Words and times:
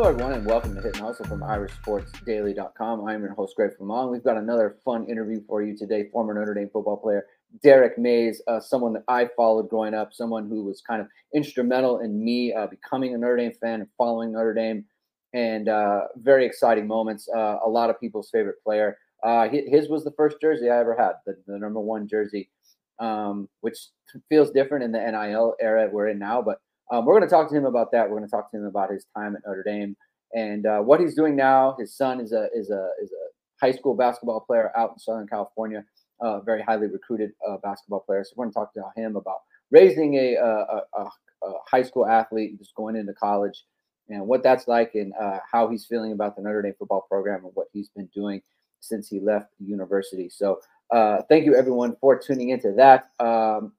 Hello, 0.00 0.12
everyone, 0.12 0.32
and 0.32 0.46
welcome 0.46 0.74
to 0.74 0.80
Hit 0.80 0.96
and 0.96 1.04
Hustle 1.04 1.26
from 1.26 1.40
IrishSportsDaily.com. 1.40 3.06
I'm 3.06 3.20
your 3.20 3.34
host, 3.34 3.54
Greg 3.54 3.72
Flamong. 3.78 4.10
We've 4.10 4.24
got 4.24 4.38
another 4.38 4.78
fun 4.82 5.06
interview 5.10 5.42
for 5.46 5.62
you 5.62 5.76
today. 5.76 6.08
Former 6.10 6.32
Notre 6.32 6.54
Dame 6.54 6.70
football 6.72 6.96
player 6.96 7.26
Derrick 7.62 7.98
Mayes, 7.98 8.40
uh, 8.48 8.60
someone 8.60 8.94
that 8.94 9.02
I 9.08 9.28
followed 9.36 9.68
growing 9.68 9.92
up, 9.92 10.14
someone 10.14 10.48
who 10.48 10.64
was 10.64 10.80
kind 10.80 11.02
of 11.02 11.08
instrumental 11.34 12.00
in 12.00 12.24
me 12.24 12.50
uh, 12.54 12.66
becoming 12.66 13.14
a 13.14 13.18
Notre 13.18 13.36
Dame 13.36 13.52
fan 13.60 13.80
and 13.80 13.90
following 13.98 14.32
Notre 14.32 14.54
Dame, 14.54 14.86
and 15.34 15.68
uh, 15.68 16.04
very 16.16 16.46
exciting 16.46 16.86
moments. 16.86 17.28
Uh, 17.28 17.58
a 17.62 17.68
lot 17.68 17.90
of 17.90 18.00
people's 18.00 18.30
favorite 18.30 18.64
player. 18.64 18.96
Uh, 19.22 19.50
his 19.50 19.90
was 19.90 20.02
the 20.02 20.12
first 20.12 20.40
jersey 20.40 20.70
I 20.70 20.78
ever 20.78 20.96
had, 20.96 21.12
the, 21.26 21.36
the 21.46 21.58
number 21.58 21.78
one 21.78 22.08
jersey, 22.08 22.48
um, 23.00 23.50
which 23.60 23.76
feels 24.30 24.50
different 24.50 24.82
in 24.82 24.92
the 24.92 24.98
NIL 24.98 25.56
era 25.60 25.90
we're 25.92 26.08
in 26.08 26.18
now, 26.18 26.40
but 26.40 26.62
um, 26.90 27.04
we're 27.04 27.18
going 27.18 27.28
to 27.28 27.34
talk 27.34 27.48
to 27.50 27.56
him 27.56 27.66
about 27.66 27.92
that. 27.92 28.08
We're 28.08 28.18
going 28.18 28.28
to 28.28 28.30
talk 28.30 28.50
to 28.50 28.56
him 28.56 28.64
about 28.64 28.90
his 28.90 29.06
time 29.16 29.36
at 29.36 29.42
Notre 29.46 29.62
Dame 29.62 29.96
and 30.34 30.66
uh, 30.66 30.80
what 30.80 31.00
he's 31.00 31.14
doing 31.14 31.36
now. 31.36 31.76
His 31.78 31.96
son 31.96 32.20
is 32.20 32.32
a 32.32 32.48
is 32.54 32.70
a 32.70 32.88
is 33.02 33.12
a 33.12 33.64
high 33.64 33.72
school 33.72 33.94
basketball 33.94 34.40
player 34.40 34.72
out 34.76 34.92
in 34.92 34.98
Southern 34.98 35.26
California, 35.26 35.84
uh, 36.20 36.40
very 36.40 36.62
highly 36.62 36.86
recruited 36.86 37.32
uh, 37.48 37.56
basketball 37.62 38.00
player. 38.00 38.24
So 38.24 38.32
we're 38.36 38.46
going 38.46 38.52
to 38.52 38.58
talk 38.58 38.74
to 38.74 39.00
him 39.00 39.16
about 39.16 39.38
raising 39.70 40.14
a, 40.14 40.34
a, 40.36 40.82
a, 40.98 41.08
a, 41.44 41.52
high 41.70 41.82
school 41.82 42.06
athlete 42.06 42.58
just 42.58 42.74
going 42.74 42.96
into 42.96 43.12
college 43.12 43.64
and 44.08 44.26
what 44.26 44.42
that's 44.42 44.66
like 44.66 44.94
and 44.94 45.12
uh, 45.20 45.38
how 45.50 45.68
he's 45.68 45.86
feeling 45.86 46.12
about 46.12 46.36
the 46.36 46.42
Notre 46.42 46.62
Dame 46.62 46.74
football 46.78 47.06
program 47.08 47.44
and 47.44 47.52
what 47.54 47.68
he's 47.72 47.90
been 47.90 48.08
doing 48.14 48.42
since 48.80 49.08
he 49.08 49.20
left 49.20 49.52
university. 49.58 50.28
So 50.28 50.60
uh, 50.90 51.22
thank 51.28 51.44
you 51.44 51.54
everyone 51.54 51.96
for 52.00 52.18
tuning 52.18 52.48
into 52.48 52.72
that 52.72 53.10
um, 53.20 53.72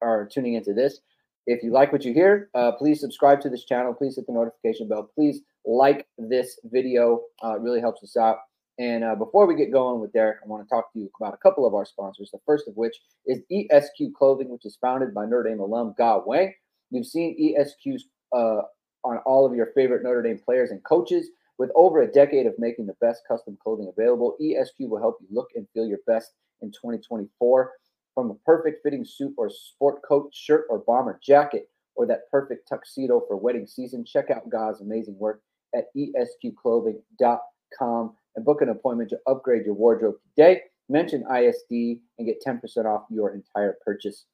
or 0.00 0.28
tuning 0.32 0.54
into 0.54 0.72
this. 0.74 1.00
If 1.46 1.62
you 1.62 1.70
like 1.70 1.92
what 1.92 2.04
you 2.04 2.12
hear, 2.12 2.50
uh, 2.54 2.72
please 2.72 3.00
subscribe 3.00 3.40
to 3.42 3.48
this 3.48 3.64
channel. 3.64 3.94
Please 3.94 4.16
hit 4.16 4.26
the 4.26 4.32
notification 4.32 4.88
bell. 4.88 5.10
Please 5.14 5.42
like 5.64 6.06
this 6.18 6.58
video. 6.64 7.22
Uh, 7.42 7.54
it 7.54 7.60
really 7.60 7.80
helps 7.80 8.02
us 8.02 8.16
out. 8.16 8.38
And 8.78 9.04
uh, 9.04 9.14
before 9.14 9.46
we 9.46 9.54
get 9.54 9.72
going 9.72 10.00
with 10.00 10.12
Derrick, 10.12 10.38
I 10.44 10.48
want 10.48 10.66
to 10.66 10.68
talk 10.68 10.92
to 10.92 10.98
you 10.98 11.08
about 11.20 11.34
a 11.34 11.38
couple 11.38 11.66
of 11.66 11.74
our 11.74 11.86
sponsors. 11.86 12.30
The 12.30 12.40
first 12.44 12.68
of 12.68 12.76
which 12.76 12.96
is 13.26 13.40
ESQ 13.50 14.12
Clothing, 14.18 14.50
which 14.50 14.66
is 14.66 14.76
founded 14.80 15.14
by 15.14 15.24
Notre 15.24 15.44
Dame 15.44 15.60
alum 15.60 15.94
Ga 15.96 16.20
Wang. 16.26 16.52
You've 16.90 17.06
seen 17.06 17.36
ESQ's 17.40 18.06
uh, 18.34 18.62
on 19.04 19.18
all 19.24 19.46
of 19.46 19.54
your 19.54 19.68
favorite 19.74 20.02
Notre 20.02 20.22
Dame 20.22 20.40
players 20.44 20.70
and 20.70 20.82
coaches. 20.84 21.28
With 21.58 21.70
over 21.74 22.02
a 22.02 22.12
decade 22.12 22.46
of 22.46 22.52
making 22.58 22.86
the 22.86 22.96
best 23.00 23.22
custom 23.26 23.56
clothing 23.62 23.90
available, 23.96 24.36
ESQ 24.42 24.74
will 24.80 25.00
help 25.00 25.16
you 25.22 25.28
look 25.30 25.48
and 25.54 25.66
feel 25.72 25.86
your 25.86 26.00
best 26.06 26.32
in 26.60 26.70
2024. 26.70 27.72
From 28.16 28.30
a 28.30 28.34
perfect 28.46 28.82
fitting 28.82 29.04
suit 29.04 29.34
or 29.36 29.50
sport 29.50 30.00
coat, 30.02 30.32
shirt, 30.32 30.64
or 30.70 30.78
bomber 30.78 31.20
jacket, 31.22 31.68
or 31.96 32.06
that 32.06 32.30
perfect 32.30 32.66
tuxedo 32.66 33.20
for 33.28 33.36
wedding 33.36 33.66
season, 33.66 34.06
check 34.06 34.30
out 34.30 34.48
God's 34.48 34.80
amazing 34.80 35.18
work 35.18 35.42
at 35.74 35.94
esqclothing.com 35.94 38.14
and 38.34 38.44
book 38.44 38.62
an 38.62 38.70
appointment 38.70 39.10
to 39.10 39.20
upgrade 39.26 39.66
your 39.66 39.74
wardrobe 39.74 40.14
today. 40.34 40.62
Mention 40.88 41.26
ISD 41.30 42.00
and 42.18 42.26
get 42.26 42.42
10% 42.42 42.86
off 42.86 43.04
your 43.10 43.34
entire 43.34 43.76
purchase. 43.84 44.24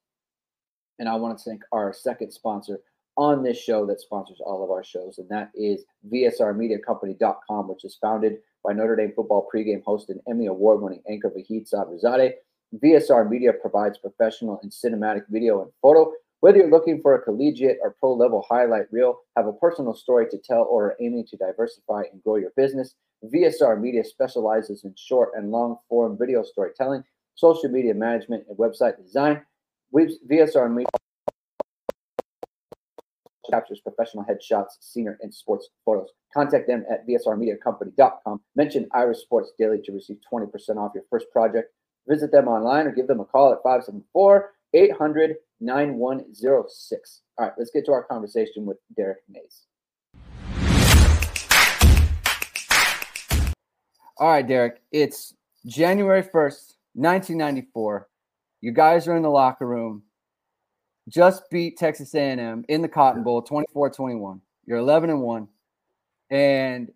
And 0.99 1.09
I 1.09 1.15
want 1.15 1.37
to 1.37 1.43
thank 1.43 1.63
our 1.73 1.91
second 1.91 2.31
sponsor 2.31 2.79
on 3.17 3.43
this 3.43 3.61
show 3.61 3.85
that 3.87 3.99
sponsors 3.99 4.39
all 4.39 4.63
of 4.63 4.71
our 4.71 4.83
shows, 4.83 5.17
and 5.17 5.27
that 5.29 5.51
is 5.55 5.83
VSRMediaCompany.com, 6.11 7.67
which 7.67 7.83
is 7.83 7.97
founded 8.01 8.37
by 8.63 8.71
Notre 8.71 8.95
Dame 8.95 9.11
football 9.13 9.45
pregame 9.53 9.83
host 9.83 10.09
and 10.09 10.21
Emmy 10.29 10.45
Award 10.45 10.81
winning 10.81 11.03
anchor 11.09 11.29
Vahid 11.29 11.69
Sadrzadeh. 11.69 12.31
VSR 12.81 13.29
Media 13.29 13.53
provides 13.53 13.99
professional 13.99 14.59
and 14.63 14.71
cinematic 14.71 15.23
video 15.29 15.61
and 15.61 15.71
photo. 15.81 16.11
Whether 16.39 16.57
you're 16.57 16.71
looking 16.71 17.01
for 17.01 17.13
a 17.15 17.21
collegiate 17.21 17.77
or 17.81 17.95
pro 17.99 18.13
level 18.13 18.45
highlight 18.49 18.91
reel, 18.91 19.19
have 19.37 19.45
a 19.45 19.53
personal 19.53 19.93
story 19.93 20.27
to 20.29 20.37
tell, 20.37 20.67
or 20.69 20.85
are 20.85 20.95
aiming 20.99 21.27
to 21.27 21.37
diversify 21.37 22.03
and 22.11 22.23
grow 22.23 22.37
your 22.37 22.51
business, 22.57 22.95
VSR 23.23 23.79
Media 23.79 24.03
specializes 24.03 24.83
in 24.83 24.93
short 24.97 25.29
and 25.35 25.51
long 25.51 25.77
form 25.87 26.17
video 26.17 26.43
storytelling, 26.43 27.03
social 27.35 27.69
media 27.69 27.93
management, 27.93 28.43
and 28.49 28.57
website 28.57 28.97
design. 28.97 29.41
VSR 29.95 30.73
Media 30.73 30.87
captures 33.49 33.81
professional 33.81 34.25
headshots, 34.25 34.77
senior, 34.79 35.17
and 35.21 35.33
sports 35.33 35.69
photos. 35.85 36.09
Contact 36.33 36.67
them 36.67 36.83
at 36.91 37.07
vsrmediacompany.com. 37.07 38.41
Mention 38.55 38.87
Irish 38.93 39.19
Sports 39.19 39.51
Daily 39.59 39.79
to 39.83 39.91
receive 39.91 40.17
20% 40.31 40.49
off 40.77 40.91
your 40.95 41.03
first 41.09 41.27
project. 41.31 41.71
Visit 42.07 42.31
them 42.31 42.47
online 42.47 42.87
or 42.87 42.91
give 42.91 43.07
them 43.07 43.19
a 43.19 43.25
call 43.25 43.53
at 43.53 43.63
574 43.63 44.51
800 44.73 45.35
9106. 45.61 47.21
All 47.37 47.45
right, 47.45 47.53
let's 47.57 47.71
get 47.71 47.85
to 47.85 47.91
our 47.91 48.03
conversation 48.03 48.65
with 48.65 48.77
Derrick 48.95 49.19
Mayes. 49.29 49.63
All 54.17 54.29
right, 54.29 54.47
Derrick, 54.47 54.81
it's 54.91 55.33
January 55.65 56.21
1st, 56.21 56.75
1994. 56.93 58.07
You 58.61 58.71
guys 58.71 59.07
are 59.07 59.15
in 59.15 59.23
the 59.23 59.29
locker 59.29 59.65
room. 59.65 60.03
Just 61.09 61.49
beat 61.49 61.77
Texas 61.77 62.13
A&M 62.13 62.63
in 62.69 62.81
the 62.81 62.87
Cotton 62.87 63.23
Bowl 63.23 63.41
24-21. 63.41 64.39
You're 64.65 64.77
11 64.77 65.09
and 65.09 65.21
1. 65.21 65.47
And 66.29 66.91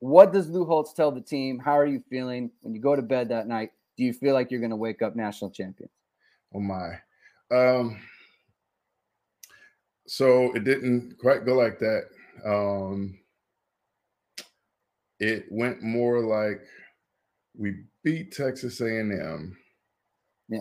what 0.00 0.32
does 0.32 0.48
Lou 0.48 0.64
Holtz 0.64 0.92
tell 0.92 1.12
the 1.12 1.20
team? 1.20 1.58
How 1.58 1.78
are 1.78 1.86
you 1.86 2.02
feeling 2.10 2.50
when 2.60 2.74
you 2.74 2.80
go 2.80 2.96
to 2.96 3.02
bed 3.02 3.28
that 3.28 3.46
night? 3.46 3.70
Do 3.96 4.04
you 4.04 4.12
feel 4.12 4.34
like 4.34 4.50
you're 4.50 4.60
going 4.60 4.70
to 4.70 4.76
wake 4.76 5.02
up 5.02 5.16
national 5.16 5.50
champion? 5.50 5.90
Oh 6.54 6.60
my. 6.60 6.98
Um, 7.50 7.98
so 10.06 10.52
it 10.54 10.64
didn't 10.64 11.18
quite 11.18 11.44
go 11.44 11.54
like 11.54 11.78
that. 11.78 12.04
Um, 12.44 13.18
it 15.20 15.46
went 15.50 15.82
more 15.82 16.20
like 16.20 16.62
we 17.56 17.84
beat 18.02 18.32
Texas 18.32 18.80
A&M. 18.80 19.56
Yeah. 20.48 20.60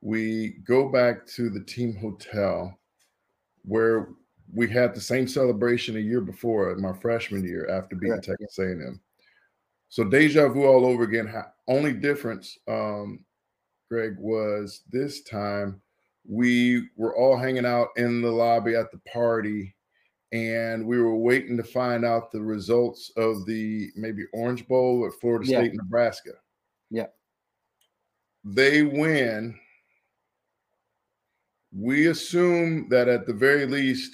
We 0.00 0.56
go 0.64 0.88
back 0.88 1.26
to 1.28 1.50
the 1.50 1.62
team 1.62 1.96
hotel 1.96 2.76
where 3.64 4.08
we 4.52 4.68
had 4.68 4.94
the 4.94 5.00
same 5.00 5.28
celebration 5.28 5.96
a 5.96 6.00
year 6.00 6.20
before, 6.20 6.74
my 6.76 6.92
freshman 6.92 7.44
year, 7.44 7.68
after 7.68 7.94
beating 7.94 8.20
Texas 8.20 8.58
A&M. 8.58 9.00
So 9.90 10.04
deja 10.04 10.48
vu 10.48 10.64
all 10.64 10.86
over 10.86 11.02
again. 11.02 11.32
Only 11.68 11.92
difference, 11.92 12.56
um, 12.68 13.24
Greg, 13.90 14.14
was 14.18 14.82
this 14.90 15.22
time 15.22 15.82
we 16.26 16.88
were 16.96 17.16
all 17.16 17.36
hanging 17.36 17.66
out 17.66 17.88
in 17.96 18.22
the 18.22 18.30
lobby 18.30 18.76
at 18.76 18.92
the 18.92 19.00
party 19.12 19.74
and 20.32 20.86
we 20.86 21.02
were 21.02 21.16
waiting 21.16 21.56
to 21.56 21.64
find 21.64 22.04
out 22.04 22.30
the 22.30 22.40
results 22.40 23.10
of 23.16 23.44
the 23.46 23.90
maybe 23.96 24.22
Orange 24.32 24.66
Bowl 24.68 25.04
at 25.06 25.20
Florida 25.20 25.50
yeah. 25.50 25.58
State, 25.58 25.74
Nebraska. 25.74 26.34
Yeah. 26.88 27.06
They 28.44 28.84
win. 28.84 29.58
We 31.72 32.06
assume 32.06 32.88
that 32.90 33.08
at 33.08 33.26
the 33.26 33.32
very 33.32 33.66
least, 33.66 34.12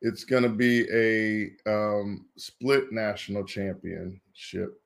it's 0.00 0.24
going 0.24 0.44
to 0.44 0.48
be 0.48 0.86
a 0.92 1.50
um, 1.68 2.26
split 2.36 2.92
national 2.92 3.44
championship. 3.44 4.81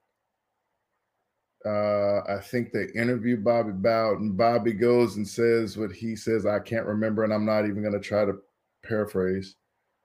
Uh, 1.66 2.22
I 2.28 2.38
think 2.40 2.70
they 2.70 2.86
interview 2.94 3.36
Bobby 3.36 3.72
Bowden. 3.72 4.32
Bobby 4.32 4.72
goes 4.72 5.16
and 5.16 5.26
says 5.26 5.76
what 5.76 5.90
he 5.90 6.14
says. 6.14 6.46
I 6.46 6.60
can't 6.60 6.86
remember, 6.86 7.24
and 7.24 7.32
I'm 7.32 7.44
not 7.44 7.64
even 7.64 7.82
going 7.82 7.94
to 7.94 8.00
try 8.00 8.24
to 8.24 8.38
paraphrase. 8.84 9.56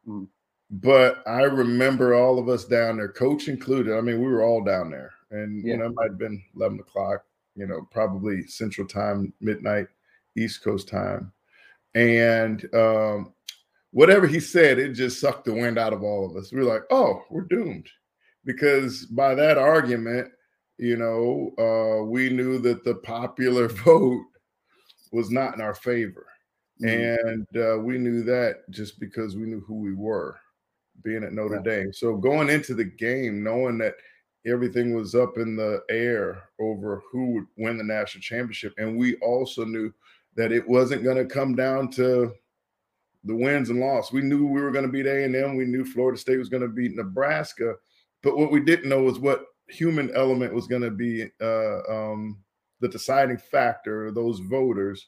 Mm. 0.08 0.28
But 0.72 1.22
I 1.28 1.42
remember 1.42 2.16
all 2.16 2.40
of 2.40 2.50
us 2.50 2.66
down 2.66 2.98
there, 2.98 3.10
coach 3.10 3.48
included. 3.48 3.96
I 3.96 4.02
mean, 4.02 4.20
we 4.22 4.28
were 4.28 4.42
all 4.44 4.64
down 4.64 4.90
there, 4.90 5.12
and 5.30 5.64
yeah. 5.64 5.74
you 5.74 5.78
know, 5.78 5.86
it 5.86 5.94
might 5.94 6.10
have 6.10 6.18
been 6.18 6.42
11 6.56 6.80
o'clock. 6.80 7.26
You 7.56 7.68
know, 7.68 7.88
probably 7.92 8.48
Central 8.48 8.88
Time, 8.88 9.32
midnight, 9.40 9.88
East 10.38 10.64
Coast 10.64 10.88
time, 10.88 11.32
and 11.94 12.66
um, 12.74 13.34
whatever 13.92 14.26
he 14.26 14.40
said, 14.40 14.80
it 14.80 14.94
just 14.94 15.20
sucked 15.20 15.46
the 15.46 15.54
wind 15.54 15.78
out 15.78 15.94
of 15.94 16.02
all 16.02 16.26
of 16.26 16.36
us. 16.38 16.52
We 16.52 16.60
were 16.60 16.74
like, 16.74 16.84
"Oh, 16.90 17.24
we're 17.30 17.42
doomed," 17.42 17.90
because 18.46 19.06
by 19.06 19.36
that 19.36 19.58
argument 19.58 20.32
you 20.82 20.98
know, 20.98 21.54
uh, 21.60 22.04
we 22.04 22.30
knew 22.30 22.58
that 22.58 22.84
the 22.84 22.96
popular 22.96 23.68
vote 23.86 24.24
was 25.12 25.30
not 25.30 25.54
in 25.54 25.62
our 25.62 25.76
favor. 25.76 26.26
Mm-hmm. 26.82 27.30
And 27.30 27.64
uh, 27.64 27.78
we 27.80 28.00
knew 28.00 28.24
that 28.24 28.70
just 28.72 29.00
because 29.00 29.36
we 29.36 29.46
knew 29.46 29.62
who 29.62 29.76
we 29.76 29.94
were 29.94 30.40
being 31.04 31.24
at 31.24 31.34
Notre 31.34 31.62
yeah. 31.64 31.84
Dame. 31.84 31.94
So 31.94 32.16
going 32.16 32.50
into 32.50 32.74
the 32.74 32.84
game, 32.84 33.44
knowing 33.44 33.78
that 33.78 33.94
everything 34.48 34.96
was 34.96 35.14
up 35.14 35.38
in 35.38 35.56
the 35.56 35.84
air 35.92 36.50
over 36.60 37.04
who 37.12 37.34
would 37.34 37.48
win 37.58 37.78
the 37.78 37.84
national 37.84 38.24
championship. 38.24 38.74
And 38.80 38.98
we 38.98 39.18
also 39.18 39.64
knew 39.64 39.94
that 40.36 40.52
it 40.52 40.68
wasn't 40.68 41.04
going 41.04 41.18
to 41.18 41.26
come 41.32 41.56
down 41.56 41.92
to 41.92 42.34
the 43.24 43.36
wins 43.36 43.70
and 43.70 43.80
loss. 43.80 44.12
We 44.12 44.22
knew 44.22 44.48
we 44.48 44.62
were 44.62 44.72
going 44.72 44.86
to 44.86 44.92
beat 44.92 45.06
A&M. 45.06 45.56
We 45.56 45.66
knew 45.66 45.86
Florida 45.86 46.18
State 46.18 46.38
was 46.38 46.50
going 46.50 46.64
to 46.64 46.70
beat 46.70 46.96
Nebraska. 46.96 47.76
But 48.24 48.36
what 48.36 48.52
we 48.52 48.62
didn't 48.62 48.90
know 48.90 49.04
was 49.04 49.20
what 49.20 49.46
human 49.72 50.12
element 50.16 50.54
was 50.54 50.68
going 50.68 50.82
to 50.84 50.92
be 50.92 51.26
uh, 51.42 51.80
um, 51.90 52.38
the 52.80 52.90
deciding 52.90 53.38
factor, 53.38 54.12
those 54.12 54.40
voters. 54.40 55.08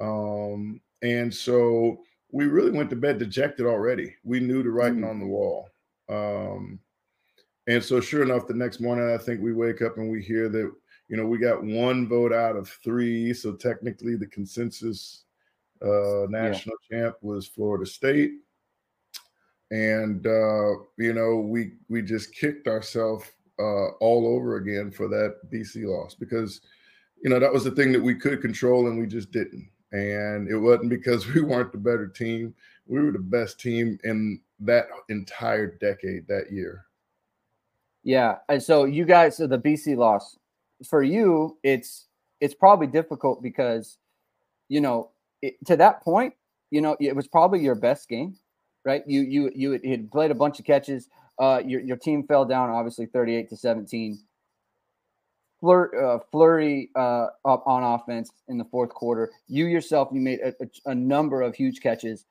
Um, 0.00 0.80
and 1.02 1.32
so 1.32 2.00
we 2.32 2.46
really 2.46 2.70
went 2.70 2.90
to 2.90 2.96
bed 2.96 3.18
dejected 3.18 3.66
already. 3.66 4.14
We 4.24 4.40
knew 4.40 4.62
the 4.62 4.70
writing 4.70 5.00
mm. 5.00 5.10
on 5.10 5.20
the 5.20 5.26
wall. 5.26 5.68
Um, 6.08 6.80
And 7.66 7.84
so, 7.84 8.00
sure 8.00 8.22
enough, 8.22 8.48
the 8.48 8.54
next 8.54 8.80
morning, 8.80 9.14
I 9.14 9.18
think 9.18 9.40
we 9.40 9.52
wake 9.52 9.80
up 9.82 9.96
and 9.96 10.10
we 10.10 10.22
hear 10.22 10.48
that 10.48 10.72
you 11.08 11.16
know 11.16 11.26
we 11.26 11.38
got 11.38 11.62
one 11.62 12.08
vote 12.08 12.32
out 12.32 12.56
of 12.56 12.68
three. 12.68 13.32
So 13.34 13.52
technically, 13.54 14.16
the 14.16 14.26
consensus 14.26 15.24
uh, 15.82 16.26
national 16.28 16.76
yeah. 16.90 17.02
champ 17.02 17.16
was 17.20 17.46
Florida 17.46 17.86
State, 17.86 18.32
and 19.70 20.26
uh, 20.26 20.70
you 20.96 21.12
know 21.12 21.36
we 21.36 21.74
we 21.88 22.02
just 22.02 22.34
kicked 22.34 22.66
ourselves 22.66 23.30
uh, 23.60 23.88
all 24.00 24.26
over 24.26 24.56
again 24.56 24.90
for 24.90 25.06
that 25.08 25.36
BC 25.52 25.84
loss 25.84 26.14
because 26.14 26.62
you 27.22 27.28
know 27.28 27.38
that 27.38 27.52
was 27.52 27.64
the 27.64 27.70
thing 27.70 27.92
that 27.92 28.02
we 28.02 28.14
could 28.14 28.40
control 28.40 28.88
and 28.88 28.98
we 28.98 29.06
just 29.06 29.30
didn't. 29.30 29.68
And 29.92 30.48
it 30.48 30.56
wasn't 30.56 30.90
because 30.90 31.26
we 31.34 31.42
weren't 31.42 31.72
the 31.72 31.78
better 31.78 32.08
team; 32.08 32.54
we 32.86 33.00
were 33.00 33.12
the 33.12 33.18
best 33.18 33.60
team 33.60 33.98
in 34.04 34.40
that 34.60 34.86
entire 35.08 35.76
decade 35.78 36.26
that 36.28 36.50
year. 36.50 36.86
Yeah, 38.02 38.36
and 38.48 38.62
so 38.62 38.84
you 38.84 39.04
guys, 39.04 39.36
so 39.36 39.46
the 39.46 39.58
BC 39.58 39.96
loss 39.96 40.38
for 40.88 41.02
you, 41.02 41.58
it's 41.62 42.06
it's 42.40 42.54
probably 42.54 42.86
difficult 42.86 43.42
because 43.42 43.98
you 44.68 44.80
know 44.80 45.10
it, 45.42 45.54
to 45.66 45.76
that 45.76 46.02
point, 46.02 46.34
you 46.70 46.80
know, 46.80 46.96
it 47.00 47.14
was 47.14 47.28
probably 47.28 47.60
your 47.60 47.74
best 47.74 48.08
game, 48.08 48.36
right? 48.84 49.02
You 49.06 49.22
you 49.22 49.50
you 49.54 49.72
had 49.72 50.10
played 50.10 50.30
a 50.30 50.34
bunch 50.34 50.58
of 50.58 50.64
catches. 50.64 51.08
Uh, 51.40 51.62
your 51.64 51.80
your 51.80 51.96
team 51.96 52.22
fell 52.26 52.44
down 52.44 52.68
obviously 52.68 53.06
thirty 53.06 53.34
eight 53.34 53.48
to 53.48 53.56
seventeen. 53.56 54.18
Flur, 55.62 55.90
uh, 56.02 56.18
flurry 56.30 56.90
uh, 56.94 57.26
up 57.44 57.62
on 57.66 57.82
offense 57.82 58.30
in 58.48 58.56
the 58.56 58.64
fourth 58.64 58.90
quarter. 58.90 59.30
You 59.46 59.66
yourself, 59.66 60.08
you 60.12 60.20
made 60.20 60.40
a, 60.40 60.54
a, 60.60 60.90
a, 60.90 60.94
number 60.94 61.42
of 61.42 61.54
huge 61.54 61.80
catches, 61.80 62.24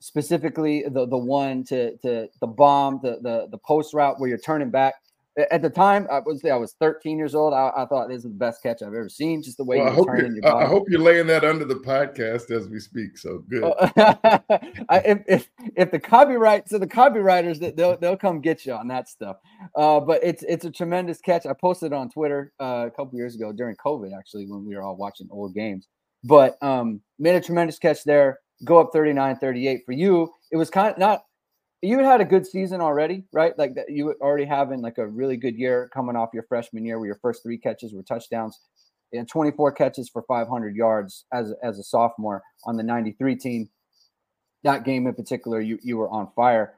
specifically 0.00 0.84
the 0.88 1.06
the 1.06 1.16
one 1.16 1.64
to 1.64 1.96
to 1.98 2.28
the 2.40 2.46
bomb, 2.46 3.00
the 3.02 3.18
the 3.22 3.48
the 3.50 3.58
post 3.58 3.94
route 3.94 4.18
where 4.18 4.28
you're 4.28 4.38
turning 4.38 4.70
back 4.70 4.94
at 5.36 5.62
the 5.62 5.70
time, 5.70 6.06
I 6.10 6.20
was 6.20 6.44
I 6.44 6.54
was 6.54 6.74
13 6.80 7.18
years 7.18 7.34
old. 7.34 7.54
I, 7.54 7.70
I, 7.76 7.86
thought 7.86 8.08
this 8.08 8.18
is 8.18 8.22
the 8.24 8.28
best 8.28 8.62
catch 8.62 8.82
I've 8.82 8.88
ever 8.88 9.08
seen. 9.08 9.42
Just 9.42 9.56
the 9.56 9.64
way 9.64 9.78
well, 9.78 9.86
you 9.86 9.92
I 9.92 9.94
hope 9.94 10.06
turning 10.06 10.34
your 10.34 10.42
body. 10.42 10.64
I 10.64 10.68
hope 10.68 10.84
you're 10.88 11.00
laying 11.00 11.26
that 11.26 11.44
under 11.44 11.64
the 11.64 11.74
podcast 11.74 12.50
as 12.50 12.68
we 12.68 12.78
speak. 12.78 13.18
So 13.18 13.42
good. 13.48 13.64
I, 13.96 14.98
if, 15.04 15.18
if 15.26 15.50
if 15.76 15.90
the 15.90 15.98
copyright, 15.98 16.68
so 16.68 16.78
the 16.78 16.86
copywriters 16.86 17.58
that 17.60 17.76
they'll 17.76 17.96
they'll 17.96 18.16
come 18.16 18.40
get 18.40 18.64
you 18.64 18.74
on 18.74 18.86
that 18.88 19.08
stuff. 19.08 19.36
Uh, 19.74 19.98
but 20.00 20.22
it's 20.22 20.44
it's 20.44 20.64
a 20.64 20.70
tremendous 20.70 21.20
catch. 21.20 21.46
I 21.46 21.52
posted 21.52 21.92
on 21.92 22.10
Twitter 22.10 22.52
uh, 22.60 22.86
a 22.86 22.90
couple 22.90 23.18
years 23.18 23.34
ago 23.34 23.52
during 23.52 23.76
COVID, 23.84 24.16
actually, 24.16 24.46
when 24.46 24.64
we 24.64 24.76
were 24.76 24.82
all 24.82 24.96
watching 24.96 25.28
old 25.30 25.54
games. 25.54 25.88
But 26.22 26.56
um, 26.62 27.00
made 27.18 27.34
a 27.34 27.40
tremendous 27.40 27.78
catch 27.78 28.04
there. 28.04 28.38
Go 28.64 28.78
up 28.78 28.92
39-38 28.94 29.80
for 29.84 29.92
you. 29.92 30.30
It 30.52 30.56
was 30.56 30.70
kind 30.70 30.92
of 30.92 30.98
not 30.98 31.24
you 31.84 31.98
had 31.98 32.20
a 32.20 32.24
good 32.24 32.46
season 32.46 32.80
already, 32.80 33.24
right? 33.32 33.56
Like 33.58 33.74
that 33.74 33.90
you 33.90 34.06
were 34.06 34.16
already 34.20 34.44
having 34.44 34.80
like 34.80 34.98
a 34.98 35.06
really 35.06 35.36
good 35.36 35.56
year 35.56 35.90
coming 35.92 36.16
off 36.16 36.30
your 36.32 36.44
freshman 36.44 36.84
year 36.84 36.98
where 36.98 37.06
your 37.06 37.18
first 37.20 37.42
three 37.42 37.58
catches 37.58 37.92
were 37.92 38.02
touchdowns 38.02 38.58
and 39.12 39.28
24 39.28 39.72
catches 39.72 40.08
for 40.08 40.22
500 40.22 40.74
yards 40.74 41.26
as, 41.32 41.52
as 41.62 41.78
a 41.78 41.82
sophomore 41.82 42.42
on 42.64 42.76
the 42.76 42.82
93 42.82 43.36
team. 43.36 43.68
That 44.62 44.84
game 44.84 45.06
in 45.06 45.14
particular, 45.14 45.60
you, 45.60 45.78
you 45.82 45.98
were 45.98 46.08
on 46.08 46.30
fire. 46.34 46.74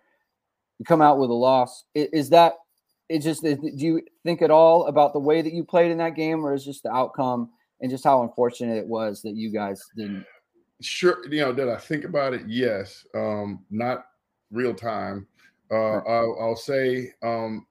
You 0.78 0.84
come 0.84 1.00
out 1.00 1.18
with 1.18 1.30
a 1.30 1.34
loss. 1.34 1.84
Is, 1.94 2.08
is 2.12 2.30
that, 2.30 2.54
it 3.08 3.20
just, 3.20 3.44
do 3.44 3.56
you 3.62 4.02
think 4.24 4.42
at 4.42 4.50
all 4.50 4.86
about 4.86 5.12
the 5.12 5.20
way 5.20 5.40
that 5.40 5.52
you 5.52 5.62
played 5.62 5.92
in 5.92 5.98
that 5.98 6.16
game 6.16 6.44
or 6.44 6.52
is 6.52 6.64
just 6.64 6.82
the 6.82 6.90
outcome 6.90 7.50
and 7.80 7.90
just 7.90 8.02
how 8.02 8.22
unfortunate 8.22 8.76
it 8.76 8.86
was 8.86 9.22
that 9.22 9.36
you 9.36 9.52
guys 9.52 9.80
didn't? 9.96 10.26
Sure. 10.82 11.24
You 11.30 11.42
know, 11.42 11.52
did 11.52 11.68
I 11.68 11.76
think 11.76 12.04
about 12.04 12.34
it? 12.34 12.42
Yes. 12.48 13.06
Um, 13.14 13.64
not 13.70 14.06
real 14.50 14.74
time. 14.74 15.26
Uh, 15.70 15.98
I'll, 15.98 16.36
I'll, 16.40 16.56
say, 16.56 17.12
um, 17.22 17.66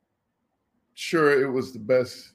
sure, 0.96 1.42
it 1.42 1.50
was 1.50 1.72
the 1.72 1.80
best 1.80 2.34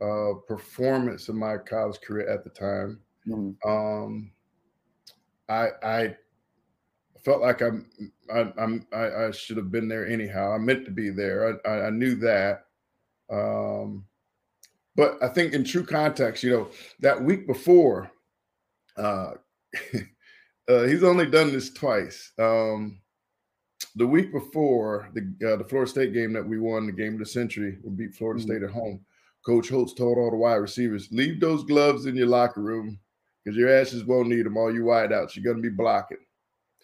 uh, 0.00 0.34
performance 0.48 1.28
of 1.28 1.34
my 1.34 1.58
college 1.58 2.00
career 2.00 2.28
at 2.28 2.44
the 2.44 2.50
time. 2.50 3.00
Mm-hmm. 3.26 3.68
Um, 3.68 4.32
I, 5.48 5.68
I 5.82 6.16
felt 7.22 7.42
like 7.42 7.60
I'm, 7.60 7.90
I, 8.32 8.52
I'm, 8.58 8.86
I, 8.92 9.26
I, 9.26 9.30
should 9.30 9.56
have 9.58 9.70
been 9.70 9.88
there 9.88 10.08
anyhow. 10.08 10.52
I 10.52 10.58
meant 10.58 10.84
to 10.86 10.90
be 10.90 11.10
there. 11.10 11.60
I, 11.66 11.68
I, 11.68 11.86
I 11.86 11.90
knew 11.90 12.14
that. 12.16 12.64
Um, 13.30 14.04
but 14.96 15.22
I 15.22 15.28
think 15.28 15.52
in 15.52 15.64
true 15.64 15.84
context, 15.84 16.42
you 16.42 16.50
know, 16.50 16.68
that 17.00 17.22
week 17.22 17.46
before, 17.46 18.10
uh, 18.96 19.32
uh, 20.68 20.82
he's 20.84 21.04
only 21.04 21.26
done 21.26 21.52
this 21.52 21.72
twice. 21.72 22.32
Um, 22.38 23.01
the 23.96 24.06
week 24.06 24.32
before 24.32 25.08
the 25.14 25.52
uh, 25.52 25.56
the 25.56 25.64
Florida 25.64 25.90
State 25.90 26.12
game 26.12 26.32
that 26.32 26.46
we 26.46 26.58
won, 26.58 26.86
the 26.86 26.92
game 26.92 27.14
of 27.14 27.18
the 27.18 27.26
century, 27.26 27.78
we 27.82 27.90
beat 27.90 28.14
Florida 28.14 28.40
mm-hmm. 28.40 28.50
State 28.50 28.62
at 28.62 28.70
home. 28.70 29.04
Coach 29.44 29.68
Holtz 29.68 29.92
told 29.92 30.18
all 30.18 30.30
the 30.30 30.36
wide 30.36 30.54
receivers, 30.54 31.08
leave 31.10 31.40
those 31.40 31.64
gloves 31.64 32.06
in 32.06 32.14
your 32.14 32.28
locker 32.28 32.60
room 32.62 32.98
because 33.44 33.56
your 33.56 33.68
asses 33.68 34.04
won't 34.04 34.28
need 34.28 34.46
them. 34.46 34.56
All 34.56 34.72
you 34.72 34.84
wideouts, 34.84 35.34
you're 35.34 35.44
going 35.44 35.56
to 35.56 35.68
be 35.68 35.74
blocking. 35.74 36.18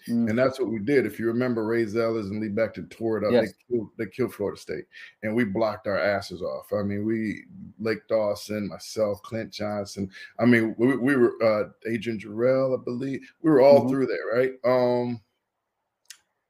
Mm-hmm. 0.08 0.28
And 0.28 0.38
that's 0.38 0.58
what 0.58 0.70
we 0.70 0.78
did. 0.78 1.06
If 1.06 1.19
you 1.19 1.26
remember, 1.26 1.64
Ray 1.64 1.84
Zellars 1.84 2.31
and 2.31 2.40
Lee 2.40 2.49
Becton 2.49 2.90
tore 2.90 3.19
it 3.19 3.25
up. 3.25 3.32
Yes. 3.32 3.52
They, 3.52 3.76
killed, 3.76 3.88
they 3.99 4.06
killed 4.06 4.34
Florida 4.34 4.58
State, 4.58 4.84
and 5.22 5.34
we 5.34 5.44
blocked 5.44 5.87
our 5.87 5.99
asses 5.99 6.40
off. 6.40 6.72
I 6.72 6.82
mean, 6.82 7.04
we 7.04 7.44
Lake 7.78 8.06
Dawson, 8.08 8.69
myself, 8.69 9.22
Clint 9.22 9.52
Johnson. 9.52 10.11
I 10.38 10.46
mean, 10.46 10.75
we, 10.78 10.96
we 10.96 11.16
were 11.16 11.34
uh, 11.43 11.69
Adrian 11.88 12.19
Jarrell, 12.19 12.78
I 12.78 12.82
believe. 12.82 13.20
We 13.43 13.50
were 13.50 13.61
all 13.61 13.81
mm-hmm. 13.81 13.90
through 13.90 14.06
there, 14.06 14.26
right? 14.32 14.52
Um, 14.64 15.20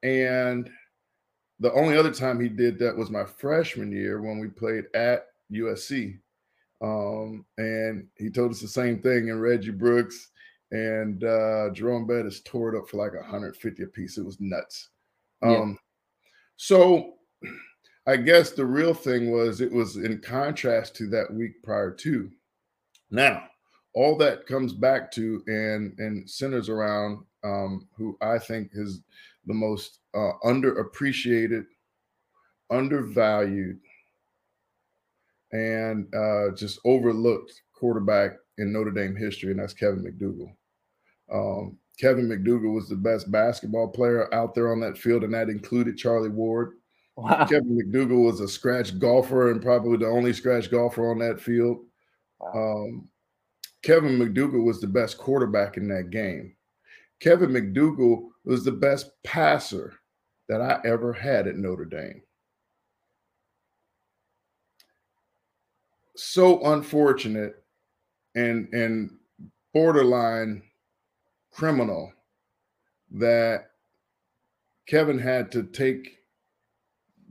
and 0.02 0.70
the 1.60 1.72
only 1.72 1.96
other 1.96 2.12
time 2.12 2.40
he 2.40 2.48
did 2.48 2.78
that 2.78 2.96
was 2.96 3.10
my 3.10 3.24
freshman 3.24 3.90
year 3.90 4.20
when 4.22 4.38
we 4.38 4.48
played 4.48 4.84
at 4.94 5.26
USC. 5.52 6.18
Um, 6.80 7.44
and 7.56 8.06
he 8.16 8.30
told 8.30 8.52
us 8.52 8.60
the 8.60 8.68
same 8.68 9.00
thing. 9.00 9.30
And 9.30 9.42
Reggie 9.42 9.70
Brooks 9.70 10.30
and 10.70 11.24
uh, 11.24 11.70
Jerome 11.72 12.06
Bettis 12.06 12.42
tore 12.44 12.74
it 12.74 12.78
up 12.78 12.88
for 12.88 12.98
like 12.98 13.14
150 13.14 13.82
a 13.82 13.86
piece. 13.86 14.18
It 14.18 14.24
was 14.24 14.40
nuts. 14.40 14.90
Um, 15.42 15.50
yeah. 15.50 15.74
So 16.56 17.14
I 18.06 18.16
guess 18.16 18.52
the 18.52 18.64
real 18.64 18.94
thing 18.94 19.32
was 19.32 19.60
it 19.60 19.72
was 19.72 19.96
in 19.96 20.20
contrast 20.20 20.94
to 20.96 21.08
that 21.08 21.32
week 21.32 21.62
prior 21.62 21.90
to. 21.90 22.30
Now, 23.10 23.44
all 23.94 24.16
that 24.18 24.46
comes 24.46 24.72
back 24.72 25.10
to 25.12 25.42
and 25.46 25.98
and 25.98 26.28
centers 26.28 26.68
around 26.68 27.24
um, 27.42 27.88
who 27.96 28.16
I 28.20 28.38
think 28.38 28.70
is 28.74 29.00
the 29.48 29.54
most 29.54 29.98
uh, 30.14 30.32
underappreciated, 30.44 31.64
undervalued, 32.70 33.80
and 35.52 36.14
uh, 36.14 36.54
just 36.54 36.78
overlooked 36.84 37.52
quarterback 37.72 38.32
in 38.58 38.72
Notre 38.72 38.90
Dame 38.90 39.16
history, 39.16 39.50
and 39.50 39.60
that's 39.60 39.74
Kevin 39.74 40.04
McDougal. 40.04 40.54
Um, 41.32 41.78
Kevin 41.98 42.28
McDougal 42.28 42.74
was 42.74 42.88
the 42.88 42.96
best 42.96 43.30
basketball 43.30 43.88
player 43.88 44.32
out 44.32 44.54
there 44.54 44.70
on 44.70 44.80
that 44.80 44.98
field, 44.98 45.24
and 45.24 45.34
that 45.34 45.48
included 45.48 45.96
Charlie 45.96 46.28
Ward. 46.28 46.74
Wow. 47.16 47.46
Kevin 47.46 47.76
McDougal 47.76 48.24
was 48.24 48.40
a 48.40 48.46
scratch 48.46 48.96
golfer 48.98 49.50
and 49.50 49.60
probably 49.60 49.96
the 49.96 50.06
only 50.06 50.32
scratch 50.32 50.70
golfer 50.70 51.10
on 51.10 51.18
that 51.18 51.40
field. 51.40 51.78
Wow. 52.38 52.52
Um, 52.86 53.08
Kevin 53.82 54.18
McDougal 54.18 54.64
was 54.64 54.80
the 54.80 54.86
best 54.86 55.18
quarterback 55.18 55.76
in 55.76 55.88
that 55.88 56.10
game. 56.10 56.54
Kevin 57.20 57.50
McDougal 57.50 58.28
was 58.48 58.64
the 58.64 58.72
best 58.72 59.10
passer 59.24 59.92
that 60.48 60.62
I 60.62 60.80
ever 60.84 61.12
had 61.12 61.46
at 61.46 61.56
Notre 61.56 61.84
Dame. 61.84 62.22
So 66.16 66.64
unfortunate 66.72 67.62
and 68.34 68.72
and 68.72 69.10
borderline 69.74 70.62
criminal 71.52 72.10
that 73.10 73.66
Kevin 74.88 75.18
had 75.18 75.52
to 75.52 75.64
take 75.64 76.16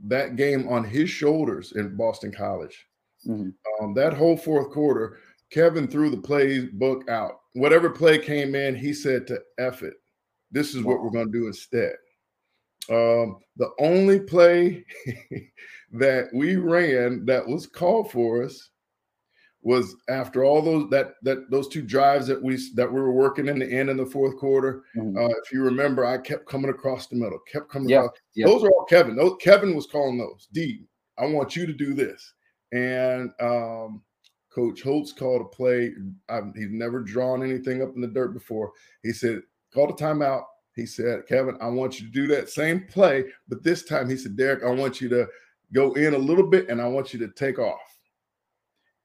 that 0.04 0.36
game 0.36 0.68
on 0.68 0.84
his 0.84 1.10
shoulders 1.10 1.72
in 1.72 1.96
Boston 1.96 2.30
College. 2.30 2.86
Mm-hmm. 3.26 3.84
Um, 3.84 3.94
that 3.94 4.14
whole 4.14 4.36
fourth 4.36 4.70
quarter, 4.70 5.18
Kevin 5.50 5.88
threw 5.88 6.10
the 6.10 6.16
playbook 6.16 7.08
out. 7.08 7.40
Whatever 7.54 7.90
play 7.90 8.18
came 8.18 8.54
in, 8.54 8.76
he 8.76 8.92
said 8.92 9.26
to 9.26 9.42
F 9.58 9.82
it. 9.82 9.94
This 10.50 10.74
is 10.74 10.82
what 10.82 11.02
we're 11.02 11.10
going 11.10 11.30
to 11.30 11.38
do 11.38 11.46
instead. 11.46 11.94
Um, 12.90 13.38
the 13.56 13.70
only 13.80 14.20
play 14.20 14.84
that 15.92 16.28
we 16.32 16.56
ran 16.56 17.26
that 17.26 17.46
was 17.46 17.66
called 17.66 18.10
for 18.10 18.42
us 18.42 18.70
was 19.62 19.96
after 20.08 20.44
all 20.44 20.62
those 20.62 20.88
that 20.88 21.14
that 21.22 21.50
those 21.50 21.68
two 21.68 21.82
drives 21.82 22.26
that 22.28 22.42
we 22.42 22.56
that 22.74 22.90
we 22.90 23.00
were 23.00 23.12
working 23.12 23.48
in 23.48 23.58
the 23.58 23.70
end 23.70 23.90
in 23.90 23.96
the 23.96 24.06
fourth 24.06 24.36
quarter. 24.38 24.84
Mm-hmm. 24.96 25.18
Uh, 25.18 25.28
if 25.44 25.52
you 25.52 25.62
remember, 25.62 26.06
I 26.06 26.16
kept 26.18 26.46
coming 26.46 26.70
across 26.70 27.08
the 27.08 27.16
middle, 27.16 27.38
kept 27.50 27.68
coming 27.68 27.90
yeah. 27.90 28.06
Those 28.36 28.64
are 28.64 28.70
all 28.70 28.86
Kevin. 28.86 29.16
Those, 29.16 29.36
Kevin 29.40 29.74
was 29.74 29.86
calling 29.86 30.16
those. 30.16 30.48
D, 30.52 30.84
I 31.18 31.26
want 31.26 31.56
you 31.56 31.66
to 31.66 31.72
do 31.72 31.92
this. 31.92 32.32
And 32.72 33.30
um, 33.40 34.02
Coach 34.50 34.82
Holtz 34.82 35.12
called 35.12 35.42
a 35.42 35.44
play. 35.44 35.92
I, 36.28 36.40
he's 36.54 36.70
never 36.70 37.00
drawn 37.00 37.42
anything 37.42 37.82
up 37.82 37.94
in 37.94 38.00
the 38.00 38.08
dirt 38.08 38.32
before. 38.32 38.72
He 39.02 39.12
said, 39.12 39.42
called 39.78 40.00
a 40.00 40.04
timeout. 40.04 40.42
He 40.74 40.86
said, 40.86 41.26
Kevin, 41.28 41.56
I 41.60 41.68
want 41.68 42.00
you 42.00 42.06
to 42.06 42.12
do 42.12 42.26
that 42.28 42.48
same 42.48 42.84
play, 42.88 43.24
but 43.48 43.62
this 43.62 43.84
time 43.84 44.08
he 44.08 44.16
said, 44.16 44.36
Derrick, 44.36 44.64
I 44.64 44.70
want 44.70 45.00
you 45.00 45.08
to 45.10 45.26
go 45.72 45.92
in 45.92 46.14
a 46.14 46.18
little 46.18 46.46
bit 46.46 46.68
and 46.68 46.80
I 46.80 46.88
want 46.88 47.12
you 47.12 47.18
to 47.20 47.28
take 47.28 47.58
off. 47.58 47.78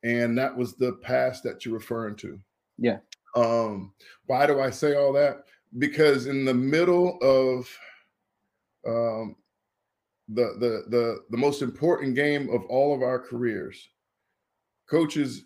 And 0.04 0.38
that 0.38 0.56
was 0.56 0.76
the 0.76 0.94
pass 1.04 1.42
that 1.42 1.64
you're 1.64 1.76
referring 1.76 2.16
to. 2.18 2.40
Yeah. 2.78 2.98
Um, 3.36 3.94
why 4.26 4.48
do 4.48 4.60
I 4.60 4.72
say 4.72 4.96
all 4.96 5.14
that? 5.14 5.44
Because 5.78 6.26
in 6.26 6.44
the 6.46 6.54
middle 6.54 7.18
of 7.22 7.70
um, 8.88 9.36
the 10.28 10.56
the 10.60 10.84
the 10.90 11.20
the 11.30 11.38
most 11.38 11.62
important 11.62 12.16
game 12.16 12.50
of 12.50 12.64
all 12.66 12.94
of 12.94 13.02
our 13.02 13.20
careers, 13.20 13.90
coaches, 14.90 15.46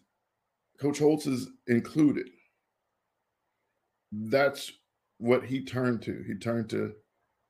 Coach 0.79 0.99
Holtz 0.99 1.27
is 1.27 1.49
included. 1.67 2.27
That's 4.11 4.71
what 5.19 5.43
he 5.43 5.63
turned 5.63 6.01
to. 6.03 6.23
He 6.27 6.35
turned 6.35 6.69
to 6.69 6.93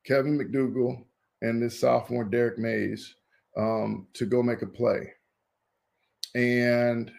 Kevin 0.04 0.38
McDougal 0.38 1.04
and 1.42 1.62
this 1.62 1.80
sophomore 1.80 2.24
Derrick 2.24 2.58
Mayes 2.58 3.14
um, 3.56 4.06
to 4.14 4.26
go 4.26 4.42
make 4.42 4.62
a 4.62 4.66
play. 4.66 5.12
And 6.34 7.10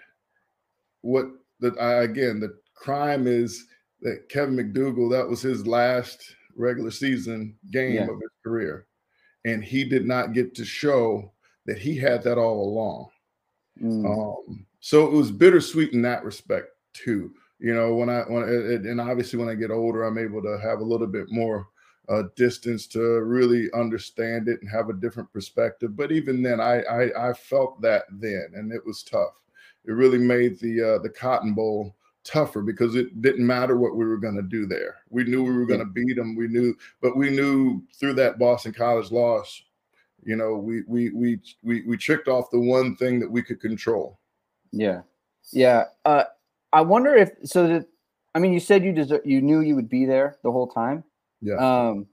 what 1.02 1.28
that 1.60 1.80
I 1.80 2.04
again 2.04 2.40
the 2.40 2.58
crime 2.76 3.28
is 3.28 3.66
that 4.02 4.30
Kevin 4.30 4.56
McDougal 4.56 5.12
that 5.12 5.28
was 5.28 5.42
his 5.42 5.68
last 5.68 6.24
regular 6.56 6.92
season 6.92 7.56
game 7.72 7.96
yeah. 7.96 8.04
of 8.04 8.20
his 8.22 8.32
career, 8.44 8.88
and 9.46 9.64
he 9.64 9.84
did 9.84 10.06
not 10.06 10.34
get 10.34 10.56
to 10.56 10.66
show 10.66 11.32
that 11.66 11.78
he 11.78 11.98
had 11.98 12.24
that 12.24 12.38
all 12.38 12.64
along. 12.64 13.10
Mm. 13.82 14.06
Um, 14.06 14.66
so 14.80 15.06
it 15.06 15.12
was 15.12 15.32
bittersweet 15.32 15.94
in 15.94 16.02
that 16.04 16.24
respect 16.24 16.70
too. 16.94 17.34
You 17.60 17.74
know, 17.76 17.94
when 17.94 18.10
I 18.10 18.22
when 18.22 18.44
it, 18.44 18.82
and 18.86 19.02
obviously 19.02 19.38
when 19.38 19.50
I 19.50 19.56
get 19.56 19.72
older, 19.72 20.04
I'm 20.04 20.18
able 20.18 20.42
to 20.42 20.58
have 20.62 20.80
a 20.80 20.84
little 20.84 21.08
bit 21.08 21.26
more 21.30 21.68
uh, 22.10 22.24
distance 22.36 22.88
to 22.88 23.00
really 23.00 23.70
understand 23.74 24.48
it 24.48 24.62
and 24.62 24.72
have 24.72 24.90
a 24.90 24.94
different 24.94 25.32
perspective. 25.32 25.96
But 25.96 26.12
even 26.12 26.42
then, 26.42 26.60
I, 26.60 26.82
I, 26.82 27.30
I 27.30 27.34
felt 27.34 27.82
that 27.82 28.06
then, 28.12 28.48
and 28.56 28.72
it 28.72 28.86
was 28.86 29.04
tough. 29.04 29.34
It 29.86 29.92
really 29.92 30.18
made 30.18 30.60
the 30.60 30.96
uh, 30.96 31.00
the 31.00 31.10
Cotton 31.10 31.54
Bowl 31.54 31.96
tougher 32.24 32.62
because 32.62 32.96
it 32.96 33.22
didn't 33.22 33.46
matter 33.46 33.78
what 33.78 33.96
we 33.96 34.06
were 34.06 34.18
going 34.18 34.36
to 34.36 34.42
do 34.42 34.66
there. 34.66 34.98
We 35.10 35.24
knew 35.24 35.44
we 35.44 35.56
were 35.56 35.66
going 35.66 35.80
to 35.80 35.86
beat 35.86 36.16
them. 36.16 36.36
We 36.36 36.48
knew, 36.48 36.76
but 37.02 37.16
we 37.16 37.30
knew 37.30 37.84
through 37.96 38.14
that 38.16 38.40
Boston 38.40 38.74
College 38.74 39.12
loss, 39.12 39.64
you 40.24 40.36
know, 40.36 40.58
we 40.58 40.84
we 40.88 41.12
we 41.12 41.40
we 41.64 41.82
we 41.88 41.98
tricked 41.98 42.28
off 42.28 42.52
the 42.52 42.60
one 42.60 42.96
thing 42.96 43.20
that 43.20 43.32
we 43.32 43.42
could 43.42 43.62
control. 43.62 44.20
Yeah, 44.72 45.02
yeah. 45.52 45.86
Uh, 46.06 46.26
I 46.72 46.82
wonder 46.82 47.16
if 47.16 47.32
so. 47.44 47.68
That 47.68 47.88
I 48.36 48.40
mean, 48.40 48.54
you 48.54 48.60
said 48.60 48.84
you 48.84 48.92
deserve, 48.92 49.22
you 49.26 49.42
knew 49.42 49.62
you 49.62 49.76
would 49.76 49.90
be 49.90 50.06
there 50.06 50.38
the 50.44 50.52
whole 50.52 50.68
time. 50.68 51.04
Yeah. 51.42 51.56
Um, 51.56 52.08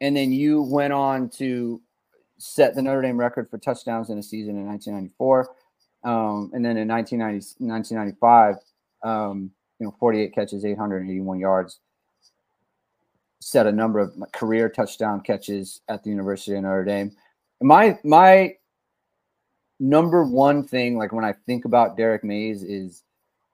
and 0.00 0.16
then 0.16 0.32
you 0.32 0.62
went 0.62 0.92
on 0.92 1.28
to 1.30 1.80
set 2.38 2.74
the 2.74 2.82
Notre 2.82 3.02
Dame 3.02 3.18
record 3.18 3.50
for 3.50 3.58
touchdowns 3.58 4.10
in 4.10 4.18
a 4.18 4.22
season 4.22 4.56
in 4.56 4.66
1994. 4.66 5.48
Um, 6.04 6.50
and 6.54 6.64
then 6.64 6.76
in 6.76 6.88
1990, 6.88 7.64
1995, 7.64 8.56
um, 9.02 9.50
you 9.78 9.86
know, 9.86 9.94
48 9.98 10.34
catches, 10.34 10.64
881 10.64 11.40
yards, 11.40 11.80
set 13.40 13.66
a 13.66 13.72
number 13.72 13.98
of 13.98 14.12
career 14.32 14.68
touchdown 14.68 15.20
catches 15.20 15.80
at 15.88 16.02
the 16.02 16.10
University 16.10 16.56
of 16.56 16.62
Notre 16.62 16.84
Dame. 16.84 17.12
My 17.60 17.98
my 18.04 18.54
number 19.80 20.24
one 20.24 20.66
thing, 20.66 20.96
like 20.96 21.12
when 21.12 21.24
I 21.24 21.34
think 21.46 21.64
about 21.64 21.96
Derrick 21.96 22.24
Mayes, 22.24 22.62
is 22.62 23.02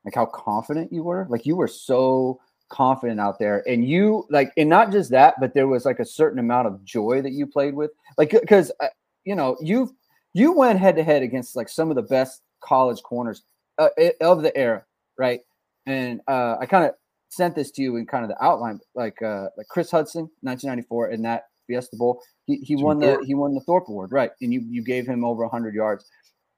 like 0.04 0.14
how 0.14 0.26
confident 0.26 0.92
you 0.92 1.02
were. 1.02 1.26
Like 1.28 1.46
you 1.46 1.56
were 1.56 1.68
so 1.68 2.40
confident 2.70 3.20
out 3.20 3.38
there 3.38 3.62
and 3.68 3.86
you 3.86 4.26
like 4.30 4.50
and 4.56 4.68
not 4.68 4.90
just 4.90 5.10
that 5.10 5.34
but 5.38 5.52
there 5.52 5.68
was 5.68 5.84
like 5.84 6.00
a 6.00 6.04
certain 6.04 6.38
amount 6.38 6.66
of 6.66 6.82
joy 6.84 7.22
that 7.22 7.32
you 7.32 7.46
played 7.46 7.74
with. 7.74 7.90
Like 8.18 8.30
because 8.30 8.72
uh, 8.80 8.88
you 9.24 9.34
know 9.34 9.56
you 9.60 9.94
you 10.32 10.52
went 10.52 10.78
head 10.78 10.96
to 10.96 11.04
head 11.04 11.22
against 11.22 11.56
like 11.56 11.68
some 11.68 11.90
of 11.90 11.96
the 11.96 12.02
best 12.02 12.42
college 12.60 13.02
corners 13.02 13.42
uh, 13.78 13.88
of 14.20 14.42
the 14.42 14.56
era 14.56 14.84
right? 15.18 15.40
And 15.86 16.20
uh, 16.26 16.56
i 16.60 16.66
kind 16.66 16.84
of 16.86 16.92
sent 17.28 17.54
this 17.54 17.70
to 17.72 17.82
you 17.82 17.96
in 17.96 18.06
kind 18.06 18.24
of 18.24 18.30
the 18.30 18.44
outline 18.44 18.78
like 18.94 19.20
uh 19.20 19.48
like 19.56 19.66
chris 19.68 19.90
hudson 19.90 20.30
1994 20.42 21.10
in 21.10 21.22
that 21.22 21.46
fiesta 21.66 21.96
bowl 21.96 22.22
he, 22.46 22.58
he 22.58 22.76
won 22.76 23.00
the 23.00 23.20
he 23.26 23.34
won 23.34 23.54
the 23.54 23.60
thorpe 23.62 23.88
award 23.88 24.12
right 24.12 24.30
and 24.40 24.52
you 24.52 24.64
you 24.70 24.84
gave 24.84 25.04
him 25.04 25.24
over 25.24 25.42
100 25.42 25.74
yards 25.74 26.08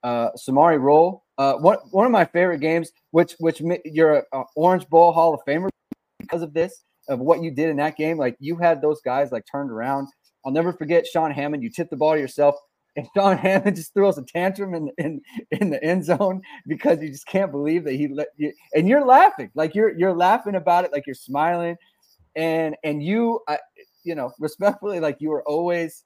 uh 0.07 0.31
Samari 0.37 0.81
Rolle. 0.81 1.25
uh 1.37 1.55
one 1.55 1.79
one 1.91 2.07
of 2.07 2.13
my 2.13 2.25
favorite 2.25 2.61
games 2.61 2.91
which 3.11 3.35
which 3.39 3.61
you're 3.85 4.25
orange 4.55 4.89
bowl 4.89 5.13
hall 5.13 5.35
of 5.35 5.41
famer 5.47 5.69
because 6.27 6.43
of 6.43 6.53
this, 6.55 6.85
of 7.09 7.21
what 7.21 7.43
you 7.43 7.51
did 7.51 7.69
in 7.71 7.77
that 7.77 7.97
game. 7.97 8.19
Like 8.19 8.37
you 8.41 8.57
had 8.57 8.83
those 8.83 9.01
guys 9.01 9.33
like 9.33 9.45
turned 9.51 9.71
around. 9.71 10.09
I'll 10.45 10.53
never 10.53 10.73
forget 10.73 11.07
Sean 11.07 11.31
Hammond. 11.31 11.63
You 11.63 11.71
tipped 11.71 11.91
the 11.91 11.97
ball 11.97 12.15
to 12.15 12.21
yourself, 12.21 12.55
and 12.97 13.07
Sean 13.17 13.37
Hammond 13.37 13.77
just 13.77 13.95
throws 13.95 14.19
a 14.19 14.23
tantrum 14.23 14.75
in 14.75 14.91
in 14.99 15.21
in 15.51 15.71
the 15.71 15.83
end 15.83 16.05
zone 16.05 16.43
because 16.67 17.01
you 17.01 17.09
just 17.09 17.27
can't 17.27 17.51
believe 17.53 17.85
that 17.85 17.95
he 17.95 18.09
let 18.09 18.29
you. 18.37 18.53
And 18.75 18.89
you're 18.89 19.05
laughing, 19.05 19.51
like 19.55 19.75
you're 19.75 19.97
you're 19.97 20.15
laughing 20.15 20.55
about 20.55 20.85
it, 20.85 20.93
like 20.93 21.07
you're 21.07 21.15
smiling, 21.15 21.77
and 22.35 22.77
and 22.85 23.03
you, 23.03 23.41
I, 23.49 23.59
you 24.05 24.15
know, 24.15 24.33
respectfully, 24.39 25.01
like 25.01 25.17
you 25.21 25.31
were 25.31 25.43
always 25.45 26.05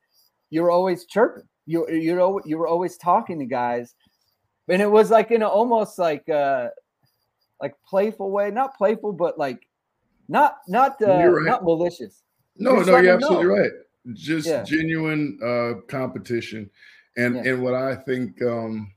you 0.51 0.63
were 0.63 0.71
always 0.71 1.07
chirping. 1.07 1.45
You 1.71 1.89
you 1.89 2.17
know 2.17 2.41
you 2.45 2.59
were 2.59 2.67
always 2.67 2.97
talking 2.97 3.39
to 3.39 3.47
guys, 3.47 3.95
and 4.69 4.83
it 4.83 4.91
was 4.91 5.11
like 5.11 5.31
in 5.31 5.43
an 5.43 5.49
almost 5.49 5.99
like 5.99 6.29
uh 6.29 6.69
like 7.61 7.75
playful 7.87 8.31
way, 8.31 8.51
not 8.51 8.77
playful, 8.77 9.13
but 9.13 9.39
like 9.39 9.67
not 10.29 10.59
not 10.67 11.01
uh, 11.03 11.27
right. 11.29 11.47
not 11.47 11.65
malicious. 11.65 12.23
No, 12.57 12.77
no, 12.77 12.99
you're 12.99 13.15
absolutely 13.15 13.47
know. 13.47 13.61
right. 13.61 13.71
Just 14.15 14.47
yeah. 14.47 14.63
genuine 14.63 15.39
uh, 15.45 15.81
competition, 15.89 16.71
and 17.17 17.37
yeah. 17.37 17.53
and 17.53 17.63
what 17.63 17.75
I 17.75 17.95
think 17.95 18.41
um, 18.43 18.93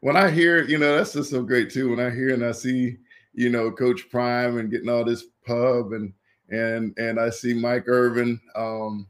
when 0.00 0.16
I 0.16 0.30
hear, 0.30 0.64
you 0.64 0.78
know, 0.78 0.96
that's 0.96 1.14
just 1.14 1.30
so 1.30 1.42
great 1.42 1.70
too. 1.70 1.90
When 1.90 2.00
I 2.00 2.10
hear 2.10 2.34
and 2.34 2.44
I 2.44 2.52
see, 2.52 2.96
you 3.32 3.48
know, 3.48 3.70
Coach 3.70 4.08
Prime 4.10 4.58
and 4.58 4.70
getting 4.70 4.88
all 4.88 5.04
this 5.04 5.24
pub 5.46 5.92
and 5.92 6.12
and 6.48 6.96
and 6.98 7.18
I 7.18 7.30
see 7.30 7.54
Mike 7.54 7.84
Irvin, 7.88 8.40
um, 8.54 9.08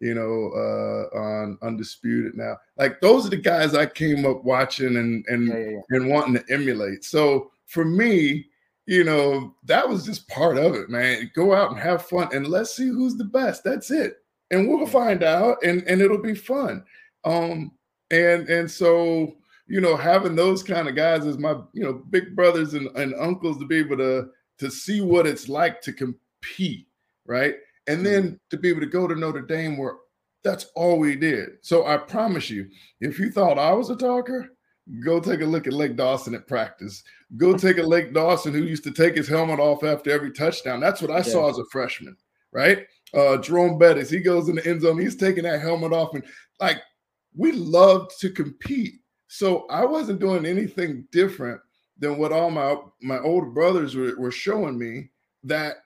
you 0.00 0.14
know, 0.14 0.50
uh, 0.54 1.18
on 1.18 1.58
Undisputed 1.62 2.36
now. 2.36 2.56
Like 2.76 3.00
those 3.00 3.26
are 3.26 3.30
the 3.30 3.36
guys 3.36 3.74
I 3.74 3.86
came 3.86 4.26
up 4.26 4.44
watching 4.44 4.96
and 4.96 5.24
and 5.28 5.48
yeah, 5.48 5.80
and 5.90 6.08
wanting 6.08 6.34
to 6.34 6.52
emulate. 6.52 7.04
So 7.04 7.50
for 7.66 7.84
me, 7.84 8.46
you 8.86 9.04
know, 9.04 9.54
that 9.64 9.88
was 9.88 10.04
just 10.04 10.28
part 10.28 10.56
of 10.56 10.74
it, 10.74 10.88
man. 10.88 11.30
Go 11.34 11.54
out 11.54 11.70
and 11.70 11.80
have 11.80 12.06
fun 12.06 12.28
and 12.32 12.46
let's 12.46 12.74
see 12.74 12.86
who's 12.86 13.16
the 13.16 13.24
best. 13.24 13.64
That's 13.64 13.90
it. 13.90 14.18
And 14.50 14.68
we'll 14.68 14.86
find 14.86 15.24
out 15.24 15.62
and, 15.64 15.82
and 15.88 16.00
it'll 16.00 16.22
be 16.22 16.36
fun. 16.36 16.84
Um, 17.24 17.72
and 18.12 18.48
and 18.48 18.70
so, 18.70 19.34
you 19.66 19.80
know, 19.80 19.96
having 19.96 20.36
those 20.36 20.62
kind 20.62 20.88
of 20.88 20.94
guys 20.94 21.26
as 21.26 21.38
my, 21.38 21.56
you 21.72 21.82
know, 21.82 21.94
big 22.10 22.36
brothers 22.36 22.74
and, 22.74 22.88
and 22.96 23.14
uncles 23.16 23.58
to 23.58 23.66
be 23.66 23.78
able 23.78 23.96
to 23.96 24.28
to 24.58 24.70
see 24.70 25.00
what 25.00 25.26
it's 25.26 25.48
like 25.48 25.80
to 25.82 25.92
compete, 25.92 26.86
right? 27.26 27.56
And 27.86 28.04
then 28.04 28.22
mm-hmm. 28.24 28.34
to 28.50 28.56
be 28.56 28.68
able 28.68 28.80
to 28.80 28.86
go 28.86 29.06
to 29.06 29.14
Notre 29.14 29.42
Dame 29.42 29.76
where 29.76 29.94
that's 30.42 30.66
all 30.74 30.98
we 30.98 31.16
did. 31.16 31.50
So 31.62 31.86
I 31.86 31.96
promise 31.96 32.50
you, 32.50 32.68
if 33.00 33.18
you 33.18 33.30
thought 33.30 33.58
I 33.58 33.72
was 33.72 33.90
a 33.90 33.96
talker, 33.96 34.50
Go 35.00 35.18
take 35.18 35.40
a 35.40 35.46
look 35.46 35.66
at 35.66 35.72
Lake 35.72 35.96
Dawson 35.96 36.34
at 36.34 36.46
practice. 36.46 37.02
Go 37.36 37.56
take 37.56 37.78
a 37.78 37.82
Lake 37.82 38.12
Dawson 38.12 38.52
who 38.52 38.62
used 38.62 38.84
to 38.84 38.92
take 38.92 39.16
his 39.16 39.28
helmet 39.28 39.58
off 39.58 39.82
after 39.82 40.10
every 40.10 40.30
touchdown. 40.32 40.80
That's 40.80 41.02
what 41.02 41.10
I 41.10 41.18
yeah. 41.18 41.22
saw 41.22 41.50
as 41.50 41.58
a 41.58 41.64
freshman, 41.72 42.16
right? 42.52 42.86
Uh, 43.12 43.36
Jerome 43.38 43.78
Bettis, 43.78 44.10
he 44.10 44.20
goes 44.20 44.48
in 44.48 44.56
the 44.56 44.66
end 44.66 44.82
zone, 44.82 45.00
he's 45.00 45.16
taking 45.16 45.44
that 45.44 45.60
helmet 45.60 45.92
off, 45.92 46.14
and 46.14 46.24
like 46.60 46.82
we 47.34 47.52
loved 47.52 48.12
to 48.20 48.30
compete. 48.30 48.94
So 49.28 49.66
I 49.68 49.84
wasn't 49.84 50.20
doing 50.20 50.46
anything 50.46 51.06
different 51.10 51.60
than 51.98 52.18
what 52.18 52.32
all 52.32 52.50
my 52.50 52.76
my 53.02 53.18
older 53.18 53.48
brothers 53.48 53.94
were, 53.94 54.14
were 54.18 54.30
showing 54.30 54.78
me 54.78 55.10
that 55.44 55.76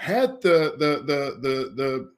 had 0.00 0.40
the 0.40 0.76
the 0.78 1.02
the 1.04 1.38
the 1.42 1.72
the 1.76 2.10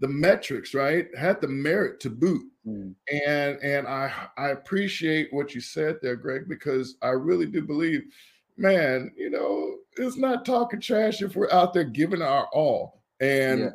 the 0.00 0.08
metrics, 0.08 0.74
right? 0.74 1.08
Had 1.16 1.40
the 1.40 1.48
merit 1.48 2.00
to 2.00 2.10
boot. 2.10 2.42
Mm. 2.66 2.94
And 3.24 3.58
and 3.62 3.88
I 3.88 4.12
I 4.36 4.48
appreciate 4.50 5.32
what 5.32 5.54
you 5.54 5.62
said 5.62 5.96
there, 6.02 6.16
Greg, 6.16 6.50
because 6.50 6.98
I 7.00 7.08
really 7.08 7.46
do 7.46 7.62
believe, 7.62 8.02
man, 8.58 9.10
you 9.16 9.30
know, 9.30 9.76
it's 9.96 10.18
not 10.18 10.44
talking 10.44 10.82
trash 10.82 11.22
if 11.22 11.34
we're 11.34 11.50
out 11.50 11.72
there 11.72 11.84
giving 11.84 12.20
our 12.20 12.46
all 12.52 13.00
and 13.20 13.60
yeah. 13.60 13.70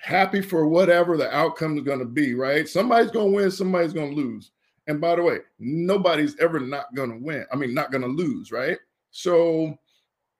happy 0.00 0.42
for 0.42 0.66
whatever 0.66 1.16
the 1.16 1.32
outcome 1.32 1.78
is 1.78 1.84
going 1.84 2.00
to 2.00 2.04
be, 2.04 2.34
right? 2.34 2.68
Somebody's 2.68 3.12
going 3.12 3.30
to 3.30 3.36
win, 3.36 3.50
somebody's 3.52 3.92
going 3.92 4.10
to 4.10 4.16
lose. 4.16 4.50
And 4.88 5.00
by 5.00 5.14
the 5.14 5.22
way, 5.22 5.38
nobody's 5.60 6.36
ever 6.40 6.58
not 6.58 6.92
going 6.96 7.12
to 7.12 7.24
win. 7.24 7.46
I 7.52 7.54
mean, 7.54 7.74
not 7.74 7.92
going 7.92 8.02
to 8.02 8.08
lose, 8.08 8.50
right? 8.50 8.78
So, 9.12 9.78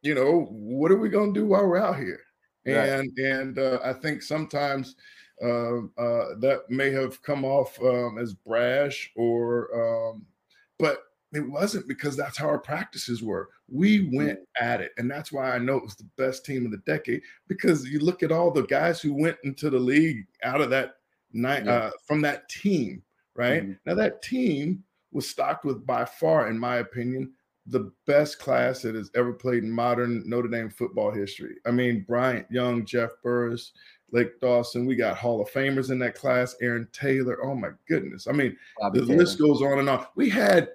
you 0.02 0.16
know, 0.16 0.48
what 0.50 0.90
are 0.90 0.98
we 0.98 1.08
going 1.08 1.32
to 1.32 1.40
do 1.40 1.46
while 1.46 1.64
we're 1.68 1.78
out 1.78 1.98
here? 1.98 2.18
And 2.64 2.76
right. 2.76 3.10
and 3.18 3.58
uh, 3.58 3.80
I 3.82 3.92
think 3.92 4.22
sometimes 4.22 4.96
uh, 5.42 5.78
uh, 5.98 6.34
that 6.38 6.62
may 6.68 6.90
have 6.90 7.22
come 7.22 7.44
off 7.44 7.80
um, 7.82 8.18
as 8.18 8.32
brash 8.32 9.10
or, 9.16 10.12
um, 10.12 10.24
but 10.78 10.98
it 11.32 11.48
wasn't 11.48 11.88
because 11.88 12.16
that's 12.16 12.36
how 12.36 12.46
our 12.46 12.58
practices 12.58 13.22
were. 13.22 13.48
We 13.68 14.10
went 14.12 14.40
at 14.60 14.80
it, 14.80 14.92
and 14.98 15.10
that's 15.10 15.32
why 15.32 15.50
I 15.50 15.58
know 15.58 15.76
it 15.78 15.82
was 15.82 15.96
the 15.96 16.08
best 16.16 16.44
team 16.44 16.66
of 16.66 16.70
the 16.70 16.78
decade. 16.78 17.22
Because 17.48 17.88
you 17.88 18.00
look 18.00 18.22
at 18.22 18.30
all 18.30 18.50
the 18.50 18.66
guys 18.66 19.00
who 19.00 19.14
went 19.14 19.38
into 19.42 19.70
the 19.70 19.78
league 19.78 20.26
out 20.44 20.60
of 20.60 20.70
that 20.70 20.96
night 21.32 21.64
yeah. 21.64 21.72
uh, 21.72 21.90
from 22.06 22.20
that 22.20 22.48
team, 22.50 23.02
right? 23.34 23.62
Mm-hmm. 23.62 23.72
Now 23.86 23.94
that 23.94 24.22
team 24.22 24.84
was 25.10 25.28
stocked 25.28 25.64
with 25.64 25.86
by 25.86 26.04
far, 26.04 26.48
in 26.48 26.58
my 26.58 26.76
opinion, 26.76 27.32
the 27.66 27.92
best 28.06 28.38
class 28.38 28.82
that 28.82 28.94
has 28.94 29.10
ever 29.14 29.32
played 29.32 29.62
in 29.62 29.70
modern 29.70 30.22
Notre 30.26 30.48
Dame 30.48 30.70
football 30.70 31.10
history. 31.10 31.56
I 31.66 31.70
mean, 31.70 32.04
Bryant 32.08 32.46
Young, 32.50 32.84
Jeff 32.84 33.10
Burris, 33.22 33.72
Lake 34.10 34.40
Dawson. 34.40 34.84
We 34.84 34.96
got 34.96 35.16
Hall 35.16 35.40
of 35.40 35.50
Famers 35.50 35.90
in 35.90 35.98
that 36.00 36.14
class. 36.14 36.56
Aaron 36.60 36.88
Taylor. 36.92 37.38
Oh 37.44 37.54
my 37.54 37.70
goodness! 37.88 38.26
I 38.26 38.32
mean, 38.32 38.56
Bobby 38.78 39.00
the 39.00 39.06
Taylor. 39.06 39.18
list 39.18 39.38
goes 39.38 39.62
on 39.62 39.78
and 39.78 39.88
on. 39.88 40.06
We 40.16 40.28
had 40.28 40.70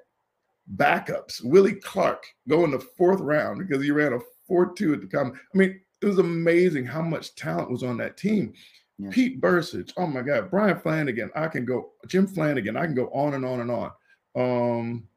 backups. 0.75 1.43
Willie 1.43 1.75
Clark 1.75 2.25
going 2.47 2.71
the 2.71 2.79
fourth 2.79 3.19
round 3.19 3.59
because 3.59 3.83
he 3.83 3.91
ran 3.91 4.13
a 4.13 4.19
four-two 4.47 4.93
at 4.93 5.01
the 5.01 5.07
time. 5.07 5.33
I 5.53 5.57
mean, 5.57 5.79
it 6.01 6.05
was 6.05 6.19
amazing 6.19 6.85
how 6.85 7.01
much 7.01 7.35
talent 7.35 7.69
was 7.69 7.83
on 7.83 7.97
that 7.97 8.17
team. 8.17 8.53
Yeah. 8.97 9.09
Pete 9.11 9.39
Bercich. 9.39 9.93
Oh 9.97 10.07
my 10.07 10.21
God. 10.21 10.49
Brian 10.49 10.79
Flanagan. 10.79 11.29
I 11.35 11.47
can 11.47 11.65
go. 11.65 11.91
Jim 12.07 12.27
Flanagan. 12.27 12.75
I 12.75 12.85
can 12.85 12.95
go 12.95 13.09
on 13.13 13.35
and 13.35 13.45
on 13.45 13.59
and 13.61 13.71
on. 13.71 13.91
Um, 14.35 15.07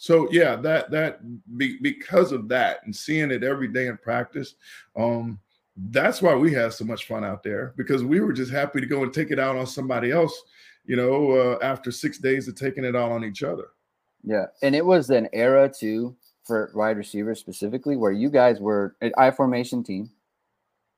so 0.00 0.26
yeah, 0.32 0.56
that 0.56 0.90
that 0.92 1.20
be, 1.58 1.76
because 1.82 2.32
of 2.32 2.48
that 2.48 2.78
and 2.86 2.96
seeing 2.96 3.30
it 3.30 3.44
every 3.44 3.68
day 3.68 3.86
in 3.86 3.98
practice, 3.98 4.54
um, 4.96 5.38
that's 5.76 6.22
why 6.22 6.34
we 6.34 6.54
had 6.54 6.72
so 6.72 6.86
much 6.86 7.06
fun 7.06 7.22
out 7.22 7.42
there 7.42 7.74
because 7.76 8.02
we 8.02 8.20
were 8.20 8.32
just 8.32 8.50
happy 8.50 8.80
to 8.80 8.86
go 8.86 9.02
and 9.02 9.12
take 9.12 9.30
it 9.30 9.38
out 9.38 9.56
on 9.56 9.66
somebody 9.66 10.10
else, 10.10 10.42
you 10.86 10.96
know, 10.96 11.32
uh, 11.32 11.58
after 11.60 11.90
six 11.90 12.16
days 12.16 12.48
of 12.48 12.54
taking 12.54 12.82
it 12.82 12.96
out 12.96 13.12
on 13.12 13.26
each 13.26 13.42
other. 13.42 13.66
Yeah, 14.24 14.46
and 14.62 14.74
it 14.74 14.86
was 14.86 15.10
an 15.10 15.28
era 15.34 15.68
too 15.70 16.16
for 16.44 16.72
wide 16.74 16.96
receivers 16.96 17.38
specifically 17.38 17.98
where 17.98 18.10
you 18.10 18.30
guys 18.30 18.58
were 18.58 18.96
an 19.02 19.12
I 19.18 19.30
formation 19.30 19.84
team, 19.84 20.08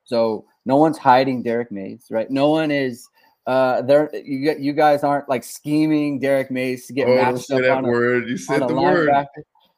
so 0.04 0.44
no 0.64 0.76
one's 0.76 0.96
hiding 0.96 1.42
Derrick 1.42 1.72
Mayes, 1.72 2.06
right? 2.08 2.30
No 2.30 2.50
one 2.50 2.70
is 2.70 3.08
uh 3.46 3.82
there 3.82 4.14
you 4.14 4.54
you 4.58 4.72
guys 4.72 5.02
aren't 5.02 5.28
like 5.28 5.42
scheming 5.42 6.18
Derrick 6.18 6.50
Mayes 6.50 6.86
to 6.86 6.92
get 6.92 7.08
oh, 7.08 7.14
matched 7.14 7.50
up 7.50 7.60
that 7.60 7.70
on 7.70 7.86
word. 7.86 8.24
A, 8.24 8.28
you 8.28 8.38
said 8.38 8.68
the 8.68 8.74
word. 8.74 9.10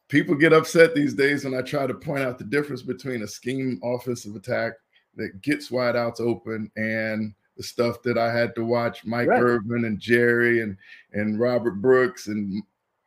People 0.09 0.35
get 0.35 0.53
upset 0.53 0.95
these 0.95 1.15
days 1.15 1.45
when 1.45 1.55
I 1.55 1.63
try 1.63 1.87
to 1.87 1.95
point 1.95 2.23
out 2.23 2.39
the 2.39 2.45
difference 2.45 2.83
between 2.83 3.23
a 3.23 3.27
scheme 3.27 3.81
offensive 3.83 4.37
attack 4.37 4.75
that 5.17 5.41
gets 5.41 5.71
wideouts 5.71 6.21
open 6.21 6.71
and 6.77 7.35
the 7.57 7.63
stuff 7.63 8.03
that 8.03 8.19
I 8.19 8.33
had 8.33 8.55
to 8.57 8.65
watch 8.65 9.05
Mike 9.05 9.29
right. 9.29 9.41
Irvin 9.41 9.85
and 9.85 9.99
Jerry 9.99 10.63
and 10.63 10.77
and 11.13 11.39
Robert 11.39 11.81
Brooks 11.81 12.27
and 12.27 12.63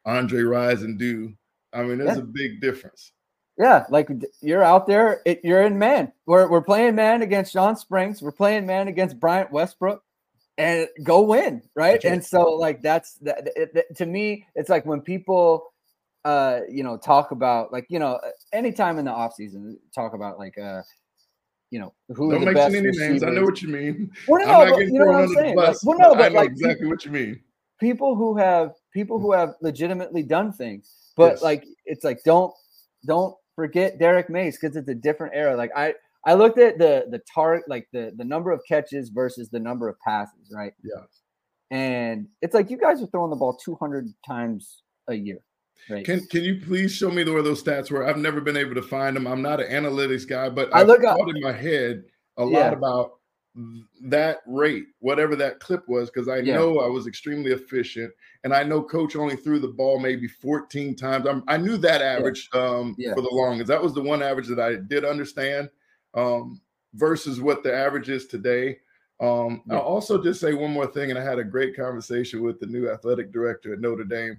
Andre 0.05 0.41
Rison 0.41 0.97
do. 0.97 1.33
I 1.73 1.83
mean, 1.83 1.97
there's 1.97 2.17
yeah. 2.17 2.23
a 2.23 2.25
big 2.25 2.61
difference. 2.61 3.11
Yeah, 3.57 3.85
like 3.89 4.09
you're 4.41 4.63
out 4.63 4.85
there, 4.87 5.21
it, 5.25 5.41
you're 5.43 5.63
in 5.63 5.77
man. 5.77 6.13
We're 6.25 6.47
we're 6.47 6.61
playing 6.61 6.95
man 6.95 7.23
against 7.23 7.51
Shawn 7.51 7.75
Springs. 7.75 8.21
We're 8.21 8.31
playing 8.31 8.65
man 8.65 8.87
against 8.87 9.19
Bryant 9.19 9.51
Westbrook, 9.51 10.03
and 10.57 10.87
go 11.03 11.21
win, 11.21 11.61
right? 11.75 12.03
And 12.03 12.23
so, 12.23 12.55
like 12.55 12.81
that's 12.81 13.13
that. 13.21 13.49
It, 13.55 13.95
to 13.97 14.05
me, 14.05 14.45
it's 14.55 14.69
like 14.69 14.85
when 14.85 15.01
people, 15.01 15.71
uh, 16.25 16.61
you 16.69 16.83
know, 16.83 16.97
talk 16.97 17.31
about 17.31 17.71
like 17.71 17.85
you 17.89 17.99
know, 17.99 18.19
anytime 18.51 18.97
in 18.97 19.05
the 19.05 19.11
off 19.11 19.33
season, 19.35 19.77
talk 19.93 20.13
about 20.13 20.39
like 20.39 20.57
uh, 20.57 20.81
you 21.69 21.79
know, 21.79 21.93
who 22.15 22.31
don't 22.31 22.45
mention 22.45 22.75
any 22.75 22.97
names. 22.97 23.23
I 23.23 23.29
know 23.29 23.43
what 23.43 23.61
you 23.61 23.69
mean. 23.69 24.11
Well, 24.27 24.45
no, 24.45 24.61
I'm 24.61 24.69
not 24.69 24.79
getting 24.79 24.95
you 24.95 24.99
know 24.99 25.11
what 25.11 25.23
I'm 25.23 25.27
saying. 25.29 25.55
Bus, 25.55 25.83
like, 25.83 25.99
well, 25.99 26.09
no, 26.09 26.15
but 26.15 26.25
I 26.25 26.29
know 26.29 26.39
like, 26.39 26.49
exactly 26.49 26.87
what 26.87 27.05
you 27.05 27.11
mean. 27.11 27.39
People 27.79 28.15
who 28.15 28.37
have 28.37 28.73
people 28.91 29.19
who 29.19 29.33
have 29.33 29.53
legitimately 29.61 30.23
done 30.23 30.51
things, 30.51 31.11
but 31.15 31.33
yes. 31.33 31.41
like 31.43 31.65
it's 31.85 32.03
like 32.03 32.23
don't 32.23 32.51
don't 33.05 33.35
forget 33.55 33.99
Derrick 33.99 34.29
Mayes 34.29 34.57
because 34.57 34.75
it's 34.75 34.89
a 34.89 34.95
different 34.95 35.35
era. 35.35 35.55
Like 35.55 35.71
I 35.75 35.93
I 36.27 36.33
looked 36.33 36.59
at 36.59 36.77
the 36.77 37.05
the 37.09 37.21
target 37.33 37.63
like 37.69 37.87
the 37.93 38.11
the 38.17 38.25
number 38.25 38.51
of 38.51 38.61
catches 38.67 39.09
versus 39.09 39.49
the 39.49 39.59
number 39.59 39.87
of 39.87 39.97
passes, 40.01 40.51
right? 40.53 40.73
Yeah. 40.83 41.03
And 41.71 42.27
it's 42.41 42.53
like 42.53 42.69
you 42.69 42.77
guys 42.77 43.01
are 43.01 43.07
throwing 43.07 43.29
the 43.29 43.37
ball 43.37 43.57
200 43.63 44.07
times 44.25 44.83
a 45.07 45.13
year. 45.13 45.39
Right. 45.89 46.05
Can 46.05 46.25
Can 46.27 46.43
you 46.43 46.59
please 46.59 46.91
show 46.91 47.09
me 47.09 47.23
where 47.23 47.41
those 47.41 47.63
stats 47.63 47.89
were? 47.89 48.05
I've 48.05 48.17
never 48.17 48.41
been 48.41 48.57
able 48.57 48.75
to 48.75 48.81
find 48.81 49.15
them. 49.15 49.25
I'm 49.25 49.41
not 49.41 49.61
an 49.61 49.71
analytics 49.71 50.27
guy, 50.27 50.49
but 50.49 50.69
I 50.75 50.83
look 50.83 51.01
thought 51.01 51.29
in 51.33 51.41
my 51.41 51.53
head 51.53 52.03
a 52.35 52.45
yeah. 52.45 52.57
lot 52.59 52.73
about 52.73 53.11
that 54.03 54.39
rate, 54.45 54.85
whatever 54.99 55.35
that 55.37 55.59
clip 55.61 55.87
was, 55.87 56.09
because 56.11 56.27
I 56.27 56.39
yeah. 56.39 56.55
know 56.55 56.79
I 56.79 56.87
was 56.87 57.07
extremely 57.07 57.51
efficient, 57.51 58.11
and 58.43 58.53
I 58.53 58.63
know 58.63 58.83
Coach 58.83 59.15
only 59.15 59.37
threw 59.37 59.59
the 59.59 59.69
ball 59.69 59.97
maybe 59.97 60.27
14 60.27 60.95
times. 60.95 61.25
I'm, 61.25 61.43
i 61.47 61.57
knew 61.57 61.77
that 61.77 62.01
average 62.01 62.49
yeah. 62.53 62.61
Um, 62.61 62.95
yeah. 62.97 63.13
for 63.13 63.21
the 63.21 63.31
longest. 63.31 63.69
That 63.69 63.81
was 63.81 63.93
the 63.93 64.01
one 64.01 64.21
average 64.21 64.47
that 64.47 64.59
I 64.59 64.75
did 64.75 65.05
understand 65.05 65.69
um, 66.13 66.61
versus 66.93 67.41
what 67.41 67.63
the 67.63 67.73
average 67.73 68.09
is 68.09 68.27
today. 68.27 68.77
Um, 69.19 69.63
I'll 69.71 69.79
also 69.79 70.21
just 70.21 70.39
say 70.39 70.53
one 70.53 70.71
more 70.71 70.87
thing, 70.87 71.09
and 71.09 71.17
I 71.17 71.23
had 71.23 71.39
a 71.39 71.43
great 71.43 71.75
conversation 71.75 72.43
with 72.43 72.59
the 72.59 72.67
new 72.67 72.89
athletic 72.89 73.31
director 73.31 73.73
at 73.73 73.79
Notre 73.79 74.03
Dame 74.03 74.37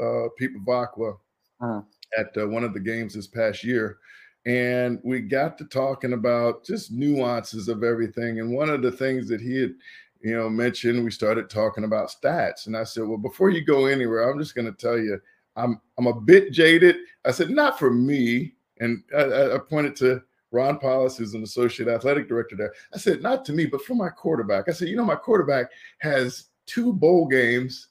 uh, 0.00 0.28
Pete 0.38 0.50
Bevacqua 0.54 1.16
uh-huh. 1.60 1.80
at 2.16 2.36
uh, 2.36 2.46
one 2.46 2.64
of 2.64 2.74
the 2.74 2.80
games 2.80 3.14
this 3.14 3.26
past 3.26 3.64
year. 3.64 3.98
And 4.46 5.00
we 5.02 5.20
got 5.20 5.58
to 5.58 5.64
talking 5.64 6.12
about 6.12 6.64
just 6.64 6.92
nuances 6.92 7.68
of 7.68 7.82
everything. 7.82 8.40
And 8.40 8.52
one 8.52 8.70
of 8.70 8.82
the 8.82 8.92
things 8.92 9.28
that 9.28 9.40
he 9.40 9.60
had, 9.60 9.74
you 10.20 10.34
know, 10.36 10.48
mentioned, 10.48 11.04
we 11.04 11.10
started 11.10 11.50
talking 11.50 11.84
about 11.84 12.10
stats. 12.10 12.66
And 12.66 12.76
I 12.76 12.84
said, 12.84 13.04
well, 13.04 13.18
before 13.18 13.50
you 13.50 13.64
go 13.64 13.86
anywhere, 13.86 14.30
I'm 14.30 14.38
just 14.38 14.54
going 14.54 14.66
to 14.66 14.72
tell 14.72 14.98
you, 14.98 15.20
I'm 15.56 15.80
I'm 15.98 16.06
a 16.06 16.20
bit 16.20 16.52
jaded. 16.52 16.96
I 17.24 17.32
said, 17.32 17.50
not 17.50 17.78
for 17.78 17.90
me. 17.90 18.54
And 18.80 19.02
I, 19.14 19.54
I 19.54 19.58
pointed 19.58 19.96
to 19.96 20.22
Ron 20.50 20.78
Powlus, 20.78 21.16
who's 21.16 21.34
an 21.34 21.42
associate 21.42 21.88
athletic 21.88 22.28
director 22.28 22.56
there. 22.56 22.72
I 22.94 22.98
said, 22.98 23.22
not 23.22 23.44
to 23.46 23.52
me, 23.52 23.66
but 23.66 23.82
for 23.82 23.94
my 23.94 24.08
quarterback. 24.08 24.68
I 24.68 24.72
said, 24.72 24.88
you 24.88 24.96
know, 24.96 25.04
my 25.04 25.14
quarterback 25.14 25.66
has 25.98 26.46
two 26.66 26.92
bowl 26.92 27.26
games 27.26 27.88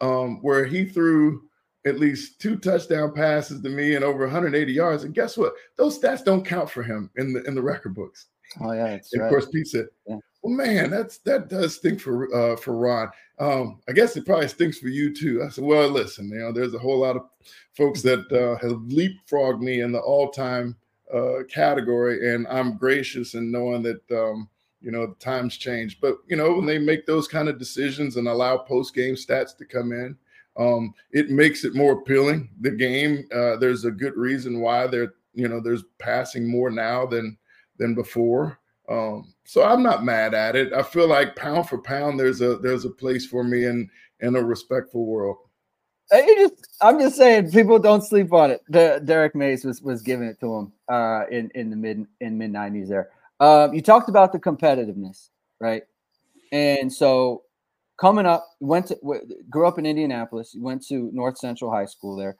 um, 0.00 0.38
where 0.42 0.64
he 0.64 0.84
threw 0.84 1.42
at 1.86 1.98
least 1.98 2.40
two 2.40 2.56
touchdown 2.56 3.12
passes 3.12 3.62
to 3.62 3.68
me 3.68 3.94
and 3.94 4.04
over 4.04 4.24
180 4.24 4.72
yards. 4.72 5.04
And 5.04 5.14
guess 5.14 5.36
what? 5.36 5.54
Those 5.76 5.98
stats 5.98 6.24
don't 6.24 6.44
count 6.44 6.70
for 6.70 6.82
him 6.82 7.10
in 7.16 7.32
the 7.32 7.42
in 7.44 7.54
the 7.54 7.62
record 7.62 7.94
books. 7.94 8.26
Oh 8.60 8.72
yeah, 8.72 8.94
of 8.94 9.02
right. 9.16 9.28
course, 9.28 9.46
Pete 9.46 9.68
said, 9.68 9.86
yeah. 10.06 10.16
"Well, 10.42 10.54
man, 10.54 10.90
that's 10.90 11.18
that 11.18 11.48
does 11.48 11.76
stink 11.76 12.00
for 12.00 12.34
uh, 12.34 12.56
for 12.56 12.76
Ron. 12.76 13.08
Um, 13.38 13.80
I 13.88 13.92
guess 13.92 14.16
it 14.16 14.26
probably 14.26 14.48
stinks 14.48 14.78
for 14.78 14.88
you 14.88 15.14
too." 15.14 15.42
I 15.42 15.48
said, 15.48 15.64
"Well, 15.64 15.88
listen, 15.88 16.28
you 16.28 16.38
know, 16.38 16.52
there's 16.52 16.74
a 16.74 16.78
whole 16.78 16.98
lot 16.98 17.16
of 17.16 17.22
folks 17.76 18.02
that 18.02 18.30
uh, 18.32 18.60
have 18.60 18.78
leapfrogged 18.88 19.60
me 19.60 19.82
in 19.82 19.92
the 19.92 20.00
all-time 20.00 20.76
uh, 21.14 21.44
category, 21.48 22.34
and 22.34 22.46
I'm 22.48 22.76
gracious 22.76 23.34
in 23.34 23.50
knowing 23.50 23.82
that." 23.82 24.10
Um, 24.10 24.48
you 24.82 24.90
know, 24.90 25.06
the 25.06 25.14
times 25.16 25.58
change, 25.58 26.00
but 26.00 26.16
you 26.26 26.36
know, 26.36 26.54
when 26.54 26.64
they 26.64 26.78
make 26.78 27.04
those 27.04 27.28
kind 27.28 27.50
of 27.50 27.58
decisions 27.58 28.16
and 28.16 28.26
allow 28.26 28.56
post-game 28.56 29.14
stats 29.14 29.54
to 29.58 29.66
come 29.66 29.92
in, 29.92 30.16
um, 30.56 30.94
it 31.10 31.30
makes 31.30 31.64
it 31.64 31.74
more 31.74 31.92
appealing. 31.92 32.48
The 32.60 32.70
game, 32.70 33.26
uh, 33.34 33.56
there's 33.56 33.84
a 33.84 33.90
good 33.90 34.16
reason 34.16 34.60
why 34.60 34.86
there, 34.86 35.14
you 35.34 35.48
know, 35.48 35.60
there's 35.60 35.84
passing 35.98 36.50
more 36.50 36.70
now 36.70 37.06
than 37.06 37.36
than 37.78 37.94
before. 37.94 38.58
Um, 38.88 39.32
so 39.44 39.62
I'm 39.62 39.82
not 39.82 40.04
mad 40.04 40.34
at 40.34 40.56
it. 40.56 40.72
I 40.72 40.82
feel 40.82 41.06
like 41.06 41.36
pound 41.36 41.68
for 41.68 41.78
pound, 41.78 42.18
there's 42.18 42.40
a 42.40 42.56
there's 42.56 42.84
a 42.84 42.90
place 42.90 43.26
for 43.26 43.44
me 43.44 43.66
in 43.66 43.88
in 44.20 44.36
a 44.36 44.42
respectful 44.42 45.06
world. 45.06 45.36
Just, 46.12 46.68
I'm 46.80 46.98
just 46.98 47.16
saying, 47.16 47.50
people 47.50 47.78
don't 47.78 48.02
sleep 48.02 48.32
on 48.32 48.50
it. 48.50 48.62
The, 48.68 49.00
Derrick 49.04 49.34
Mayes 49.34 49.64
was 49.64 49.80
was 49.80 50.02
giving 50.02 50.26
it 50.28 50.40
to 50.40 50.54
him 50.54 50.72
uh, 50.88 51.24
in 51.30 51.50
in 51.54 51.70
the 51.70 51.76
mid 51.76 52.06
in 52.20 52.38
mid 52.38 52.52
'90s. 52.52 52.88
There, 52.88 53.10
um, 53.38 53.72
you 53.72 53.82
talked 53.82 54.08
about 54.08 54.32
the 54.32 54.38
competitiveness, 54.38 55.28
right? 55.60 55.82
And 56.52 56.92
so 56.92 57.44
coming 58.00 58.26
up, 58.26 58.46
went 58.60 58.86
to 58.88 58.98
grew 59.48 59.66
up 59.66 59.78
in 59.78 59.86
Indianapolis. 59.86 60.56
Went 60.58 60.86
to 60.88 61.10
North 61.12 61.38
Central 61.38 61.70
High 61.70 61.86
School 61.86 62.16
there. 62.16 62.36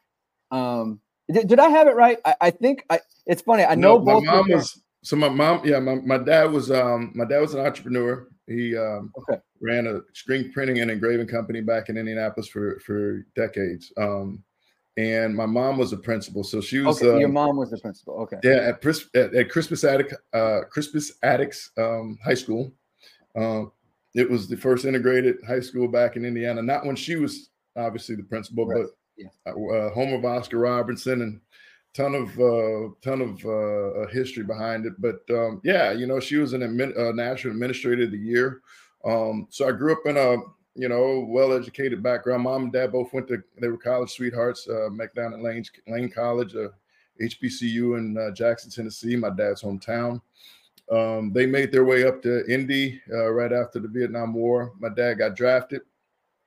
Um, 0.51 1.01
did, 1.31 1.47
did 1.49 1.59
I 1.61 1.69
have 1.69 1.87
it 1.87 1.95
right? 1.95 2.19
I, 2.25 2.35
I 2.41 2.51
think 2.51 2.85
I. 2.91 3.01
It's 3.27 3.43
funny. 3.43 3.65
I 3.65 3.75
know 3.75 3.99
no, 3.99 4.05
both. 4.05 4.25
My 4.25 4.33
mom 4.37 4.47
was 4.51 4.83
so 5.03 5.17
my 5.17 5.29
mom. 5.29 5.63
Yeah, 5.65 5.79
my, 5.79 5.95
my 5.95 6.19
dad 6.19 6.51
was 6.51 6.71
um 6.71 7.13
my 7.15 7.25
dad 7.25 7.41
was 7.41 7.55
an 7.55 7.65
entrepreneur. 7.65 8.27
He 8.51 8.77
um 8.77 9.13
okay. 9.17 9.41
ran 9.61 9.87
a 9.87 10.01
screen 10.13 10.53
printing 10.53 10.81
and 10.81 10.91
engraving 10.91 11.29
company 11.29 11.61
back 11.61 11.89
in 11.89 11.97
Indianapolis 11.97 12.49
for 12.49 12.81
for 12.81 13.25
decades. 13.37 13.93
Um, 13.97 14.43
and 14.97 15.35
my 15.35 15.47
mom 15.47 15.79
was 15.79 15.93
a 15.93 15.97
principal, 15.97 16.43
so 16.43 16.61
she 16.61 16.81
was. 16.81 17.01
Okay, 17.01 17.15
uh, 17.15 17.19
your 17.19 17.29
mom 17.29 17.57
was 17.57 17.71
the 17.71 17.79
principal. 17.79 18.15
Okay. 18.23 18.39
Yeah, 18.43 18.73
at, 18.75 18.85
at, 19.15 19.35
at 19.35 19.49
Crispus 19.49 19.85
Attic, 19.85 20.13
uh, 20.35 20.63
Crispus 20.69 21.13
Attucks 21.23 21.71
um, 21.79 22.19
High 22.25 22.35
School. 22.35 22.73
Um, 23.37 23.73
it 24.15 24.29
was 24.29 24.49
the 24.49 24.57
first 24.57 24.85
integrated 24.85 25.37
high 25.47 25.61
school 25.61 25.87
back 25.87 26.17
in 26.17 26.25
Indiana. 26.25 26.61
Not 26.61 26.85
when 26.85 26.97
she 26.97 27.17
was 27.17 27.51
obviously 27.77 28.17
the 28.17 28.25
principal, 28.25 28.67
right. 28.67 28.83
but 28.83 28.91
yeah. 29.17 29.29
Uh, 29.47 29.51
uh, 29.51 29.95
home 29.95 30.13
of 30.13 30.25
Oscar 30.25 30.59
Robertson 30.59 31.23
and 31.23 31.41
ton 31.95 32.15
of 32.15 32.29
uh, 32.39 32.95
ton 33.03 33.21
of 33.21 33.45
uh, 33.45 34.07
history 34.09 34.45
behind 34.45 34.87
it. 34.87 34.95
But 34.99 35.21
um, 35.31 35.61
yeah, 35.65 35.93
you 35.93 36.07
know, 36.07 36.21
she 36.21 36.37
was 36.37 36.53
an 36.53 36.61
admin, 36.61 36.97
uh, 36.99 37.13
national 37.13 37.55
administrator 37.55 38.05
of 38.05 38.11
the 38.11 38.19
year. 38.19 38.61
Um, 39.05 39.47
so 39.51 39.69
I 39.69 39.73
grew 39.73 39.93
up 39.93 40.07
in 40.07 40.17
a 40.17 40.37
you 40.75 40.89
know 40.89 41.27
well-educated 41.29 42.03
background. 42.03 42.45
Mom 42.45 42.65
and 42.65 42.73
dad 42.73 42.93
both 42.93 43.13
went 43.13 43.29
to 43.29 43.43
they 43.61 43.69
were 43.69 43.79
college 43.79 44.11
sweethearts. 44.11 44.69
Uh, 44.69 44.89
Lane 44.89 45.65
Lane 45.87 46.11
College, 46.11 46.55
uh, 46.55 46.69
HBCU 47.21 47.99
in 47.99 48.17
uh, 48.17 48.31
Jackson, 48.33 48.71
Tennessee, 48.71 49.17
my 49.17 49.31
dad's 49.31 49.63
hometown. 49.63 50.21
Um, 50.91 51.33
they 51.33 51.47
made 51.47 51.71
their 51.71 51.85
way 51.85 52.05
up 52.05 52.21
to 52.23 52.45
Indy 52.53 53.01
uh, 53.13 53.31
right 53.31 53.53
after 53.53 53.79
the 53.79 53.89
Vietnam 53.89 54.35
War. 54.35 54.73
My 54.81 54.89
dad 54.89 55.15
got 55.15 55.37
drafted, 55.37 55.83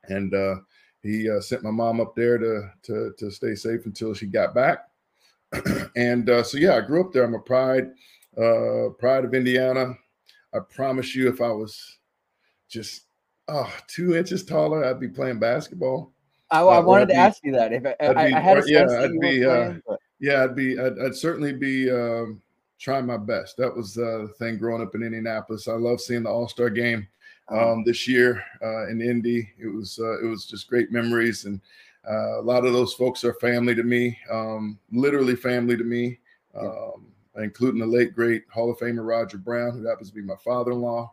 and 0.09 0.33
uh, 0.33 0.55
he 1.01 1.29
uh, 1.29 1.39
sent 1.39 1.63
my 1.63 1.71
mom 1.71 2.01
up 2.01 2.15
there 2.15 2.37
to 2.37 2.69
to 2.83 3.13
to 3.17 3.31
stay 3.31 3.55
safe 3.55 3.85
until 3.85 4.13
she 4.13 4.25
got 4.25 4.53
back. 4.53 4.89
and 5.95 6.29
uh, 6.29 6.43
so 6.43 6.57
yeah, 6.57 6.75
I 6.75 6.81
grew 6.81 7.05
up 7.05 7.11
there. 7.11 7.23
I'm 7.23 7.35
a 7.35 7.39
pride 7.39 7.91
uh, 8.37 8.89
pride 8.97 9.25
of 9.25 9.33
Indiana. 9.33 9.93
I 10.53 10.59
promise 10.59 11.15
you, 11.15 11.29
if 11.29 11.41
I 11.41 11.51
was 11.51 11.97
just 12.69 13.03
oh, 13.47 13.71
two 13.87 14.15
inches 14.15 14.45
taller, 14.45 14.85
I'd 14.85 14.99
be 14.99 15.07
playing 15.07 15.39
basketball. 15.39 16.13
I, 16.51 16.61
I 16.61 16.79
wanted 16.79 17.07
to 17.07 17.13
be, 17.13 17.17
ask 17.17 17.43
you 17.43 17.51
that. 17.53 17.73
If 17.73 17.85
I, 17.85 17.95
I, 17.99 18.37
I 18.37 18.39
had 18.39 18.57
a 18.59 18.63
yeah, 18.67 18.85
I'd 18.99 19.11
be, 19.11 19.19
playing, 19.19 19.45
uh, 19.45 19.95
yeah, 20.19 20.43
I'd 20.43 20.55
be, 20.55 20.79
I'd, 20.79 20.99
I'd 20.99 21.15
certainly 21.15 21.53
be 21.53 21.89
um, 21.89 22.41
trying 22.79 23.05
my 23.05 23.17
best. 23.17 23.57
That 23.57 23.75
was 23.75 23.97
uh, 23.97 24.27
the 24.27 24.33
thing 24.37 24.57
growing 24.57 24.81
up 24.81 24.93
in 24.93 25.03
Indianapolis. 25.03 25.67
I 25.67 25.73
love 25.73 25.99
seeing 25.99 26.23
the 26.23 26.29
All 26.29 26.47
Star 26.47 26.69
game 26.69 27.07
uh-huh. 27.49 27.73
um, 27.73 27.83
this 27.85 28.07
year 28.07 28.43
uh, 28.61 28.87
in 28.87 29.01
Indy. 29.01 29.49
It 29.57 29.73
was, 29.73 29.97
uh, 29.99 30.23
it 30.23 30.27
was 30.27 30.45
just 30.45 30.67
great 30.67 30.91
memories, 30.91 31.45
and 31.45 31.59
uh, 32.09 32.39
a 32.39 32.43
lot 32.43 32.65
of 32.65 32.73
those 32.73 32.93
folks 32.93 33.23
are 33.23 33.33
family 33.35 33.75
to 33.75 33.83
me, 33.83 34.17
um, 34.29 34.79
literally 34.91 35.35
family 35.35 35.77
to 35.77 35.83
me. 35.83 36.19
Um, 36.55 37.07
including 37.35 37.79
the 37.79 37.87
late 37.87 38.13
great 38.13 38.43
Hall 38.51 38.69
of 38.69 38.77
Famer 38.77 39.07
Roger 39.07 39.37
Brown, 39.37 39.71
who 39.71 39.87
happens 39.87 40.09
to 40.09 40.15
be 40.15 40.21
my 40.21 40.35
father-in-law. 40.43 41.11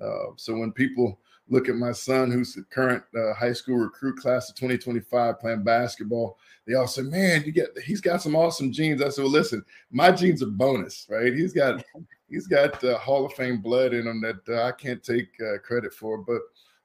Uh, 0.00 0.26
so 0.36 0.56
when 0.56 0.70
people 0.72 1.18
look 1.48 1.68
at 1.68 1.76
my 1.76 1.92
son, 1.92 2.30
who's 2.30 2.54
the 2.54 2.62
current 2.64 3.02
uh, 3.16 3.32
high 3.34 3.52
school 3.52 3.76
recruit 3.76 4.18
class 4.18 4.50
of 4.50 4.56
2025 4.56 5.40
playing 5.40 5.62
basketball. 5.62 6.38
They 6.66 6.74
all 6.74 6.88
say, 6.88 7.02
"Man, 7.02 7.44
you 7.44 7.52
get 7.52 7.68
he's 7.84 8.00
got 8.00 8.22
some 8.22 8.34
awesome 8.34 8.72
genes." 8.72 9.00
I 9.00 9.08
said, 9.08 9.22
"Well, 9.22 9.30
listen, 9.30 9.64
my 9.90 10.10
genes 10.10 10.42
are 10.42 10.46
bonus, 10.46 11.06
right? 11.08 11.32
He's 11.32 11.52
got 11.52 11.84
he's 12.28 12.46
got 12.46 12.82
uh, 12.82 12.98
Hall 12.98 13.24
of 13.24 13.32
Fame 13.34 13.60
blood 13.60 13.94
in 13.94 14.06
him 14.06 14.20
that 14.22 14.40
uh, 14.48 14.64
I 14.64 14.72
can't 14.72 15.02
take 15.02 15.28
uh, 15.40 15.58
credit 15.58 15.94
for." 15.94 16.18
But 16.18 16.42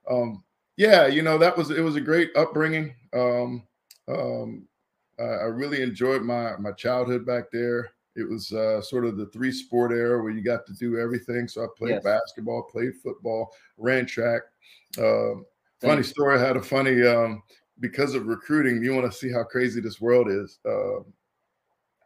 um, 0.09 0.43
yeah, 0.77 1.07
you 1.07 1.21
know 1.21 1.37
that 1.37 1.57
was 1.57 1.71
it 1.71 1.81
was 1.81 1.95
a 1.95 2.01
great 2.01 2.31
upbringing. 2.35 2.93
Um, 3.13 3.63
um, 4.07 4.67
I 5.19 5.45
really 5.45 5.81
enjoyed 5.81 6.23
my 6.23 6.55
my 6.57 6.71
childhood 6.71 7.25
back 7.25 7.51
there. 7.51 7.91
It 8.15 8.27
was 8.29 8.51
uh, 8.51 8.81
sort 8.81 9.05
of 9.05 9.17
the 9.17 9.27
three 9.27 9.51
sport 9.51 9.91
era 9.91 10.21
where 10.21 10.31
you 10.31 10.43
got 10.43 10.65
to 10.65 10.73
do 10.73 10.99
everything. 10.99 11.47
So 11.47 11.63
I 11.63 11.67
played 11.77 11.91
yes. 11.91 12.03
basketball, 12.03 12.63
played 12.63 12.93
football, 13.01 13.53
ran 13.77 14.05
track. 14.05 14.41
Uh, 14.97 15.35
funny 15.79 16.03
story. 16.03 16.37
I 16.37 16.45
had 16.45 16.57
a 16.57 16.61
funny 16.61 17.05
um, 17.05 17.41
because 17.79 18.13
of 18.13 18.27
recruiting. 18.27 18.83
You 18.83 18.93
want 18.93 19.09
to 19.09 19.17
see 19.17 19.31
how 19.31 19.43
crazy 19.43 19.79
this 19.79 20.01
world 20.01 20.29
is. 20.29 20.59
Uh, 20.65 21.03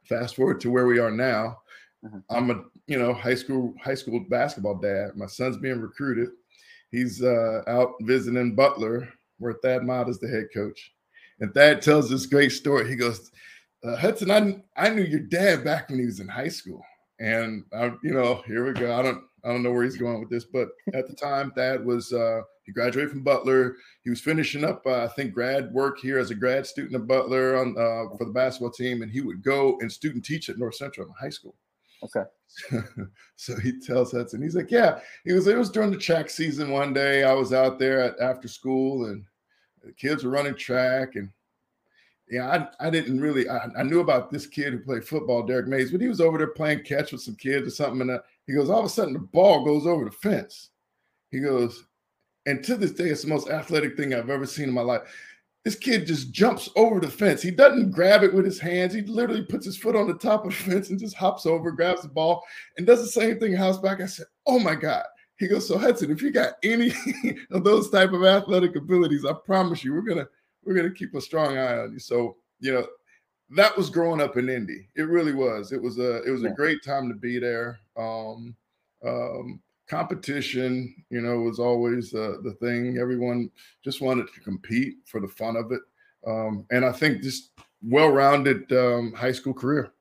fast 0.04 0.36
forward 0.36 0.60
to 0.62 0.70
where 0.70 0.86
we 0.86 1.00
are 1.00 1.12
now. 1.12 1.60
Mm-hmm. 2.04 2.20
I'm 2.30 2.52
a 2.52 2.64
you 2.88 3.00
know 3.00 3.14
high 3.14 3.36
school 3.36 3.74
high 3.82 3.96
school 3.96 4.20
basketball 4.30 4.76
dad. 4.76 5.16
My 5.16 5.28
son's 5.28 5.58
being 5.58 5.82
recruited. 5.82 6.30
He's 6.96 7.22
uh, 7.22 7.62
out 7.68 7.94
visiting 8.02 8.56
Butler, 8.56 9.10
where 9.40 9.56
Thad 9.62 9.84
Matta 9.84 10.10
is 10.10 10.20
the 10.20 10.30
head 10.30 10.48
coach. 10.54 10.94
And 11.42 11.54
Thad 11.54 11.82
tells 11.82 12.10
this 12.10 12.26
great 12.26 12.54
story. 12.54 12.88
He 12.88 12.96
goes, 12.96 13.32
uh, 13.84 13.98
Hudson, 13.98 14.32
I, 14.32 14.64
I 14.78 14.90
knew 14.90 15.04
your 15.04 15.20
dad 15.20 15.66
back 15.66 15.90
when 15.90 16.00
he 16.00 16.06
was 16.06 16.22
in 16.22 16.30
high 16.30 16.48
school, 16.48 16.82
and 17.20 17.66
I, 17.74 17.92
you 18.02 18.14
know, 18.14 18.42
here 18.48 18.66
we 18.66 18.72
go. 18.72 18.98
I 18.98 19.02
don't 19.02 19.22
I 19.44 19.50
don't 19.50 19.62
know 19.62 19.74
where 19.74 19.84
he's 19.84 19.98
going 19.98 20.22
with 20.22 20.30
this, 20.30 20.46
but 20.46 20.70
at 20.94 21.08
the 21.08 21.16
time, 21.16 21.52
Thad 21.52 21.86
was 21.86 22.14
uh, 22.14 22.42
he 22.64 22.72
graduated 22.72 23.12
from 23.12 23.24
Butler. 23.24 23.76
He 24.04 24.10
was 24.10 24.22
finishing 24.22 24.64
up, 24.64 24.82
uh, 24.88 25.04
I 25.04 25.08
think, 25.10 25.34
grad 25.34 25.72
work 25.74 26.00
here 26.00 26.18
as 26.18 26.32
a 26.32 26.36
grad 26.36 26.66
student 26.66 26.96
at 26.96 27.08
Butler 27.08 27.58
on 27.58 27.78
uh, 27.78 28.16
for 28.18 28.26
the 28.26 28.32
basketball 28.32 28.72
team, 28.72 29.02
and 29.02 29.12
he 29.12 29.22
would 29.22 29.44
go 29.44 29.78
and 29.82 29.92
student 29.92 30.24
teach 30.24 30.50
at 30.50 30.58
North 30.58 30.76
Central 30.76 31.14
high 31.20 31.30
school. 31.30 31.56
Okay. 32.04 32.24
so 33.36 33.60
he 33.60 33.80
tells 33.80 34.12
Hudson, 34.12 34.42
he's 34.42 34.56
like, 34.56 34.72
yeah, 34.72 35.00
he 35.24 35.34
was. 35.34 35.48
It 35.48 35.58
was 35.58 35.70
during 35.70 35.92
the 35.92 35.98
track 35.98 36.30
season 36.30 36.72
one 36.72 36.94
day. 36.94 37.24
I 37.24 37.34
was 37.34 37.54
out 37.54 37.80
there 37.80 38.02
at, 38.02 38.20
after 38.20 38.48
school, 38.48 39.06
and 39.06 39.26
the 39.84 39.92
kids 39.92 40.24
were 40.24 40.32
running 40.32 40.56
track, 40.56 41.16
and 41.16 41.30
yeah, 42.30 42.68
I, 42.80 42.88
I 42.88 42.90
didn't 42.90 43.20
really 43.20 43.48
I, 43.50 43.70
I, 43.78 43.84
knew 43.84 44.00
about 44.00 44.32
this 44.32 44.48
kid 44.48 44.74
who 44.74 44.80
played 44.80 45.06
football, 45.06 45.44
Derrick 45.44 45.68
Mayes, 45.68 45.92
but 45.92 46.02
he 46.02 46.08
was 46.08 46.22
over 46.22 46.38
there 46.38 46.48
playing 46.48 46.84
catch 46.84 47.12
with 47.12 47.22
some 47.22 47.36
kids 47.36 47.68
or 47.68 47.72
something. 47.72 48.02
And 48.02 48.12
uh, 48.12 48.20
he 48.48 48.54
goes, 48.54 48.70
all 48.70 48.80
of 48.80 48.86
a 48.86 48.90
sudden 48.90 49.14
the 49.14 49.20
ball 49.20 49.64
goes 49.64 49.86
over 49.86 50.06
the 50.06 50.12
fence. 50.12 50.72
He 51.30 51.40
goes, 51.40 51.86
and 52.48 52.64
to 52.64 52.76
this 52.76 52.92
day, 52.92 53.06
it's 53.06 53.24
the 53.24 53.28
most 53.28 53.50
athletic 53.50 53.98
thing 53.98 54.14
I've 54.14 54.30
ever 54.30 54.46
seen 54.46 54.70
in 54.70 54.74
my 54.74 54.82
life. 54.82 55.02
This 55.66 55.76
kid 55.76 56.06
just 56.06 56.32
jumps 56.32 56.70
over 56.76 57.00
the 57.00 57.10
fence. 57.10 57.42
He 57.42 57.50
doesn't 57.50 57.92
grab 57.92 58.24
it 58.24 58.34
with 58.34 58.46
his 58.46 58.60
hands. 58.60 58.94
He 58.94 59.02
literally 59.02 59.42
puts 59.42 59.66
his 59.66 59.76
foot 59.76 59.96
on 59.96 60.08
the 60.08 60.14
top 60.14 60.46
of 60.46 60.52
the 60.52 60.56
fence 60.72 60.92
and 60.92 61.00
just 61.00 61.16
hops 61.16 61.48
over, 61.48 61.72
grabs 61.72 62.04
the 62.04 62.08
ball, 62.08 62.44
and 62.78 62.86
does 62.86 63.02
the 63.02 63.08
same 63.08 63.40
thing 63.40 63.54
house 63.54 63.80
back. 63.80 64.00
I 64.00 64.06
said, 64.06 64.28
Oh 64.46 64.60
my 64.60 64.76
God. 64.76 65.04
He 65.38 65.48
goes, 65.48 65.68
So 65.68 65.78
Hudson, 65.78 66.12
if 66.12 66.22
you 66.22 66.32
got 66.32 66.54
any 66.64 66.94
of 67.52 67.64
those 67.64 67.90
type 67.90 68.14
of 68.14 68.24
athletic 68.24 68.76
abilities, 68.76 69.26
I 69.26 69.34
promise 69.34 69.84
you, 69.84 69.94
we're 69.94 70.02
gonna 70.02 70.28
we're 70.64 70.82
to 70.82 70.92
keep 70.92 71.14
a 71.16 71.22
strong 71.22 71.58
eye 71.58 71.80
on 71.80 71.94
you. 71.94 72.00
So, 72.00 72.38
you 72.60 72.74
know, 72.74 72.88
that 73.52 73.78
was 73.78 73.90
growing 73.90 74.22
up 74.22 74.38
in 74.38 74.50
Indy. 74.50 74.90
It 74.96 75.04
really 75.04 75.34
was. 75.34 75.72
It 75.72 75.82
was 75.82 76.00
a 76.00 76.24
it 76.24 76.32
was 76.32 76.44
a 76.44 76.50
great 76.50 76.84
time 76.84 77.08
to 77.10 77.16
be 77.16 77.40
there. 77.40 77.80
Um, 77.98 78.56
um, 79.06 79.62
competition, 79.88 80.96
you 81.10 81.22
know, 81.22 81.40
was 81.40 81.60
always 81.60 82.14
uh, 82.14 82.38
the 82.44 82.54
thing. 82.62 82.98
Everyone 82.98 83.50
just 83.84 84.02
wanted 84.02 84.28
to 84.34 84.42
compete 84.42 84.96
for 85.06 85.20
the 85.20 85.28
fun 85.28 85.56
of 85.56 85.72
it, 85.72 85.82
um, 86.28 86.66
and 86.72 86.86
I 86.86 86.92
think 86.92 87.22
just 87.22 87.52
well-rounded 87.82 88.72
um, 88.72 89.14
high 89.14 89.32
school 89.32 89.54
career. 89.54 89.92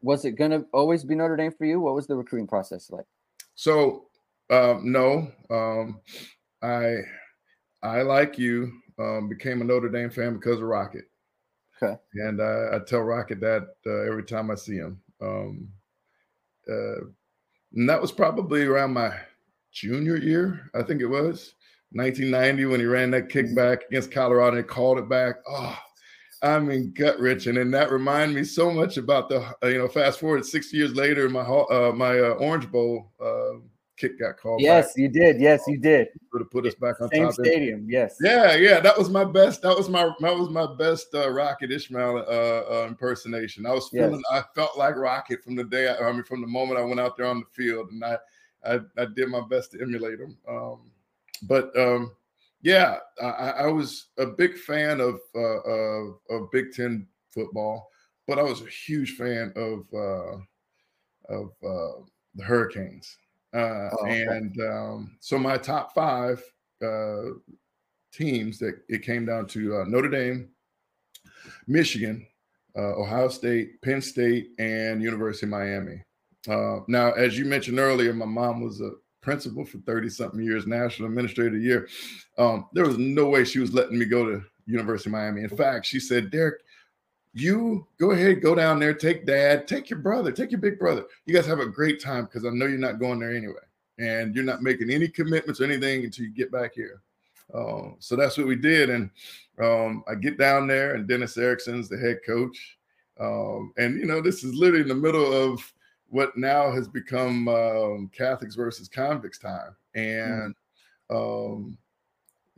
Was 0.00 0.24
it 0.24 0.32
going 0.32 0.52
to 0.52 0.64
always 0.72 1.02
be 1.02 1.16
Notre 1.16 1.36
Dame 1.36 1.52
for 1.52 1.64
you? 1.64 1.80
What 1.80 1.94
was 1.94 2.06
the 2.06 2.16
recruiting 2.16 2.46
process 2.46 2.88
like? 2.90 3.06
So, 3.56 4.06
um, 4.50 4.92
no, 4.92 5.32
um, 5.50 6.00
I 6.62 6.98
I 7.82 8.02
like 8.02 8.38
you 8.38 8.72
um, 8.98 9.28
became 9.28 9.60
a 9.60 9.64
Notre 9.64 9.88
Dame 9.88 10.10
fan 10.10 10.34
because 10.34 10.60
of 10.60 10.68
Rocket. 10.68 11.04
Okay. 11.82 11.96
And 12.14 12.40
I, 12.40 12.76
I 12.76 12.78
tell 12.86 13.00
Rocket 13.00 13.40
that 13.40 13.68
uh, 13.86 14.02
every 14.02 14.24
time 14.24 14.50
I 14.50 14.54
see 14.54 14.76
him. 14.76 15.00
Um, 15.20 15.68
uh, 16.70 17.06
and 17.74 17.88
that 17.88 18.00
was 18.00 18.12
probably 18.12 18.64
around 18.64 18.92
my 18.92 19.12
junior 19.72 20.16
year, 20.16 20.70
I 20.74 20.82
think 20.82 21.00
it 21.00 21.06
was 21.06 21.54
1990 21.92 22.66
when 22.66 22.80
he 22.80 22.86
ran 22.86 23.10
that 23.12 23.28
mm-hmm. 23.28 23.58
kickback 23.58 23.86
against 23.88 24.12
Colorado 24.12 24.58
and 24.58 24.68
called 24.68 24.98
it 24.98 25.08
back. 25.08 25.36
Oh, 25.48 25.78
I 26.42 26.58
mean, 26.60 26.92
gut 26.96 27.18
wrenching, 27.18 27.56
and 27.56 27.74
that 27.74 27.90
reminded 27.90 28.36
me 28.36 28.44
so 28.44 28.70
much 28.70 28.96
about 28.96 29.28
the 29.28 29.44
you 29.64 29.78
know. 29.78 29.88
Fast 29.88 30.20
forward 30.20 30.46
six 30.46 30.72
years 30.72 30.94
later, 30.94 31.28
my 31.28 31.40
uh, 31.40 31.92
my 31.94 32.18
uh, 32.18 32.34
Orange 32.34 32.70
Bowl 32.70 33.12
uh, 33.20 33.58
kick 33.98 34.18
got 34.18 34.36
called. 34.36 34.60
Yes, 34.60 34.88
back. 34.88 34.96
you 34.96 35.08
did. 35.08 35.40
Yes, 35.40 35.62
you 35.66 35.78
did. 35.78 36.08
Would 36.32 36.42
have 36.42 36.50
put 36.50 36.66
us 36.66 36.74
back 36.74 37.00
on 37.00 37.08
Same 37.10 37.24
top. 37.24 37.34
stadium. 37.34 37.86
Yes. 37.88 38.16
Yeah, 38.20 38.54
yeah. 38.54 38.80
That 38.80 38.96
was 38.96 39.08
my 39.10 39.24
best. 39.24 39.62
That 39.62 39.76
was 39.76 39.88
my 39.88 40.10
that 40.20 40.36
was 40.36 40.48
my 40.50 40.66
best 40.76 41.08
uh, 41.14 41.30
Rocket 41.30 41.72
Ismail 41.72 42.24
uh, 42.28 42.30
uh, 42.30 42.86
impersonation. 42.88 43.66
I 43.66 43.72
was 43.72 43.88
feeling. 43.88 44.22
Yes. 44.30 44.42
I 44.44 44.54
felt 44.54 44.78
like 44.78 44.96
Rocket 44.96 45.42
from 45.42 45.56
the 45.56 45.64
day. 45.64 45.88
I, 45.88 46.08
I, 46.08 46.12
mean, 46.12 46.24
from 46.24 46.40
the 46.40 46.46
moment 46.46 46.78
I 46.78 46.84
went 46.84 47.00
out 47.00 47.16
there 47.16 47.26
on 47.26 47.40
the 47.40 47.46
field, 47.52 47.90
and 47.90 48.04
I 48.04 48.18
I, 48.64 48.80
I 48.96 49.06
did 49.14 49.28
my 49.28 49.42
best 49.48 49.72
to 49.72 49.82
emulate 49.82 50.20
him. 50.20 50.36
Um, 50.48 50.90
but 51.42 51.76
um, 51.78 52.12
yeah, 52.62 52.98
I, 53.22 53.26
I, 53.26 53.66
was 53.66 54.06
a 54.18 54.26
big 54.26 54.56
fan 54.58 55.00
of, 55.00 55.20
uh, 55.34 55.60
of 55.62 56.18
of 56.30 56.50
Big 56.50 56.72
Ten 56.72 57.06
football, 57.30 57.90
but 58.26 58.38
I 58.38 58.42
was 58.42 58.60
a 58.60 58.66
huge 58.66 59.12
fan 59.16 59.52
of 59.56 59.86
uh, 59.94 60.38
of 61.28 61.52
uh, 61.64 62.02
the 62.34 62.44
Hurricanes. 62.44 63.16
Uh, 63.54 63.88
oh, 63.92 63.96
okay. 64.02 64.22
And 64.22 64.60
um, 64.60 65.16
so 65.20 65.38
my 65.38 65.56
top 65.56 65.94
five 65.94 66.42
uh, 66.84 67.22
teams 68.12 68.58
that 68.58 68.80
it 68.88 69.02
came 69.02 69.24
down 69.24 69.46
to 69.48 69.76
uh, 69.76 69.84
Notre 69.84 70.08
Dame, 70.08 70.48
Michigan, 71.66 72.26
uh, 72.76 72.96
Ohio 72.96 73.28
State, 73.28 73.80
Penn 73.82 74.00
State, 74.00 74.50
and 74.58 75.02
University 75.02 75.46
of 75.46 75.50
Miami. 75.50 76.02
Uh, 76.48 76.80
now, 76.88 77.12
as 77.12 77.38
you 77.38 77.44
mentioned 77.44 77.78
earlier, 77.78 78.12
my 78.12 78.26
mom 78.26 78.60
was 78.60 78.80
a 78.80 78.92
principal 79.20 79.64
for 79.64 79.78
30 79.78 80.08
something 80.08 80.42
years, 80.42 80.66
national 80.66 81.08
administrator 81.08 81.56
of 81.56 81.62
year. 81.62 81.88
Um, 82.38 82.66
there 82.72 82.86
was 82.86 82.98
no 82.98 83.28
way 83.28 83.44
she 83.44 83.58
was 83.58 83.74
letting 83.74 83.98
me 83.98 84.04
go 84.04 84.24
to 84.24 84.42
University 84.66 85.10
of 85.10 85.12
Miami. 85.12 85.42
In 85.42 85.48
fact, 85.48 85.86
she 85.86 85.98
said, 85.98 86.30
Derrick, 86.30 86.60
you 87.40 87.86
go 87.98 88.12
ahead, 88.12 88.42
go 88.42 88.54
down 88.54 88.78
there, 88.78 88.94
take 88.94 89.26
dad, 89.26 89.66
take 89.66 89.90
your 89.90 89.98
brother, 89.98 90.32
take 90.32 90.50
your 90.50 90.60
big 90.60 90.78
brother. 90.78 91.04
You 91.26 91.34
guys 91.34 91.46
have 91.46 91.60
a 91.60 91.66
great 91.66 92.00
time 92.00 92.24
because 92.24 92.44
I 92.44 92.50
know 92.50 92.66
you're 92.66 92.78
not 92.78 92.98
going 92.98 93.18
there 93.18 93.34
anyway. 93.34 93.54
And 93.98 94.34
you're 94.34 94.44
not 94.44 94.62
making 94.62 94.90
any 94.90 95.08
commitments 95.08 95.60
or 95.60 95.64
anything 95.64 96.04
until 96.04 96.24
you 96.24 96.30
get 96.30 96.52
back 96.52 96.74
here. 96.74 97.02
Um, 97.52 97.96
so 97.98 98.14
that's 98.14 98.38
what 98.38 98.46
we 98.46 98.54
did. 98.54 98.90
And 98.90 99.10
um, 99.60 100.04
I 100.08 100.14
get 100.14 100.38
down 100.38 100.66
there, 100.66 100.94
and 100.94 101.08
Dennis 101.08 101.36
Erickson's 101.36 101.88
the 101.88 101.98
head 101.98 102.18
coach. 102.24 102.78
Um, 103.18 103.72
and, 103.76 103.98
you 103.98 104.06
know, 104.06 104.20
this 104.20 104.44
is 104.44 104.54
literally 104.54 104.82
in 104.82 104.88
the 104.88 104.94
middle 104.94 105.32
of 105.32 105.60
what 106.08 106.36
now 106.36 106.70
has 106.70 106.86
become 106.86 107.48
um, 107.48 108.10
Catholics 108.14 108.54
versus 108.54 108.88
convicts 108.88 109.38
time. 109.38 109.74
And, 109.94 110.54
mm 111.10 111.74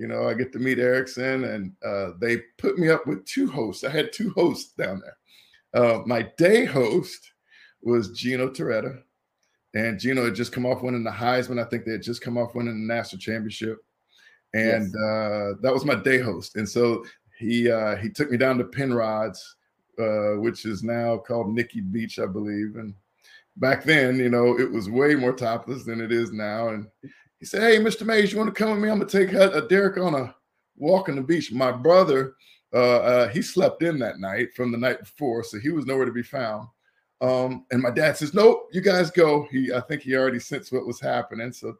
you 0.00 0.08
know, 0.08 0.26
I 0.26 0.32
get 0.32 0.50
to 0.54 0.58
meet 0.58 0.78
Erickson, 0.78 1.44
and 1.44 1.72
uh, 1.86 2.12
they 2.18 2.38
put 2.56 2.78
me 2.78 2.88
up 2.88 3.06
with 3.06 3.22
two 3.26 3.50
hosts. 3.50 3.84
I 3.84 3.90
had 3.90 4.14
two 4.14 4.30
hosts 4.30 4.72
down 4.72 5.02
there. 5.04 5.82
Uh, 5.82 6.02
my 6.06 6.22
day 6.38 6.64
host 6.64 7.32
was 7.82 8.10
Gino 8.12 8.48
Torretta, 8.48 9.02
and 9.74 10.00
Gino 10.00 10.24
had 10.24 10.34
just 10.34 10.52
come 10.52 10.64
off 10.64 10.82
winning 10.82 11.04
the 11.04 11.10
Heisman. 11.10 11.60
I 11.62 11.68
think 11.68 11.84
they 11.84 11.92
had 11.92 12.02
just 12.02 12.22
come 12.22 12.38
off 12.38 12.54
winning 12.54 12.86
the 12.88 12.94
national 12.94 13.20
championship. 13.20 13.76
and 14.54 14.86
yes. 14.86 14.94
uh, 14.94 15.52
that 15.60 15.72
was 15.72 15.84
my 15.84 15.96
day 15.96 16.18
host. 16.18 16.56
And 16.56 16.66
so 16.66 17.04
he 17.38 17.70
uh, 17.70 17.96
he 17.96 18.08
took 18.08 18.30
me 18.30 18.38
down 18.38 18.56
to 18.56 18.64
Penrod's, 18.64 19.56
uh, 19.98 20.40
which 20.40 20.64
is 20.64 20.82
now 20.82 21.18
called 21.18 21.52
Nikki 21.52 21.82
Beach, 21.82 22.18
I 22.18 22.26
believe. 22.26 22.76
And 22.76 22.94
back 23.58 23.84
then, 23.84 24.18
you 24.18 24.30
know, 24.30 24.58
it 24.58 24.70
was 24.72 24.88
way 24.88 25.14
more 25.14 25.34
topless 25.34 25.84
than 25.84 26.00
it 26.00 26.10
is 26.10 26.32
now. 26.32 26.68
And 26.68 26.86
he 27.40 27.46
said, 27.46 27.62
"Hey, 27.62 27.78
Mr. 27.78 28.06
Mayes, 28.06 28.32
you 28.32 28.38
want 28.38 28.54
to 28.54 28.58
come 28.58 28.72
with 28.72 28.80
me? 28.80 28.90
I'm 28.90 28.98
gonna 28.98 29.10
take 29.10 29.32
a 29.32 29.66
Derrick 29.68 29.96
on 29.96 30.14
a 30.14 30.34
walk 30.76 31.08
on 31.08 31.16
the 31.16 31.22
beach." 31.22 31.50
My 31.50 31.72
brother, 31.72 32.34
uh, 32.72 32.98
uh, 32.98 33.28
he 33.28 33.42
slept 33.42 33.82
in 33.82 33.98
that 33.98 34.20
night 34.20 34.54
from 34.54 34.70
the 34.70 34.78
night 34.78 35.00
before, 35.00 35.42
so 35.42 35.58
he 35.58 35.70
was 35.70 35.86
nowhere 35.86 36.06
to 36.06 36.12
be 36.12 36.22
found. 36.22 36.68
Um, 37.20 37.66
and 37.70 37.82
my 37.82 37.90
dad 37.90 38.16
says, 38.16 38.34
"Nope, 38.34 38.68
you 38.72 38.80
guys 38.80 39.10
go." 39.10 39.48
He, 39.50 39.72
I 39.72 39.80
think 39.80 40.02
he 40.02 40.14
already 40.14 40.38
sensed 40.38 40.72
what 40.72 40.86
was 40.86 41.00
happening, 41.00 41.52
so 41.52 41.76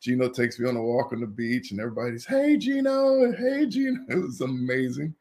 Gino 0.00 0.28
takes 0.28 0.58
me 0.58 0.68
on 0.68 0.76
a 0.76 0.82
walk 0.82 1.12
on 1.12 1.20
the 1.20 1.26
beach, 1.26 1.70
and 1.70 1.80
everybody's, 1.80 2.26
"Hey, 2.26 2.56
Gino! 2.56 3.32
Hey, 3.32 3.66
Gino!" 3.66 4.04
It 4.08 4.16
was 4.16 4.40
amazing. 4.40 5.14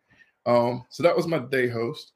Um, 0.46 0.86
so 0.90 1.04
that 1.04 1.16
was 1.16 1.28
my 1.28 1.40
day 1.40 1.70
host. 1.70 2.12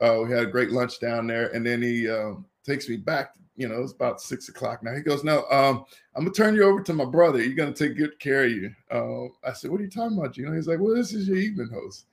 Uh, 0.00 0.22
we 0.24 0.30
had 0.32 0.42
a 0.42 0.50
great 0.50 0.70
lunch 0.70 1.00
down 1.00 1.26
there, 1.26 1.54
and 1.54 1.64
then 1.64 1.80
he 1.80 2.08
uh, 2.08 2.34
takes 2.64 2.88
me 2.88 2.96
back. 2.96 3.30
You 3.56 3.68
know, 3.68 3.82
it's 3.82 3.92
about 3.92 4.20
six 4.20 4.48
o'clock 4.48 4.82
now. 4.82 4.94
He 4.94 5.02
goes, 5.02 5.24
"No, 5.24 5.44
um, 5.50 5.84
I'm 6.14 6.24
gonna 6.24 6.34
turn 6.34 6.54
you 6.54 6.64
over 6.64 6.82
to 6.82 6.92
my 6.92 7.04
brother. 7.04 7.38
He's 7.38 7.54
gonna 7.54 7.72
take 7.72 7.96
good 7.96 8.18
care 8.18 8.44
of 8.44 8.50
you." 8.50 8.74
Uh, 8.90 9.26
I 9.46 9.52
said, 9.52 9.70
"What 9.70 9.80
are 9.80 9.84
you 9.84 9.90
talking 9.90 10.16
about, 10.16 10.34
Gino?" 10.34 10.54
He's 10.54 10.68
like, 10.68 10.80
"Well, 10.80 10.94
this 10.94 11.12
is 11.12 11.28
your 11.28 11.36
evening 11.36 11.68
host." 11.68 12.06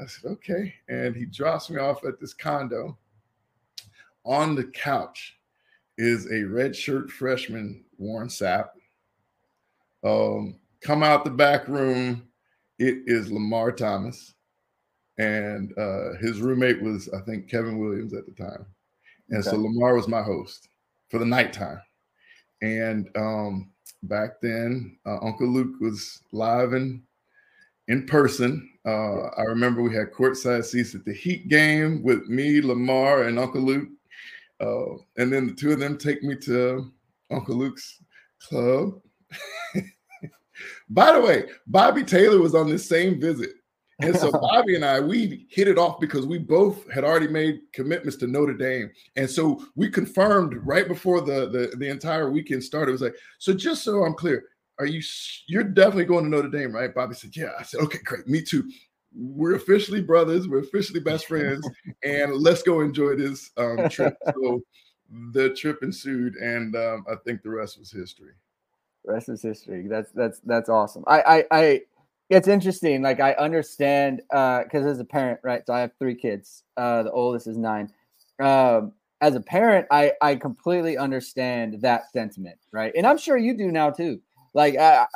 I 0.00 0.06
said, 0.06 0.30
"Okay," 0.32 0.74
and 0.88 1.14
he 1.14 1.26
drops 1.26 1.70
me 1.70 1.78
off 1.78 2.04
at 2.04 2.18
this 2.18 2.34
condo. 2.34 2.98
On 4.24 4.54
the 4.54 4.64
couch 4.64 5.38
is 5.96 6.30
a 6.30 6.44
red 6.44 6.74
shirt 6.74 7.10
freshman, 7.10 7.84
Warren 7.96 8.28
Sapp. 8.28 8.70
Um, 10.02 10.58
come 10.80 11.02
out 11.02 11.24
the 11.24 11.30
back 11.30 11.68
room. 11.68 12.28
It 12.78 13.02
is 13.06 13.30
Lamar 13.30 13.72
Thomas 13.72 14.34
and 15.20 15.76
uh, 15.78 16.14
his 16.18 16.40
roommate 16.40 16.80
was 16.80 17.10
I 17.10 17.20
think 17.20 17.48
Kevin 17.48 17.78
Williams 17.78 18.14
at 18.14 18.24
the 18.24 18.32
time, 18.32 18.64
and 19.28 19.40
okay. 19.40 19.50
so 19.50 19.56
Lamar 19.58 19.94
was 19.94 20.08
my 20.08 20.22
host 20.22 20.69
for 21.10 21.18
the 21.18 21.26
nighttime. 21.26 21.80
And 22.62 23.08
um, 23.16 23.72
back 24.04 24.40
then, 24.40 24.98
uh, 25.06 25.18
Uncle 25.22 25.48
Luke 25.48 25.80
was 25.80 26.20
live 26.32 26.72
and 26.72 27.02
in 27.88 28.06
person. 28.06 28.70
Uh, 28.86 29.26
I 29.36 29.42
remember 29.42 29.82
we 29.82 29.94
had 29.94 30.12
courtside 30.12 30.64
seats 30.64 30.94
at 30.94 31.04
the 31.04 31.12
Heat 31.12 31.48
game 31.48 32.02
with 32.02 32.28
me, 32.28 32.62
Lamar, 32.62 33.24
and 33.24 33.38
Uncle 33.38 33.62
Luke. 33.62 33.88
Uh, 34.60 34.96
and 35.16 35.32
then 35.32 35.48
the 35.48 35.54
two 35.54 35.72
of 35.72 35.80
them 35.80 35.98
take 35.98 36.22
me 36.22 36.36
to 36.36 36.92
Uncle 37.30 37.56
Luke's 37.56 38.02
club. 38.48 39.00
By 40.90 41.12
the 41.12 41.20
way, 41.20 41.44
Bobby 41.66 42.04
Taylor 42.04 42.38
was 42.38 42.54
on 42.54 42.68
the 42.68 42.78
same 42.78 43.20
visit. 43.20 43.50
And 44.02 44.16
so 44.16 44.30
Bobby 44.40 44.74
and 44.74 44.84
I, 44.84 45.00
we 45.00 45.46
hit 45.50 45.68
it 45.68 45.78
off 45.78 46.00
because 46.00 46.26
we 46.26 46.38
both 46.38 46.90
had 46.90 47.04
already 47.04 47.28
made 47.28 47.60
commitments 47.72 48.16
to 48.18 48.26
Notre 48.26 48.54
Dame. 48.54 48.90
And 49.16 49.28
so 49.28 49.64
we 49.76 49.90
confirmed 49.90 50.54
right 50.64 50.88
before 50.88 51.20
the, 51.20 51.48
the, 51.48 51.76
the 51.76 51.88
entire 51.88 52.30
weekend 52.30 52.62
started. 52.64 52.90
It 52.90 52.92
was 52.92 53.02
like, 53.02 53.16
so 53.38 53.52
just 53.52 53.84
so 53.84 54.04
I'm 54.04 54.14
clear, 54.14 54.44
are 54.78 54.86
you 54.86 55.02
you're 55.46 55.64
definitely 55.64 56.06
going 56.06 56.24
to 56.24 56.30
Notre 56.30 56.48
Dame, 56.48 56.74
right? 56.74 56.94
Bobby 56.94 57.14
said, 57.14 57.36
Yeah. 57.36 57.50
I 57.58 57.62
said, 57.62 57.80
okay, 57.80 57.98
great, 58.04 58.26
me 58.26 58.42
too. 58.42 58.68
We're 59.14 59.56
officially 59.56 60.00
brothers, 60.00 60.48
we're 60.48 60.60
officially 60.60 61.00
best 61.00 61.26
friends, 61.26 61.68
and 62.04 62.34
let's 62.34 62.62
go 62.62 62.80
enjoy 62.80 63.16
this 63.16 63.50
um, 63.56 63.88
trip. 63.88 64.16
so 64.34 64.62
the 65.32 65.50
trip 65.50 65.82
ensued, 65.82 66.36
and 66.36 66.74
um, 66.76 67.04
I 67.10 67.16
think 67.24 67.42
the 67.42 67.50
rest 67.50 67.78
was 67.78 67.90
history. 67.90 68.32
rest 69.04 69.28
is 69.28 69.42
history. 69.42 69.88
That's 69.88 70.12
that's 70.12 70.40
that's 70.40 70.68
awesome. 70.68 71.04
I 71.08 71.20
I 71.20 71.44
I 71.50 71.80
it's 72.30 72.48
interesting. 72.48 73.02
Like 73.02 73.20
I 73.20 73.32
understand 73.32 74.22
because 74.28 74.86
uh, 74.86 74.88
as 74.88 75.00
a 75.00 75.04
parent, 75.04 75.40
right? 75.42 75.62
So 75.66 75.74
I 75.74 75.80
have 75.80 75.90
three 75.98 76.14
kids. 76.14 76.62
Uh, 76.76 77.02
the 77.02 77.10
oldest 77.10 77.46
is 77.48 77.58
nine. 77.58 77.92
Um, 78.40 78.92
as 79.20 79.34
a 79.34 79.40
parent, 79.40 79.86
I 79.90 80.12
I 80.22 80.36
completely 80.36 80.96
understand 80.96 81.82
that 81.82 82.10
sentiment, 82.12 82.58
right? 82.72 82.92
And 82.96 83.06
I'm 83.06 83.18
sure 83.18 83.36
you 83.36 83.56
do 83.56 83.72
now 83.72 83.90
too. 83.90 84.20
Like 84.54 84.78
uh, 84.78 85.06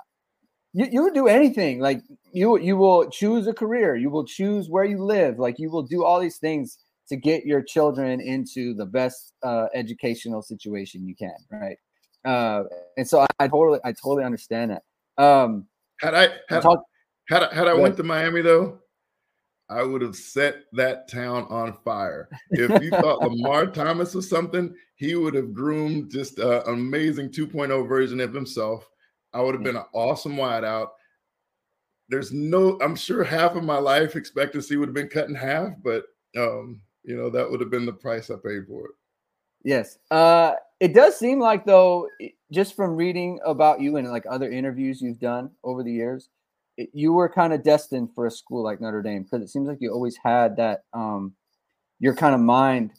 you 0.73 0.87
you 0.91 1.03
would 1.05 1.15
do 1.15 1.29
anything. 1.29 1.79
Like 1.79 2.03
you 2.33 2.59
you 2.59 2.77
will 2.77 3.09
choose 3.09 3.47
a 3.47 3.55
career. 3.55 3.95
You 3.95 4.11
will 4.11 4.27
choose 4.27 4.69
where 4.69 4.85
you 4.85 5.03
live. 5.03 5.39
Like 5.39 5.59
you 5.59 5.71
will 5.71 5.85
do 5.85 6.05
all 6.05 6.21
these 6.21 6.39
things 6.39 6.79
to 7.09 7.17
get 7.17 7.45
your 7.45 7.63
children 7.63 8.21
into 8.21 8.75
the 8.75 8.87
best 8.87 9.35
uh, 9.43 9.67
educational 9.75 10.43
situation 10.43 11.07
you 11.07 11.15
can, 11.15 11.37
right? 11.51 11.77
Uh, 12.25 12.65
and 12.97 13.07
so 13.07 13.21
I, 13.21 13.27
I, 13.39 13.49
totally 13.49 13.79
I 13.85 13.93
totally 13.93 14.25
understand 14.25 14.71
that. 14.71 15.23
Um, 15.23 15.67
had 16.01 16.15
I 16.15 16.29
had, 16.49 16.63
talk, 16.63 16.83
had 17.29 17.45
I, 17.45 17.55
had 17.55 17.69
I 17.69 17.75
went 17.75 17.97
to 17.97 18.03
Miami 18.03 18.43
though, 18.43 18.81
I 19.69 19.83
would 19.83 20.03
have 20.03 20.17
set 20.17 20.65
that 20.73 21.09
town 21.09 21.47
on 21.49 21.79
fire. 21.85 22.29
If 22.51 22.83
you 22.83 22.91
thought 22.91 23.23
Lamar 23.23 23.67
Thomas 23.73 24.15
was 24.15 24.29
something, 24.29 24.75
he 24.97 25.15
would 25.15 25.35
have 25.35 25.55
groomed 25.55 26.11
just 26.11 26.39
an 26.39 26.63
amazing 26.67 27.31
2.0 27.31 27.89
version 27.89 28.21
of 28.21 28.35
himself. 28.35 28.89
I 29.33 29.41
would 29.41 29.55
have 29.55 29.65
been 29.65 29.77
an 29.77 29.87
awesome 29.95 30.37
wideout. 30.37 30.89
There's 32.09 32.33
no, 32.33 32.79
I'm 32.83 32.95
sure 32.95 33.25
half 33.25 33.57
of 33.57 33.65
my 33.65 33.79
life 33.79 34.17
expectancy 34.17 34.77
would 34.77 34.89
have 34.89 34.95
been 34.95 35.09
cut 35.09 35.29
in 35.29 35.35
half, 35.35 35.71
but 35.83 36.05
um, 36.37 36.83
you 37.03 37.17
know, 37.17 37.31
that 37.31 37.51
would 37.51 37.61
have 37.61 37.71
been 37.71 37.87
the 37.87 37.93
price 37.93 38.31
I 38.31 38.35
paid 38.35 38.67
for 38.67 38.87
it. 38.87 38.95
Yes. 39.65 39.99
Uh 40.11 40.53
it 40.81 40.93
does 40.93 41.19
seem 41.19 41.41
like 41.41 41.65
though, 41.65 42.09
just 42.53 42.77
from 42.77 42.97
reading 42.97 43.41
about 43.47 43.81
you 43.81 43.97
and 43.97 44.11
like 44.11 44.25
other 44.29 44.51
interviews 44.51 45.01
you've 45.01 45.21
done 45.21 45.51
over 45.63 45.83
the 45.83 45.93
years, 45.93 46.29
you 46.77 47.13
were 47.13 47.29
kind 47.29 47.53
of 47.53 47.63
destined 47.63 48.11
for 48.15 48.27
a 48.27 48.31
school 48.31 48.65
like 48.65 48.81
Notre 48.81 49.03
Dame 49.03 49.23
because 49.23 49.43
it 49.43 49.49
seems 49.49 49.69
like 49.69 49.79
you 49.81 49.93
always 49.93 50.17
had 50.23 50.57
that 50.57 50.85
um 50.93 51.35
your 52.01 52.15
kind 52.15 52.35
of 52.35 52.41
mind 52.41 52.93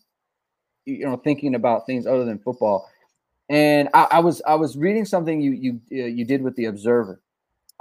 you 0.85 1.05
know 1.05 1.17
thinking 1.17 1.55
about 1.55 1.85
things 1.85 2.07
other 2.07 2.25
than 2.25 2.39
football. 2.39 2.89
And 3.49 3.89
I, 3.93 4.07
I 4.11 4.19
was 4.19 4.41
I 4.47 4.55
was 4.55 4.77
reading 4.77 5.05
something 5.05 5.41
you 5.41 5.51
you 5.51 6.03
uh, 6.03 6.07
you 6.07 6.25
did 6.25 6.41
with 6.41 6.55
the 6.55 6.65
Observer. 6.65 7.21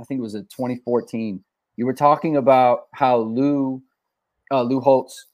I 0.00 0.04
think 0.04 0.18
it 0.18 0.22
was 0.22 0.34
in 0.34 0.42
2014 0.46 1.44
you 1.76 1.86
were 1.86 1.94
talking 1.94 2.36
about 2.36 2.86
how 2.92 3.18
Lou 3.18 3.82
uh, 4.50 4.62
Lou 4.62 4.80
Holtz 4.80 5.26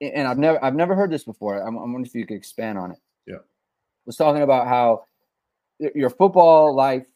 and 0.00 0.28
I've 0.28 0.38
never 0.38 0.62
I've 0.62 0.74
never 0.74 0.94
heard 0.94 1.10
this 1.10 1.24
before. 1.24 1.56
I'm, 1.60 1.76
I'm 1.76 1.92
wondering 1.92 2.06
if 2.06 2.14
you 2.14 2.26
could 2.26 2.36
expand 2.36 2.78
on 2.78 2.92
it. 2.92 2.98
Yeah. 3.26 3.38
Was 4.04 4.16
talking 4.16 4.42
about 4.42 4.68
how 4.68 5.04
your 5.78 6.10
football 6.10 6.74
life 6.74 7.06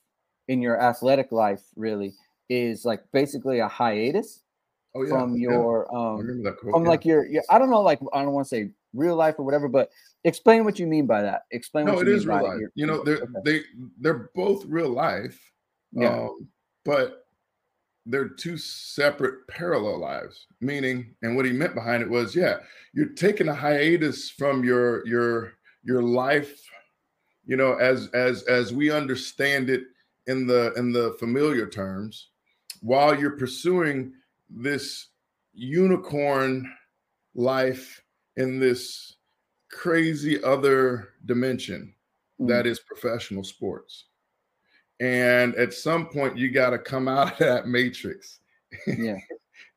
in 0.48 0.60
your 0.62 0.80
athletic 0.80 1.32
life 1.32 1.62
really 1.76 2.14
is 2.50 2.84
like 2.84 3.02
basically 3.12 3.60
a 3.60 3.68
hiatus 3.68 4.42
oh, 4.94 5.04
yeah, 5.04 5.10
from 5.10 5.36
your 5.36 5.88
yeah. 5.90 5.98
um 5.98 6.44
from 6.70 6.82
yeah. 6.84 6.90
like 6.90 7.06
your, 7.06 7.26
your 7.26 7.42
I 7.48 7.58
don't 7.58 7.70
know 7.70 7.80
like 7.80 8.00
I 8.12 8.22
don't 8.22 8.32
want 8.32 8.46
to 8.46 8.48
say 8.48 8.70
real 8.92 9.16
life 9.16 9.36
or 9.38 9.44
whatever, 9.44 9.68
but 9.68 9.90
explain 10.24 10.64
what 10.64 10.78
you 10.78 10.86
mean 10.86 11.06
by 11.06 11.22
that. 11.22 11.42
Explain 11.52 11.86
no, 11.86 11.94
what 11.94 12.08
it 12.08 12.14
is 12.14 12.26
real 12.26 12.42
life. 12.42 12.60
Your, 12.60 12.72
you 12.74 12.86
know, 12.86 13.02
they're 13.04 13.22
okay. 13.22 13.40
they 13.44 13.60
they're 14.00 14.30
both 14.34 14.64
real 14.66 14.90
life, 14.90 15.40
yeah. 15.92 16.24
Um, 16.24 16.48
but 16.84 17.24
they're 18.06 18.28
two 18.28 18.56
separate 18.56 19.46
parallel 19.46 20.00
lives. 20.00 20.46
Meaning, 20.60 21.14
and 21.22 21.36
what 21.36 21.44
he 21.44 21.52
meant 21.52 21.74
behind 21.74 22.02
it 22.02 22.10
was, 22.10 22.34
yeah, 22.34 22.56
you're 22.92 23.10
taking 23.10 23.48
a 23.48 23.54
hiatus 23.54 24.28
from 24.28 24.64
your 24.64 25.06
your 25.06 25.52
your 25.84 26.02
life, 26.02 26.60
you 27.46 27.56
know, 27.56 27.74
as 27.74 28.08
as 28.08 28.42
as 28.44 28.72
we 28.72 28.90
understand 28.90 29.70
it 29.70 29.84
in 30.26 30.46
the 30.46 30.72
in 30.74 30.92
the 30.92 31.16
familiar 31.20 31.68
terms 31.68 32.29
while 32.80 33.18
you're 33.18 33.36
pursuing 33.36 34.12
this 34.48 35.08
unicorn 35.52 36.70
life 37.34 38.02
in 38.36 38.58
this 38.58 39.16
crazy 39.70 40.42
other 40.42 41.10
dimension 41.26 41.94
mm. 42.40 42.48
that 42.48 42.66
is 42.66 42.80
professional 42.80 43.44
sports. 43.44 44.06
And 44.98 45.54
at 45.54 45.72
some 45.72 46.06
point, 46.06 46.36
you 46.36 46.50
got 46.50 46.70
to 46.70 46.78
come 46.78 47.08
out 47.08 47.32
of 47.32 47.38
that 47.38 47.66
matrix, 47.66 48.40
yeah, 48.86 49.16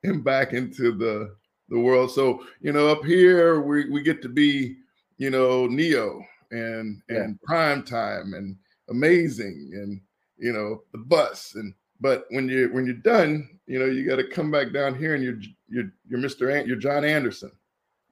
and 0.03 0.23
back 0.23 0.51
into 0.51 0.91
the 0.91 1.35
the 1.69 1.79
world. 1.79 2.11
So 2.11 2.45
you 2.59 2.73
know, 2.73 2.89
up 2.89 3.05
here 3.05 3.61
we 3.61 3.89
we 3.89 4.01
get 4.01 4.21
to 4.23 4.29
be, 4.29 4.75
you 5.17 5.29
know, 5.29 5.65
Neo 5.67 6.21
and 6.51 7.01
and 7.07 7.39
yeah. 7.41 7.47
prime 7.47 7.83
time 7.83 8.33
and 8.33 8.57
amazing 8.89 9.71
and 9.73 10.01
you 10.37 10.51
know 10.51 10.83
the 10.91 10.97
bus 10.97 11.55
and 11.55 11.73
but 12.03 12.25
when 12.31 12.49
you 12.49 12.67
when 12.73 12.85
you're 12.85 12.95
done, 12.95 13.49
you 13.65 13.79
know, 13.79 13.85
you 13.85 14.05
got 14.05 14.17
to 14.17 14.27
come 14.27 14.51
back 14.51 14.73
down 14.73 14.93
here 14.93 15.15
and 15.15 15.23
you're 15.23 15.39
you're 15.69 15.89
you're 16.07 16.19
Mr. 16.19 16.53
An- 16.53 16.67
you're 16.67 16.75
John 16.75 17.05
Anderson. 17.05 17.51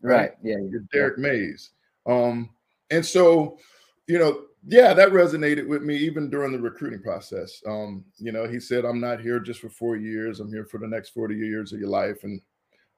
Right. 0.01 0.15
right. 0.15 0.31
Yeah. 0.41 0.57
You're 0.69 0.85
Derrick 0.93 1.15
yeah. 1.17 1.23
Mayes. 1.23 1.71
Um, 2.07 2.49
and 2.89 3.05
so, 3.05 3.59
you 4.07 4.17
know, 4.17 4.43
yeah, 4.65 4.93
that 4.93 5.09
resonated 5.09 5.67
with 5.67 5.83
me 5.83 5.97
even 5.97 6.29
during 6.29 6.53
the 6.53 6.59
recruiting 6.59 7.01
process. 7.01 7.61
Um, 7.67 8.05
you 8.17 8.31
know, 8.31 8.47
he 8.47 8.61
said, 8.61 8.85
I'm 8.85 9.01
not 9.01 9.19
here 9.19 9.39
just 9.39 9.59
for 9.59 9.69
four 9.69 9.97
years, 9.97 10.39
I'm 10.39 10.51
here 10.51 10.65
for 10.65 10.77
the 10.77 10.87
next 10.87 11.09
40 11.09 11.35
years 11.35 11.73
of 11.73 11.79
your 11.79 11.89
life. 11.89 12.23
And 12.23 12.41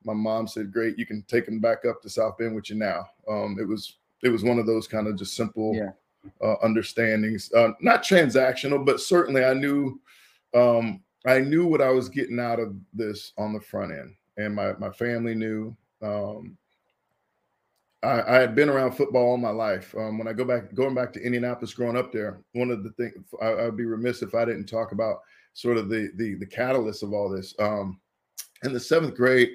my 0.04 0.14
mom 0.14 0.48
said, 0.48 0.72
Great, 0.72 1.00
you 1.00 1.08
can 1.08 1.24
take 1.24 1.48
him 1.48 1.60
back 1.60 1.86
up 1.86 2.04
to 2.04 2.10
South 2.10 2.38
Bend 2.38 2.54
with 2.54 2.70
you 2.70 2.76
now. 2.76 3.08
Um, 3.28 3.58
it 3.60 3.68
was 3.68 3.98
it 4.22 4.30
was 4.30 4.44
one 4.44 4.60
of 4.60 4.68
those 4.68 4.88
kind 4.88 5.08
of 5.08 5.18
just 5.18 5.36
simple 5.36 5.76
yeah. 5.76 5.90
uh, 6.42 6.56
understandings, 6.62 7.52
uh, 7.54 7.72
not 7.82 8.04
transactional, 8.04 8.86
but 8.86 9.02
certainly 9.02 9.44
I 9.44 9.54
knew 9.54 10.00
um, 10.54 11.02
I 11.26 11.40
knew 11.40 11.66
what 11.66 11.82
I 11.82 11.90
was 11.90 12.10
getting 12.10 12.40
out 12.40 12.60
of 12.60 12.76
this 12.94 13.34
on 13.38 13.54
the 13.54 13.62
front 13.62 13.92
end, 13.92 14.16
and 14.38 14.56
my 14.56 14.74
my 14.74 14.92
family 14.92 15.36
knew. 15.36 15.76
Um, 16.02 16.58
I, 18.04 18.36
I, 18.36 18.40
had 18.42 18.54
been 18.54 18.68
around 18.68 18.92
football 18.92 19.30
all 19.30 19.38
my 19.38 19.50
life. 19.50 19.96
Um, 19.98 20.18
when 20.18 20.28
I 20.28 20.34
go 20.34 20.44
back, 20.44 20.74
going 20.74 20.94
back 20.94 21.14
to 21.14 21.22
Indianapolis, 21.22 21.74
growing 21.74 21.96
up 21.96 22.12
there, 22.12 22.42
one 22.52 22.70
of 22.70 22.84
the 22.84 22.90
things 22.92 23.14
I, 23.42 23.54
would 23.54 23.78
be 23.78 23.86
remiss 23.86 24.22
if 24.22 24.36
I 24.36 24.44
didn't 24.44 24.66
talk 24.66 24.92
about 24.92 25.20
sort 25.54 25.78
of 25.78 25.88
the 25.88 26.12
the 26.16 26.36
the 26.36 26.46
catalyst 26.46 27.04
of 27.04 27.14
all 27.14 27.30
this. 27.30 27.56
Um, 27.60 28.00
in 28.64 28.74
the 28.74 28.80
seventh 28.80 29.16
grade, 29.16 29.52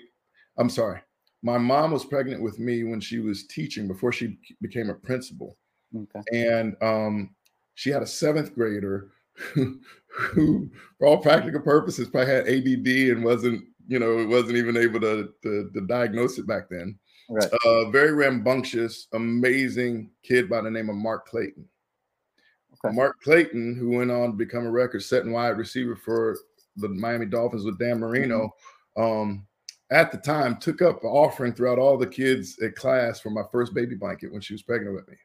I'm 0.57 0.71
sorry, 0.71 1.01
my 1.43 1.59
mom 1.59 1.93
was 1.93 2.05
pregnant 2.05 2.43
with 2.43 2.59
me 2.59 2.85
when 2.85 3.01
she 3.01 3.19
was 3.19 3.47
teaching 3.47 3.87
before 3.87 4.13
she 4.13 4.39
became 4.63 4.89
a 4.89 4.95
principal, 4.95 5.57
okay. 5.95 6.23
and 6.33 6.75
um, 6.83 7.35
she 7.75 7.91
had 7.91 8.03
a 8.03 8.07
seventh 8.07 8.55
grader 8.55 9.11
who, 9.39 9.81
who, 10.09 10.71
for 10.99 11.07
all 11.07 11.19
practical 11.19 11.61
purposes, 11.61 12.09
probably 12.09 12.33
had 12.33 12.49
ADD 12.49 13.17
and 13.17 13.25
wasn't, 13.25 13.65
you 13.87 13.99
know, 13.99 14.27
wasn't 14.27 14.57
even 14.57 14.77
able 14.77 15.01
to, 15.01 15.31
to, 15.43 15.71
to 15.73 15.81
diagnose 15.87 16.39
it 16.39 16.47
back 16.47 16.69
then. 16.69 16.99
Right. 17.31 17.49
Uh, 17.65 17.91
very 17.91 18.13
rambunctious, 18.13 19.07
amazing 19.13 20.11
kid 20.23 20.49
by 20.49 20.61
the 20.61 20.71
name 20.71 20.89
of 20.89 20.97
Mark 20.97 21.27
Clayton. 21.27 21.69
Okay. 22.85 22.95
Mark 22.95 23.21
Clayton, 23.23 23.77
who 23.77 23.91
went 23.91 24.11
on 24.11 24.31
to 24.31 24.37
become 24.37 24.67
a 24.67 24.71
record-setting 24.71 25.33
wide 25.33 25.59
receiver 25.59 25.97
for 25.97 26.39
the 26.77 26.89
Miami 26.89 27.27
Dolphins 27.27 27.65
with 27.65 27.79
Dan 27.79 27.99
Marino, 27.99 28.55
mm-hmm. 28.97 29.03
um, 29.03 29.47
at 29.91 30.13
the 30.13 30.19
time 30.19 30.57
took 30.57 30.83
up 30.83 31.03
an 31.03 31.11
offering 31.11 31.53
throughout 31.53 31.79
all 31.79 31.97
the 31.97 32.07
kids 32.07 32.59
at 32.63 32.77
class 32.77 33.21
for 33.21 33.31
my 33.31 33.43
first 33.51 33.75
baby 33.75 33.95
blanket 33.95 34.33
when 34.33 34.41
she 34.41 34.55
was 34.55 34.63
pregnant 34.63 34.95
with 34.95 35.09
me. 35.09 35.17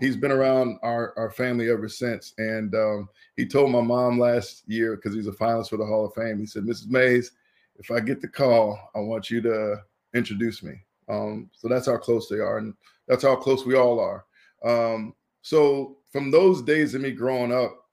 He's 0.00 0.16
been 0.16 0.32
around 0.32 0.78
our, 0.82 1.14
our 1.16 1.30
family 1.30 1.70
ever 1.70 1.88
since. 1.88 2.34
And 2.38 2.74
um, 2.74 3.08
he 3.36 3.46
told 3.46 3.70
my 3.70 3.80
mom 3.80 4.18
last 4.18 4.62
year, 4.66 4.96
because 4.96 5.14
he's 5.14 5.26
a 5.26 5.32
finalist 5.32 5.70
for 5.70 5.76
the 5.76 5.86
Hall 5.86 6.06
of 6.06 6.14
Fame, 6.14 6.38
he 6.38 6.46
said, 6.46 6.64
Mrs. 6.64 6.88
Mayes, 6.88 7.32
if 7.76 7.90
I 7.90 8.00
get 8.00 8.20
the 8.20 8.28
call, 8.28 8.78
I 8.94 9.00
want 9.00 9.30
you 9.30 9.40
to 9.42 9.82
introduce 10.14 10.62
me. 10.62 10.74
Um, 11.08 11.50
so 11.52 11.68
that's 11.68 11.86
how 11.86 11.96
close 11.96 12.28
they 12.28 12.38
are. 12.38 12.58
And 12.58 12.74
that's 13.06 13.22
how 13.22 13.36
close 13.36 13.64
we 13.64 13.76
all 13.76 13.98
are. 13.98 14.24
Um, 14.64 15.14
so 15.42 15.98
from 16.12 16.30
those 16.30 16.62
days 16.62 16.94
of 16.94 17.00
me 17.00 17.12
growing 17.12 17.52
up, 17.52 17.84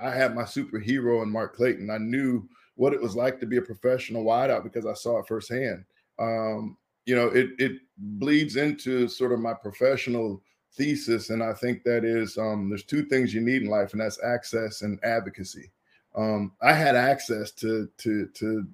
I 0.00 0.10
had 0.10 0.34
my 0.34 0.42
superhero 0.42 1.22
in 1.22 1.30
Mark 1.30 1.56
Clayton. 1.56 1.90
I 1.90 1.98
knew 1.98 2.48
what 2.76 2.92
it 2.92 3.00
was 3.00 3.14
like 3.14 3.38
to 3.40 3.46
be 3.46 3.58
a 3.58 3.62
professional 3.62 4.24
wideout 4.24 4.64
because 4.64 4.86
I 4.86 4.94
saw 4.94 5.18
it 5.18 5.28
firsthand. 5.28 5.84
Um, 6.18 6.76
you 7.06 7.14
know, 7.14 7.28
it 7.28 7.50
it 7.58 7.72
bleeds 7.96 8.56
into 8.56 9.08
sort 9.08 9.32
of 9.32 9.40
my 9.40 9.54
professional 9.54 10.42
thesis, 10.76 11.30
and 11.30 11.42
I 11.42 11.52
think 11.52 11.82
that 11.84 12.04
is 12.04 12.38
um, 12.38 12.68
there's 12.68 12.84
two 12.84 13.04
things 13.04 13.32
you 13.32 13.40
need 13.40 13.62
in 13.62 13.68
life, 13.68 13.92
and 13.92 14.00
that's 14.00 14.22
access 14.22 14.82
and 14.82 15.02
advocacy. 15.04 15.70
Um, 16.14 16.52
I 16.62 16.72
had 16.72 16.96
access 16.96 17.50
to 17.52 17.88
to 17.98 18.26
to 18.26 18.66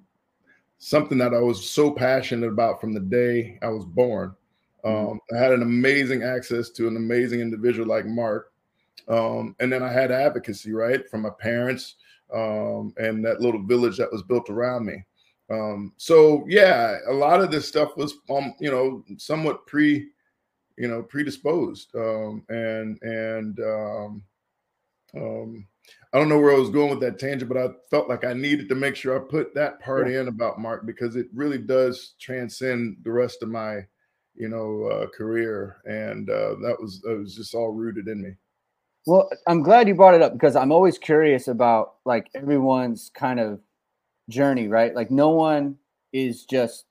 something 0.77 1.17
that 1.19 1.33
I 1.33 1.39
was 1.39 1.69
so 1.69 1.91
passionate 1.91 2.47
about 2.47 2.81
from 2.81 2.93
the 2.93 2.99
day 2.99 3.59
I 3.61 3.69
was 3.69 3.85
born. 3.85 4.35
Mm-hmm. 4.83 5.11
Um, 5.11 5.19
I 5.33 5.37
had 5.37 5.51
an 5.51 5.61
amazing 5.61 6.23
access 6.23 6.69
to 6.71 6.87
an 6.87 6.97
amazing 6.97 7.39
individual 7.39 7.87
like 7.87 8.05
Mark, 8.05 8.51
um, 9.07 9.55
and 9.59 9.71
then 9.71 9.83
I 9.83 9.91
had 9.91 10.11
advocacy 10.11 10.73
right 10.73 11.07
from 11.09 11.21
my 11.21 11.29
parents 11.29 11.95
um, 12.33 12.93
and 12.97 13.23
that 13.25 13.41
little 13.41 13.61
village 13.61 13.97
that 13.97 14.11
was 14.11 14.23
built 14.23 14.49
around 14.49 14.85
me. 14.85 15.03
Um, 15.49 15.93
so 15.97 16.45
yeah, 16.47 16.97
a 17.09 17.13
lot 17.13 17.41
of 17.41 17.51
this 17.51 17.67
stuff 17.67 17.97
was, 17.97 18.15
um, 18.29 18.53
you 18.59 18.71
know, 18.71 19.03
somewhat 19.17 19.67
pre, 19.67 20.07
you 20.77 20.87
know, 20.87 21.03
predisposed, 21.03 21.93
um, 21.95 22.43
and 22.49 23.01
and 23.01 23.59
um, 23.59 24.23
um, 25.15 25.67
I 26.13 26.17
don't 26.17 26.29
know 26.29 26.39
where 26.39 26.53
I 26.53 26.59
was 26.59 26.69
going 26.69 26.89
with 26.89 26.99
that 27.01 27.19
tangent, 27.19 27.51
but 27.51 27.57
I 27.57 27.69
felt 27.89 28.09
like 28.09 28.25
I 28.25 28.33
needed 28.33 28.69
to 28.69 28.75
make 28.75 28.95
sure 28.95 29.15
I 29.15 29.19
put 29.19 29.53
that 29.55 29.79
part 29.79 30.09
yeah. 30.09 30.21
in 30.21 30.27
about 30.27 30.59
Mark 30.59 30.85
because 30.85 31.15
it 31.15 31.27
really 31.33 31.57
does 31.57 32.15
transcend 32.19 32.97
the 33.03 33.11
rest 33.11 33.41
of 33.41 33.49
my, 33.49 33.85
you 34.35 34.49
know, 34.49 34.85
uh, 34.85 35.07
career, 35.07 35.77
and 35.85 36.29
uh, 36.29 36.55
that 36.61 36.77
was 36.79 37.01
that 37.01 37.17
was 37.17 37.35
just 37.35 37.55
all 37.55 37.71
rooted 37.71 38.07
in 38.07 38.21
me. 38.21 38.31
Well, 39.07 39.29
I'm 39.47 39.63
glad 39.63 39.87
you 39.87 39.95
brought 39.95 40.13
it 40.13 40.21
up 40.21 40.33
because 40.33 40.55
I'm 40.55 40.71
always 40.71 40.97
curious 40.97 41.47
about 41.47 41.95
like 42.05 42.29
everyone's 42.35 43.09
kind 43.13 43.39
of 43.39 43.59
journey, 44.29 44.67
right? 44.67 44.95
Like 44.95 45.09
no 45.09 45.29
one 45.29 45.77
is 46.13 46.45
just 46.45 46.85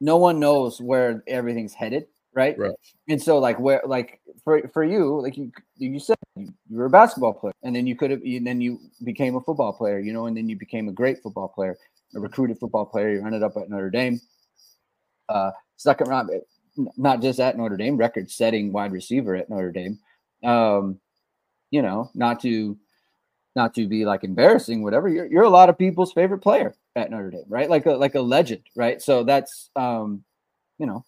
no 0.00 0.16
one 0.16 0.40
knows 0.40 0.80
where 0.80 1.22
everything's 1.26 1.74
headed, 1.74 2.06
right? 2.34 2.58
Right. 2.58 2.74
And 3.08 3.20
so 3.20 3.38
like 3.38 3.58
where 3.58 3.82
like 3.86 4.20
for 4.44 4.68
for 4.68 4.84
you, 4.84 5.20
like 5.20 5.36
you 5.36 5.52
you 5.76 5.98
said 5.98 6.16
you, 6.36 6.52
you 6.68 6.76
were 6.76 6.86
a 6.86 6.90
basketball 6.90 7.34
player 7.34 7.54
and 7.62 7.74
then 7.74 7.86
you 7.86 7.96
could 7.96 8.10
have 8.10 8.22
and 8.22 8.46
then 8.46 8.60
you 8.60 8.78
became 9.04 9.36
a 9.36 9.40
football 9.40 9.72
player, 9.72 9.98
you 9.98 10.12
know, 10.12 10.26
and 10.26 10.36
then 10.36 10.48
you 10.48 10.56
became 10.56 10.88
a 10.88 10.92
great 10.92 11.22
football 11.22 11.48
player, 11.48 11.76
a 12.14 12.20
recruited 12.20 12.58
football 12.58 12.86
player, 12.86 13.10
you 13.10 13.26
ended 13.26 13.42
up 13.42 13.56
at 13.56 13.68
Notre 13.70 13.90
Dame. 13.90 14.20
Uh 15.28 15.50
second 15.76 16.08
round 16.08 16.30
not 16.96 17.22
just 17.22 17.38
at 17.40 17.56
Notre 17.56 17.76
Dame, 17.76 17.96
record 17.96 18.30
setting 18.30 18.72
wide 18.72 18.92
receiver 18.92 19.36
at 19.36 19.48
Notre 19.48 19.70
Dame 19.70 19.98
um, 20.44 21.00
you 21.70 21.82
know, 21.82 22.10
not 22.14 22.40
to 22.40 22.78
not 23.56 23.74
to 23.74 23.88
be 23.88 24.04
like 24.04 24.24
embarrassing, 24.24 24.82
whatever. 24.82 25.08
You're 25.08 25.26
you're 25.26 25.42
a 25.44 25.50
lot 25.50 25.68
of 25.68 25.78
people's 25.78 26.12
favorite 26.12 26.40
player 26.40 26.74
at 26.94 27.10
Notre 27.10 27.30
Dame, 27.30 27.44
right? 27.48 27.68
Like 27.68 27.86
a 27.86 27.92
like 27.92 28.14
a 28.14 28.20
legend, 28.20 28.62
right? 28.76 29.00
So 29.02 29.24
that's 29.24 29.70
um, 29.74 30.22
you 30.78 30.86
know, 30.86 31.04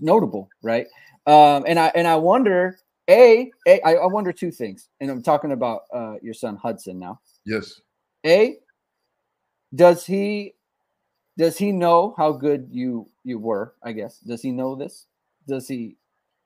notable, 0.00 0.48
right? 0.62 0.86
Um, 1.26 1.64
and 1.66 1.78
I 1.78 1.92
and 1.94 2.06
I 2.06 2.16
wonder, 2.16 2.78
a, 3.08 3.50
a 3.66 3.80
I, 3.86 3.94
I 3.94 4.06
wonder 4.06 4.32
two 4.32 4.50
things, 4.50 4.88
and 5.00 5.10
I'm 5.10 5.22
talking 5.22 5.52
about 5.52 5.82
uh, 5.92 6.14
your 6.22 6.34
son 6.34 6.56
Hudson 6.56 6.98
now. 6.98 7.20
Yes. 7.44 7.80
A, 8.24 8.56
does 9.74 10.06
he 10.06 10.54
does 11.38 11.58
he 11.58 11.72
know 11.72 12.14
how 12.16 12.32
good 12.32 12.68
you 12.70 13.08
you 13.24 13.38
were? 13.38 13.74
I 13.82 13.92
guess 13.92 14.18
does 14.20 14.42
he 14.42 14.52
know 14.52 14.74
this? 14.74 15.06
Does 15.46 15.68
he 15.68 15.96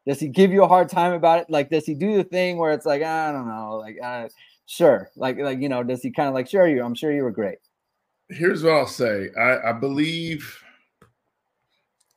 does 0.06 0.18
he 0.18 0.28
give 0.28 0.50
you 0.50 0.64
a 0.64 0.68
hard 0.68 0.88
time 0.88 1.12
about 1.12 1.40
it? 1.40 1.50
Like, 1.50 1.70
does 1.70 1.84
he 1.84 1.94
do 1.94 2.16
the 2.16 2.24
thing 2.24 2.56
where 2.56 2.72
it's 2.72 2.86
like, 2.86 3.02
I 3.02 3.30
don't 3.32 3.46
know, 3.46 3.76
like, 3.76 3.98
uh, 4.02 4.28
sure, 4.66 5.10
like, 5.14 5.38
like 5.38 5.60
you 5.60 5.68
know, 5.68 5.82
does 5.82 6.02
he 6.02 6.10
kind 6.10 6.28
of 6.28 6.34
like, 6.34 6.48
sure, 6.48 6.66
you, 6.66 6.82
I'm 6.82 6.94
sure 6.94 7.12
you 7.12 7.22
were 7.22 7.30
great. 7.30 7.58
Here's 8.30 8.62
what 8.62 8.74
I'll 8.74 8.86
say. 8.86 9.28
I, 9.38 9.70
I 9.70 9.72
believe, 9.72 10.62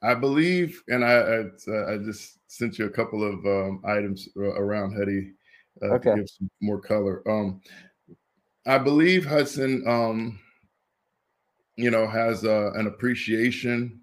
I 0.04 0.14
believe, 0.14 0.84
and 0.90 1.04
I, 1.04 1.14
I, 1.14 1.94
I 1.94 1.98
just 1.98 2.40
sent 2.48 2.78
you 2.78 2.86
a 2.86 2.90
couple 2.90 3.24
of 3.24 3.46
um, 3.46 3.82
items 3.86 4.28
around 4.36 4.94
Huddy 4.94 5.32
uh, 5.82 5.96
okay. 5.96 6.12
to 6.12 6.16
give 6.18 6.30
some 6.30 6.52
more 6.62 6.80
color. 6.80 7.28
Um, 7.28 7.62
I 8.68 8.78
believe 8.78 9.26
Hudson, 9.26 9.84
um, 9.88 10.40
you 11.78 11.90
know, 11.90 12.06
has 12.06 12.44
uh, 12.44 12.72
an 12.76 12.88
appreciation 12.88 14.02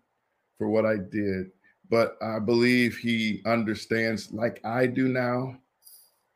for 0.58 0.68
what 0.68 0.86
I 0.86 0.96
did 0.96 1.50
but 1.90 2.16
I 2.22 2.38
believe 2.38 2.96
he 2.96 3.42
understands, 3.44 4.32
like 4.32 4.64
I 4.64 4.86
do 4.86 5.08
now, 5.08 5.56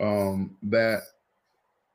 um, 0.01 0.57
that 0.65 1.03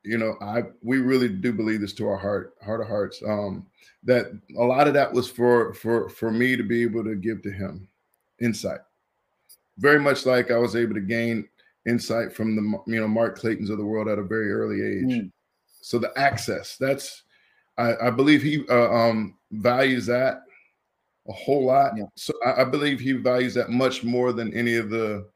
you 0.04 0.18
know 0.18 0.34
I 0.40 0.64
we 0.82 0.98
really 0.98 1.28
do 1.28 1.52
believe 1.52 1.80
this 1.80 1.92
to 1.94 2.08
our 2.08 2.16
heart, 2.16 2.54
heart 2.62 2.80
of 2.80 2.88
hearts. 2.88 3.22
Um, 3.26 3.66
that 4.04 4.26
a 4.56 4.62
lot 4.62 4.88
of 4.88 4.94
that 4.94 5.12
was 5.12 5.30
for 5.30 5.74
for 5.74 6.08
for 6.08 6.30
me 6.30 6.56
to 6.56 6.62
be 6.62 6.82
able 6.82 7.04
to 7.04 7.14
give 7.14 7.42
to 7.42 7.50
him 7.50 7.88
insight, 8.40 8.80
very 9.78 10.00
much 10.00 10.26
like 10.26 10.50
I 10.50 10.58
was 10.58 10.76
able 10.76 10.94
to 10.94 11.00
gain 11.00 11.48
insight 11.86 12.32
from 12.32 12.56
the 12.56 12.92
you 12.92 13.00
know 13.00 13.08
Mark 13.08 13.38
Claytons 13.38 13.70
of 13.70 13.78
the 13.78 13.84
world 13.84 14.08
at 14.08 14.18
a 14.18 14.24
very 14.24 14.52
early 14.52 14.82
age. 14.82 15.20
Mm. 15.20 15.32
So 15.82 15.98
the 15.98 16.12
access, 16.16 16.76
that's 16.76 17.22
I, 17.78 18.08
I 18.08 18.10
believe 18.10 18.42
he 18.42 18.64
uh, 18.68 18.90
um, 18.92 19.36
values 19.50 20.06
that 20.06 20.42
a 21.28 21.32
whole 21.32 21.64
lot. 21.64 21.92
Yeah. 21.96 22.04
So 22.16 22.32
I, 22.44 22.62
I, 22.62 22.64
believe 22.64 23.00
he 23.00 23.12
values 23.12 23.54
that 23.54 23.70
much 23.70 24.04
more 24.04 24.32
than 24.32 24.52
any 24.54 24.76
of 24.76 24.90
the, 24.90 25.28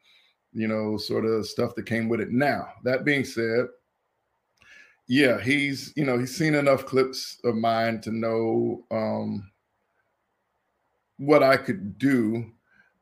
you 0.52 0.68
know, 0.68 0.96
sort 0.96 1.24
of 1.24 1.46
stuff 1.46 1.74
that 1.74 1.86
came 1.86 2.08
with 2.08 2.20
it. 2.20 2.30
Now, 2.30 2.68
that 2.82 3.04
being 3.04 3.24
said, 3.24 3.66
yeah, 5.06 5.40
he's, 5.40 5.92
you 5.96 6.04
know, 6.04 6.18
he's 6.18 6.36
seen 6.36 6.54
enough 6.54 6.86
clips 6.86 7.38
of 7.44 7.54
mine 7.54 8.00
to 8.02 8.10
know 8.10 8.84
um, 8.90 9.50
what 11.18 11.42
I 11.42 11.56
could 11.56 11.98
do. 11.98 12.50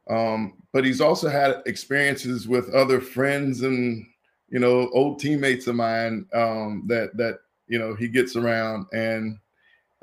Um, 0.09 0.55
but 0.73 0.85
he's 0.85 1.01
also 1.01 1.29
had 1.29 1.63
experiences 1.67 2.49
with 2.49 2.75
other 2.75 3.01
friends 3.01 3.63
and, 3.63 4.05
you 4.49 4.59
know, 4.59 4.91
old 4.93 5.21
teammates 5.21 5.67
of 5.67 5.77
mine 5.77 6.27
um, 6.35 6.85
that, 6.89 7.17
that, 7.17 7.39
you 7.69 7.79
know, 7.79 7.95
he 7.95 8.09
gets 8.09 8.37
around 8.37 8.87
and, 8.93 9.39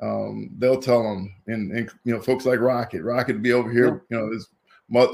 um, 0.01 0.51
they'll 0.57 0.81
tell 0.81 1.01
him, 1.01 1.33
and, 1.47 1.71
and 1.71 1.89
you 2.03 2.13
know, 2.13 2.21
folks 2.21 2.45
like 2.45 2.59
Rocket, 2.59 3.03
Rocket 3.03 3.41
be 3.41 3.51
over 3.51 3.71
here. 3.71 4.03
You 4.09 4.17
know, 4.17 4.31
his 4.31 4.47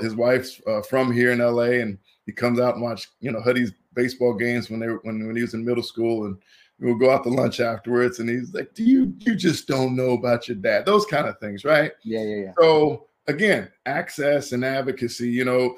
his 0.01 0.15
wife's 0.15 0.61
uh, 0.67 0.81
from 0.81 1.11
here 1.11 1.31
in 1.31 1.41
L.A. 1.41 1.81
and 1.81 1.97
he 2.25 2.31
comes 2.31 2.59
out 2.59 2.75
and 2.75 2.83
watch 2.83 3.09
you 3.19 3.31
know 3.31 3.41
Huddy's 3.41 3.71
baseball 3.93 4.33
games 4.33 4.69
when 4.69 4.79
they 4.79 4.87
were, 4.87 4.99
when 5.03 5.25
when 5.25 5.35
he 5.35 5.41
was 5.41 5.53
in 5.53 5.65
middle 5.65 5.83
school, 5.83 6.25
and 6.25 6.37
we'll 6.79 6.95
go 6.95 7.11
out 7.11 7.23
to 7.23 7.29
lunch 7.29 7.59
afterwards, 7.59 8.19
and 8.19 8.29
he's 8.29 8.53
like, 8.53 8.73
"Do 8.73 8.83
you 8.83 9.13
you 9.19 9.35
just 9.35 9.67
don't 9.67 9.95
know 9.95 10.11
about 10.11 10.47
your 10.47 10.57
dad?" 10.57 10.85
Those 10.85 11.05
kind 11.05 11.27
of 11.27 11.39
things, 11.39 11.63
right? 11.63 11.91
Yeah, 12.03 12.21
yeah, 12.21 12.35
yeah. 12.35 12.51
So 12.59 13.07
again, 13.27 13.69
access 13.85 14.51
and 14.51 14.63
advocacy. 14.63 15.29
You 15.29 15.45
know, 15.45 15.77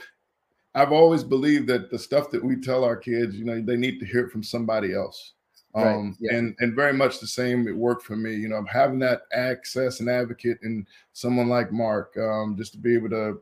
I've 0.76 0.92
always 0.92 1.24
believed 1.24 1.68
that 1.68 1.90
the 1.90 2.00
stuff 2.00 2.32
that 2.32 2.44
we 2.44 2.56
tell 2.56 2.84
our 2.84 2.98
kids, 2.98 3.36
you 3.36 3.46
know, 3.46 3.62
they 3.62 3.78
need 3.78 4.00
to 4.00 4.06
hear 4.06 4.26
it 4.26 4.32
from 4.32 4.44
somebody 4.44 4.94
else. 4.94 5.34
Um, 5.76 5.84
right. 5.84 6.14
yeah. 6.20 6.38
and 6.38 6.56
and 6.60 6.76
very 6.76 6.94
much 6.94 7.20
the 7.20 7.28
same. 7.28 7.68
It 7.68 7.76
worked 7.76 8.04
for 8.04 8.16
me. 8.16 8.34
You 8.34 8.50
know, 8.50 8.66
having 8.72 9.00
that 9.00 9.22
access 9.34 10.00
and 10.00 10.10
advocate 10.10 10.58
and 10.64 10.88
someone 11.14 11.50
like 11.50 11.72
Mark, 11.72 12.18
um, 12.18 12.56
just 12.58 12.74
to 12.74 12.80
be 12.80 12.96
able 12.96 13.10
to 13.10 13.40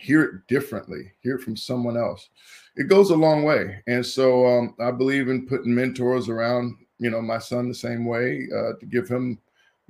hear 0.00 0.22
it 0.22 0.46
differently, 0.48 1.12
hear 1.20 1.36
it 1.36 1.42
from 1.42 1.56
someone 1.56 1.96
else. 1.96 2.30
It 2.76 2.88
goes 2.88 3.10
a 3.10 3.16
long 3.16 3.44
way. 3.44 3.82
And 3.86 4.04
so 4.04 4.46
um, 4.46 4.74
I 4.80 4.90
believe 4.90 5.28
in 5.28 5.46
putting 5.46 5.74
mentors 5.74 6.28
around, 6.28 6.76
you 6.98 7.10
know, 7.10 7.20
my 7.20 7.38
son 7.38 7.68
the 7.68 7.74
same 7.74 8.06
way 8.06 8.48
uh, 8.54 8.72
to 8.78 8.86
give 8.86 9.08
him 9.08 9.38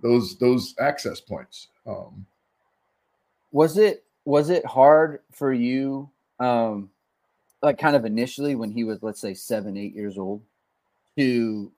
those 0.02 0.36
those 0.38 0.74
access 0.80 1.20
points. 1.20 1.68
Um, 1.86 2.26
was 3.52 3.78
it 3.78 4.04
was 4.24 4.50
it 4.50 4.64
hard 4.66 5.20
for 5.32 5.52
you, 5.52 6.11
um, 6.38 6.90
like 7.62 7.78
kind 7.78 7.96
of 7.96 8.04
initially 8.04 8.54
when 8.54 8.70
he 8.70 8.84
was, 8.84 9.02
let's 9.02 9.20
say, 9.20 9.34
seven, 9.34 9.76
eight 9.76 9.94
years 9.94 10.18
old, 10.18 10.42
to 11.16 11.70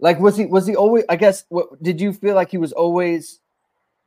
like 0.00 0.18
was 0.18 0.36
he 0.36 0.46
was 0.46 0.66
he 0.66 0.74
always? 0.74 1.04
I 1.08 1.16
guess 1.16 1.44
what 1.48 1.80
did 1.82 2.00
you 2.00 2.12
feel 2.12 2.34
like 2.34 2.50
he 2.50 2.58
was 2.58 2.72
always 2.72 3.40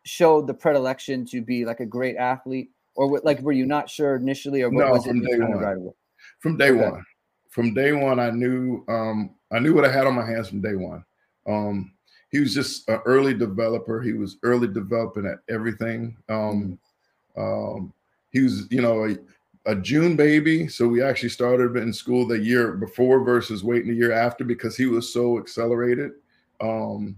showed 0.04 0.48
the 0.48 0.54
predilection 0.54 1.26
to 1.28 1.42
be 1.42 1.64
like 1.66 1.80
a 1.80 1.86
great 1.86 2.18
athlete? 2.18 2.72
Or 2.96 3.10
what, 3.10 3.26
like 3.26 3.40
were 3.42 3.52
you 3.52 3.66
not 3.66 3.90
sure 3.90 4.16
initially, 4.16 4.62
or 4.62 4.70
what 4.70 4.86
no, 4.86 4.92
was 4.92 5.06
from 5.06 5.24
it? 5.24 5.30
Day 5.30 5.40
one. 5.40 5.52
Right 5.52 5.94
from 6.40 6.58
day 6.58 6.72
okay. 6.72 6.90
one, 6.90 7.06
from 7.50 7.74
day 7.74 7.92
one, 7.94 8.20
I 8.20 8.32
knew 8.32 8.84
um, 8.88 9.36
I 9.52 9.60
knew 9.60 9.74
what 9.74 9.86
I 9.86 9.92
had 9.92 10.08
on 10.08 10.16
my 10.16 10.26
hands 10.26 10.50
from 10.50 10.62
day 10.62 10.76
one. 10.76 11.04
Um, 11.48 11.94
he 12.30 12.40
was 12.40 12.54
just 12.54 12.88
an 12.90 13.00
early 13.06 13.34
developer. 13.34 14.02
He 14.02 14.14
was 14.14 14.38
early 14.44 14.68
developing 14.68 15.26
at 15.26 15.40
everything. 15.54 16.18
Um, 16.30 16.80
mm-hmm. 17.38 17.42
um, 17.42 17.94
he 18.32 18.42
was, 18.42 18.72
you 18.72 18.82
know, 18.82 19.06
a, 19.06 19.18
a, 19.70 19.76
June 19.76 20.16
baby. 20.16 20.70
So 20.70 20.88
we 20.88 21.04
actually 21.04 21.30
started 21.30 21.76
in 21.76 21.92
school 21.92 22.26
the 22.26 22.40
year 22.40 22.72
before 22.74 23.22
versus 23.22 23.66
waiting 23.66 23.92
a 23.92 23.96
year 23.96 24.14
after 24.14 24.46
because 24.46 24.78
he 24.78 24.86
was 24.86 25.12
so 25.12 25.38
accelerated. 25.38 26.12
Um, 26.62 27.18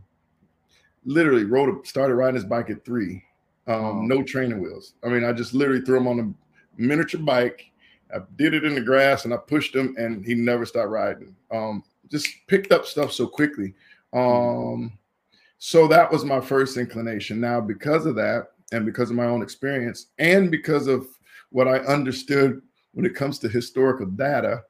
literally 1.05 1.43
rode, 1.43 1.85
started 1.85 2.15
riding 2.15 2.35
his 2.35 2.45
bike 2.45 2.71
at 2.71 2.83
three 2.83 3.23
um, 3.67 4.07
no 4.07 4.23
training 4.23 4.61
wheels. 4.61 4.93
I 5.03 5.09
mean, 5.09 5.23
I 5.23 5.31
just 5.33 5.53
literally 5.53 5.81
threw 5.81 5.97
him 5.97 6.07
on 6.07 6.19
a 6.19 6.81
miniature 6.81 7.21
bike. 7.21 7.71
I 8.13 8.19
did 8.35 8.53
it 8.53 8.63
in 8.63 8.75
the 8.75 8.81
grass 8.81 9.25
and 9.25 9.33
I 9.33 9.37
pushed 9.37 9.75
him, 9.75 9.95
and 9.97 10.25
he 10.25 10.35
never 10.35 10.65
stopped 10.65 10.89
riding. 10.89 11.35
Um, 11.51 11.83
just 12.09 12.27
picked 12.47 12.71
up 12.71 12.85
stuff 12.85 13.11
so 13.11 13.25
quickly. 13.27 13.73
Um, 14.11 14.97
so 15.57 15.87
that 15.87 16.11
was 16.11 16.25
my 16.25 16.41
first 16.41 16.77
inclination. 16.77 17.39
Now, 17.39 17.61
because 17.61 18.05
of 18.05 18.15
that, 18.15 18.49
and 18.71 18.85
because 18.85 19.09
of 19.09 19.15
my 19.15 19.25
own 19.25 19.41
experience, 19.41 20.07
and 20.19 20.51
because 20.51 20.87
of 20.87 21.07
what 21.49 21.67
I 21.67 21.77
understood 21.79 22.61
when 22.93 23.05
it 23.05 23.15
comes 23.15 23.39
to 23.39 23.49
historical 23.49 24.05
data, 24.05 24.63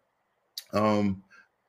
um, 0.73 1.23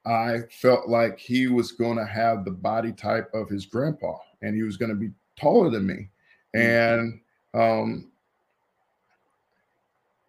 I 0.06 0.40
felt 0.50 0.88
like 0.88 1.18
he 1.18 1.46
was 1.46 1.72
going 1.72 1.96
to 1.96 2.04
have 2.04 2.44
the 2.44 2.50
body 2.50 2.92
type 2.92 3.30
of 3.32 3.48
his 3.48 3.66
grandpa, 3.66 4.16
and 4.42 4.54
he 4.54 4.62
was 4.62 4.76
going 4.76 4.90
to 4.90 4.96
be 4.96 5.10
taller 5.36 5.70
than 5.70 5.86
me. 5.86 6.10
And 6.54 7.20
um, 7.52 8.10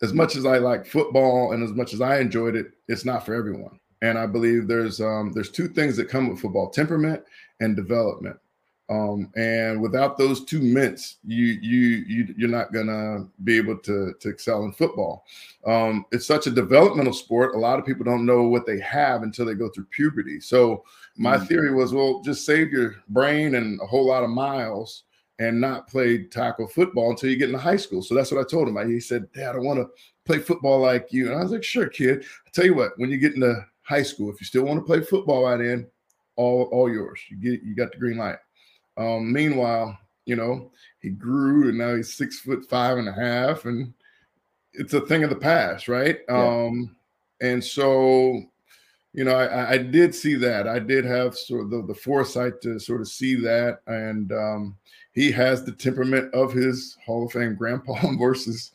as 0.02 0.14
much 0.14 0.36
as 0.36 0.46
I 0.46 0.58
like 0.58 0.86
football 0.86 1.54
and 1.54 1.64
as 1.64 1.72
much 1.72 1.94
as 1.94 2.02
I 2.02 2.20
enjoyed 2.20 2.56
it, 2.56 2.68
it's 2.88 3.06
not 3.06 3.26
for 3.26 3.34
everyone. 3.34 3.80
And 4.02 4.18
I 4.18 4.26
believe 4.26 4.68
there's 4.68 5.02
um, 5.02 5.32
there's 5.34 5.52
two 5.52 5.68
things 5.68 5.98
that 5.98 6.10
come 6.10 6.30
with 6.30 6.40
football: 6.40 6.70
temperament 6.70 7.24
and 7.60 7.76
development. 7.76 8.38
Um, 8.88 9.32
and 9.36 9.82
without 9.82 10.16
those 10.16 10.46
two 10.46 10.62
mints, 10.62 11.18
you 11.26 11.58
you 11.62 12.04
you 12.08 12.36
you're 12.38 12.50
not 12.50 12.72
gonna 12.72 13.28
be 13.44 13.58
able 13.58 13.78
to 13.80 14.14
to 14.20 14.30
excel 14.30 14.64
in 14.66 14.74
football. 14.74 15.26
Um, 15.66 16.06
it's 16.12 16.28
such 16.28 16.46
a 16.46 16.52
developmental 16.52 17.14
sport. 17.14 17.56
A 17.56 17.60
lot 17.60 17.80
of 17.80 17.86
people 17.86 18.04
don't 18.04 18.28
know 18.28 18.44
what 18.44 18.68
they 18.68 18.80
have 18.82 19.24
until 19.24 19.46
they 19.46 19.56
go 19.56 19.70
through 19.70 19.86
puberty. 19.86 20.40
So 20.40 20.84
my 21.18 21.38
mm-hmm. 21.38 21.46
theory 21.46 21.74
was, 21.74 21.94
well, 21.94 22.22
just 22.22 22.46
save 22.46 22.72
your 22.72 22.98
brain 23.10 23.56
and 23.56 23.80
a 23.82 23.88
whole 23.88 24.06
lot 24.06 24.24
of 24.24 24.30
miles 24.30 25.04
and 25.40 25.60
not 25.60 25.88
play 25.88 26.24
tackle 26.24 26.68
football 26.68 27.10
until 27.10 27.30
you 27.30 27.36
get 27.36 27.50
into 27.50 27.60
high 27.60 27.76
school. 27.76 28.02
So 28.02 28.16
that's 28.16 28.32
what 28.32 28.40
I 28.40 28.48
told 28.50 28.68
him. 28.68 28.90
He 28.90 29.00
said, 29.00 29.32
Dad, 29.34 29.56
I 29.56 29.60
want 29.60 29.80
to 29.80 29.90
play 30.26 30.40
football 30.40 30.80
like 30.80 31.12
you. 31.12 31.28
And 31.28 31.36
I 31.36 31.44
was 31.44 31.52
like, 31.52 31.64
sure, 31.64 31.88
kid. 31.88 32.24
I 32.48 32.50
tell 32.54 32.66
you 32.66 32.74
what, 32.74 32.92
when 32.98 33.10
you 33.10 33.18
get 33.18 33.36
into 33.36 33.66
high 33.82 34.04
school, 34.04 34.32
if 34.32 34.40
you 34.40 34.46
still 34.46 34.64
want 34.64 34.80
to 34.80 34.86
play 34.86 35.02
football 35.02 35.44
right 35.44 35.60
in, 35.60 35.88
all 36.36 36.64
all 36.72 36.92
yours. 36.92 37.20
You 37.30 37.38
get 37.38 37.64
you 37.64 37.76
got 37.76 37.92
the 37.92 37.98
green 37.98 38.18
light. 38.18 38.38
Um, 38.98 39.32
meanwhile, 39.32 39.98
you 40.26 40.36
know, 40.36 40.72
he 41.00 41.10
grew 41.10 41.70
and 41.70 41.78
now 41.78 41.96
he's 41.96 42.14
six 42.14 42.40
foot 42.40 42.66
five 42.70 42.98
and 42.98 43.08
a 43.08 43.14
half, 43.14 43.66
and 43.66 43.94
it's 44.74 44.94
a 44.94 45.02
thing 45.02 45.24
of 45.24 45.30
the 45.30 45.36
past, 45.36 45.88
right? 45.88 46.20
Yeah. 46.28 46.66
Um, 46.66 46.96
and 47.42 47.64
so 47.64 48.42
you 49.14 49.24
know, 49.24 49.36
I, 49.36 49.72
I, 49.72 49.78
did 49.78 50.14
see 50.14 50.36
that. 50.36 50.68
I 50.68 50.78
did 50.78 51.06
have 51.06 51.38
sort 51.38 51.62
of 51.62 51.70
the, 51.70 51.84
the 51.84 51.96
foresight 51.96 52.60
to 52.64 52.78
sort 52.80 53.00
of 53.00 53.08
see 53.08 53.36
that, 53.36 53.80
and 53.88 54.34
um, 54.34 54.78
he 55.16 55.32
has 55.32 55.64
the 55.64 55.72
temperament 55.72 56.32
of 56.34 56.54
his 56.54 56.98
Hall 57.04 57.26
of 57.26 57.32
Fame 57.32 57.56
grandpa 57.56 57.96
versus 58.20 58.72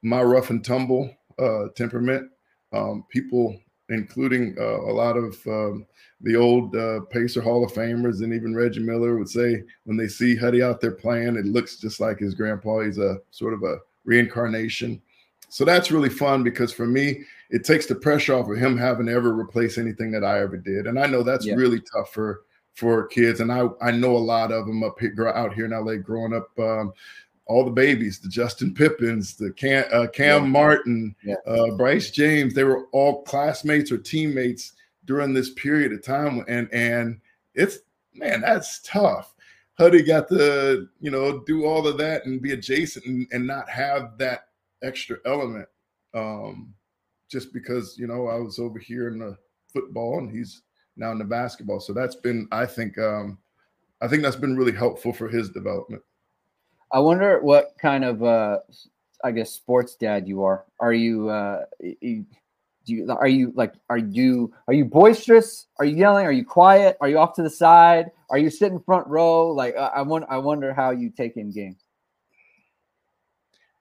my 0.00 0.22
rough 0.22 0.50
and 0.50 0.64
tumble 0.64 1.14
uh, 1.38 1.68
temperament. 1.76 2.28
Um, 2.72 3.04
people, 3.10 3.60
including 3.90 4.56
uh, 4.58 4.80
a 4.80 4.92
lot 4.92 5.18
of 5.18 5.36
um, 5.46 5.86
the 6.22 6.34
old 6.34 6.74
uh, 6.74 7.00
Pacer 7.10 7.42
Hall 7.42 7.62
of 7.62 7.72
Famers 7.72 8.22
and 8.22 8.32
even 8.32 8.54
Reggie 8.54 8.80
Miller, 8.80 9.18
would 9.18 9.28
say 9.28 9.62
when 9.84 9.98
they 9.98 10.08
see 10.08 10.34
Huddy 10.34 10.62
out 10.62 10.80
there 10.80 10.92
playing, 10.92 11.36
it 11.36 11.44
looks 11.44 11.76
just 11.76 12.00
like 12.00 12.18
his 12.18 12.34
grandpa. 12.34 12.80
He's 12.80 12.96
a 12.96 13.18
sort 13.30 13.52
of 13.52 13.62
a 13.62 13.76
reincarnation. 14.04 15.02
So 15.50 15.66
that's 15.66 15.90
really 15.90 16.08
fun 16.08 16.42
because 16.42 16.72
for 16.72 16.86
me, 16.86 17.24
it 17.50 17.64
takes 17.64 17.84
the 17.84 17.94
pressure 17.94 18.32
off 18.34 18.48
of 18.48 18.56
him 18.56 18.78
having 18.78 19.04
to 19.06 19.12
ever 19.12 19.38
replace 19.38 19.76
anything 19.76 20.10
that 20.12 20.24
I 20.24 20.40
ever 20.40 20.56
did. 20.56 20.86
And 20.86 20.98
I 20.98 21.04
know 21.04 21.22
that's 21.22 21.44
yeah. 21.44 21.54
really 21.54 21.82
tough 21.94 22.10
for 22.14 22.44
for 22.74 23.06
kids. 23.06 23.40
And 23.40 23.52
I, 23.52 23.68
I 23.80 23.90
know 23.90 24.16
a 24.16 24.18
lot 24.18 24.52
of 24.52 24.66
them 24.66 24.82
up 24.82 24.98
here 24.98 25.28
out 25.28 25.54
here 25.54 25.66
in 25.66 25.70
LA 25.72 25.96
growing 25.96 26.34
up. 26.34 26.48
Um, 26.58 26.92
all 27.46 27.64
the 27.64 27.70
babies, 27.70 28.18
the 28.20 28.28
Justin 28.28 28.72
Pippens, 28.72 29.34
the 29.36 29.50
Cam, 29.52 29.84
uh, 29.92 30.06
Cam 30.06 30.44
yeah. 30.44 30.48
Martin, 30.48 31.14
yeah. 31.24 31.34
Uh, 31.46 31.72
Bryce 31.76 32.10
James, 32.10 32.54
they 32.54 32.64
were 32.64 32.86
all 32.92 33.22
classmates 33.24 33.90
or 33.90 33.98
teammates 33.98 34.72
during 35.04 35.34
this 35.34 35.50
period 35.50 35.92
of 35.92 36.04
time. 36.04 36.44
And 36.48 36.68
and 36.72 37.20
it's 37.54 37.78
man, 38.14 38.40
that's 38.42 38.80
tough. 38.80 39.34
Huddy 39.78 40.02
got 40.02 40.28
to, 40.28 40.88
you 41.00 41.10
know, 41.10 41.40
do 41.40 41.64
all 41.64 41.86
of 41.86 41.98
that 41.98 42.26
and 42.26 42.42
be 42.42 42.52
adjacent 42.52 43.06
and, 43.06 43.26
and 43.32 43.46
not 43.46 43.68
have 43.68 44.16
that 44.18 44.48
extra 44.82 45.16
element. 45.24 45.68
Um, 46.14 46.74
just 47.30 47.52
because, 47.52 47.96
you 47.98 48.06
know, 48.06 48.28
I 48.28 48.36
was 48.36 48.58
over 48.58 48.78
here 48.78 49.08
in 49.08 49.18
the 49.18 49.36
football 49.72 50.18
and 50.18 50.30
he's 50.30 50.62
now 50.96 51.12
in 51.12 51.18
the 51.18 51.24
basketball. 51.24 51.80
So 51.80 51.92
that's 51.92 52.14
been, 52.14 52.48
I 52.52 52.66
think, 52.66 52.98
um, 52.98 53.38
I 54.00 54.08
think 54.08 54.22
that's 54.22 54.36
been 54.36 54.56
really 54.56 54.72
helpful 54.72 55.12
for 55.12 55.28
his 55.28 55.50
development. 55.50 56.02
I 56.92 56.98
wonder 56.98 57.40
what 57.40 57.74
kind 57.78 58.04
of, 58.04 58.22
uh, 58.22 58.58
I 59.24 59.30
guess, 59.30 59.52
sports 59.52 59.94
dad 59.96 60.28
you 60.28 60.42
are. 60.42 60.64
Are 60.80 60.92
you, 60.92 61.28
uh, 61.28 61.64
you, 61.80 62.26
do 62.84 62.94
you, 62.94 63.10
are 63.10 63.28
you 63.28 63.52
like, 63.54 63.74
are 63.88 63.98
you, 63.98 64.52
are 64.66 64.74
you 64.74 64.84
boisterous? 64.84 65.66
Are 65.78 65.84
you 65.84 65.96
yelling? 65.96 66.26
Are 66.26 66.32
you 66.32 66.44
quiet? 66.44 66.96
Are 67.00 67.08
you 67.08 67.18
off 67.18 67.34
to 67.34 67.42
the 67.42 67.50
side? 67.50 68.10
Are 68.28 68.38
you 68.38 68.50
sitting 68.50 68.80
front 68.80 69.06
row? 69.06 69.52
Like, 69.52 69.76
I, 69.76 69.86
I 69.86 70.02
want, 70.02 70.24
I 70.28 70.38
wonder 70.38 70.74
how 70.74 70.90
you 70.90 71.10
take 71.10 71.36
in 71.36 71.52
games. 71.52 71.84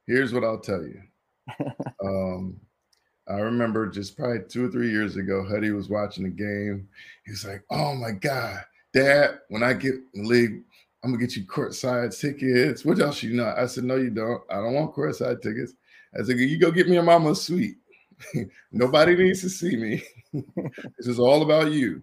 Here's 0.08 0.34
what 0.34 0.44
I'll 0.44 0.60
tell 0.60 0.84
you. 0.84 1.02
um, 2.04 2.60
I 3.28 3.40
remember 3.40 3.88
just 3.88 4.18
probably 4.18 4.42
two 4.48 4.66
or 4.66 4.72
three 4.72 4.92
years 4.92 5.16
ago, 5.16 5.46
Huddy 5.48 5.72
was 5.72 5.90
watching 5.90 6.24
the 6.24 6.30
game. 6.30 6.88
He's 7.26 7.46
like, 7.46 7.64
"Oh 7.70 7.94
my 7.96 8.12
god, 8.12 8.64
Dad! 8.94 9.40
When 9.50 9.64
I 9.64 9.74
get 9.74 9.96
in 10.14 10.24
the 10.24 10.28
league, 10.28 10.64
I'm 11.04 11.12
gonna 11.12 11.18
get 11.18 11.36
you 11.36 11.46
courtside 11.46 12.18
tickets. 12.20 12.84
What 12.84 13.00
else 13.00 13.22
you 13.24 13.34
know?" 13.34 13.54
I 13.56 13.68
said, 13.68 13.84
"No, 13.84 13.96
you 13.96 14.10
don't. 14.10 14.42
I 14.50 14.56
don't 14.56 14.74
want 14.74 14.94
courtside 14.96 15.42
tickets." 15.42 15.74
I 16.20 16.24
said, 16.24 16.40
"You 16.40 16.60
go 16.60 16.72
get 16.72 16.90
me 16.90 16.98
a 16.98 17.04
mama's 17.04 17.42
suite. 17.42 17.78
Nobody 18.72 19.16
needs 19.16 19.42
to 19.42 19.50
see 19.50 19.76
me. 19.76 20.04
this 20.34 21.08
is 21.08 21.20
all 21.20 21.44
about 21.44 21.72
you." 21.72 22.02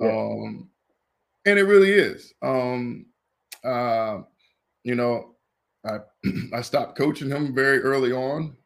Yeah. 0.00 0.08
Um, 0.08 0.68
and 1.46 1.58
it 1.58 1.64
really 1.64 1.92
is. 1.92 2.34
Um, 2.42 3.06
uh, 3.64 4.22
you 4.82 4.96
know, 4.96 5.36
I 5.84 5.98
I 6.52 6.60
stopped 6.62 6.98
coaching 6.98 7.30
him 7.30 7.54
very 7.54 7.78
early 7.78 8.12
on 8.12 8.56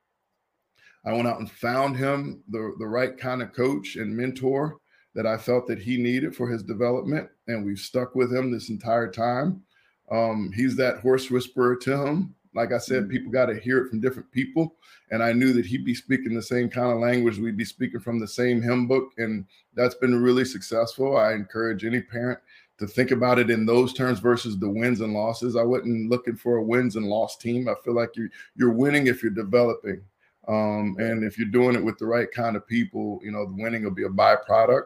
I 1.04 1.12
went 1.12 1.28
out 1.28 1.38
and 1.38 1.50
found 1.50 1.96
him 1.96 2.42
the, 2.48 2.74
the 2.78 2.86
right 2.86 3.16
kind 3.16 3.42
of 3.42 3.52
coach 3.52 3.96
and 3.96 4.14
mentor 4.14 4.76
that 5.14 5.26
I 5.26 5.36
felt 5.36 5.66
that 5.66 5.78
he 5.78 5.96
needed 5.96 6.36
for 6.36 6.48
his 6.48 6.62
development. 6.62 7.28
And 7.48 7.64
we've 7.64 7.78
stuck 7.78 8.14
with 8.14 8.32
him 8.32 8.50
this 8.50 8.70
entire 8.70 9.10
time. 9.10 9.62
Um, 10.10 10.52
he's 10.54 10.76
that 10.76 11.00
horse 11.00 11.30
whisperer 11.30 11.76
to 11.76 12.06
him. 12.06 12.34
Like 12.54 12.72
I 12.72 12.78
said, 12.78 13.04
mm-hmm. 13.04 13.12
people 13.12 13.32
got 13.32 13.46
to 13.46 13.58
hear 13.58 13.78
it 13.78 13.88
from 13.88 14.00
different 14.00 14.30
people. 14.32 14.76
And 15.10 15.22
I 15.22 15.32
knew 15.32 15.52
that 15.54 15.66
he'd 15.66 15.84
be 15.84 15.94
speaking 15.94 16.34
the 16.34 16.42
same 16.42 16.68
kind 16.68 16.92
of 16.92 16.98
language. 16.98 17.38
We'd 17.38 17.56
be 17.56 17.64
speaking 17.64 18.00
from 18.00 18.18
the 18.18 18.28
same 18.28 18.60
hymn 18.60 18.86
book. 18.86 19.10
And 19.18 19.46
that's 19.74 19.94
been 19.94 20.20
really 20.20 20.44
successful. 20.44 21.16
I 21.16 21.32
encourage 21.32 21.84
any 21.84 22.00
parent 22.00 22.38
to 22.78 22.86
think 22.86 23.10
about 23.10 23.38
it 23.38 23.50
in 23.50 23.66
those 23.66 23.92
terms 23.92 24.20
versus 24.20 24.58
the 24.58 24.68
wins 24.68 25.00
and 25.00 25.12
losses. 25.12 25.54
I 25.54 25.62
wasn't 25.62 26.10
looking 26.10 26.34
for 26.34 26.56
a 26.56 26.62
wins 26.62 26.96
and 26.96 27.06
loss 27.06 27.36
team. 27.36 27.68
I 27.68 27.74
feel 27.84 27.94
like 27.94 28.16
you're 28.16 28.30
you're 28.56 28.72
winning 28.72 29.06
if 29.06 29.22
you're 29.22 29.32
developing. 29.32 30.02
Um, 30.48 30.96
and 30.98 31.22
if 31.22 31.38
you're 31.38 31.48
doing 31.48 31.76
it 31.76 31.84
with 31.84 31.98
the 31.98 32.06
right 32.06 32.30
kind 32.30 32.56
of 32.56 32.66
people, 32.66 33.20
you 33.22 33.30
know, 33.30 33.46
the 33.46 33.62
winning 33.62 33.84
will 33.84 33.90
be 33.90 34.04
a 34.04 34.08
byproduct. 34.08 34.84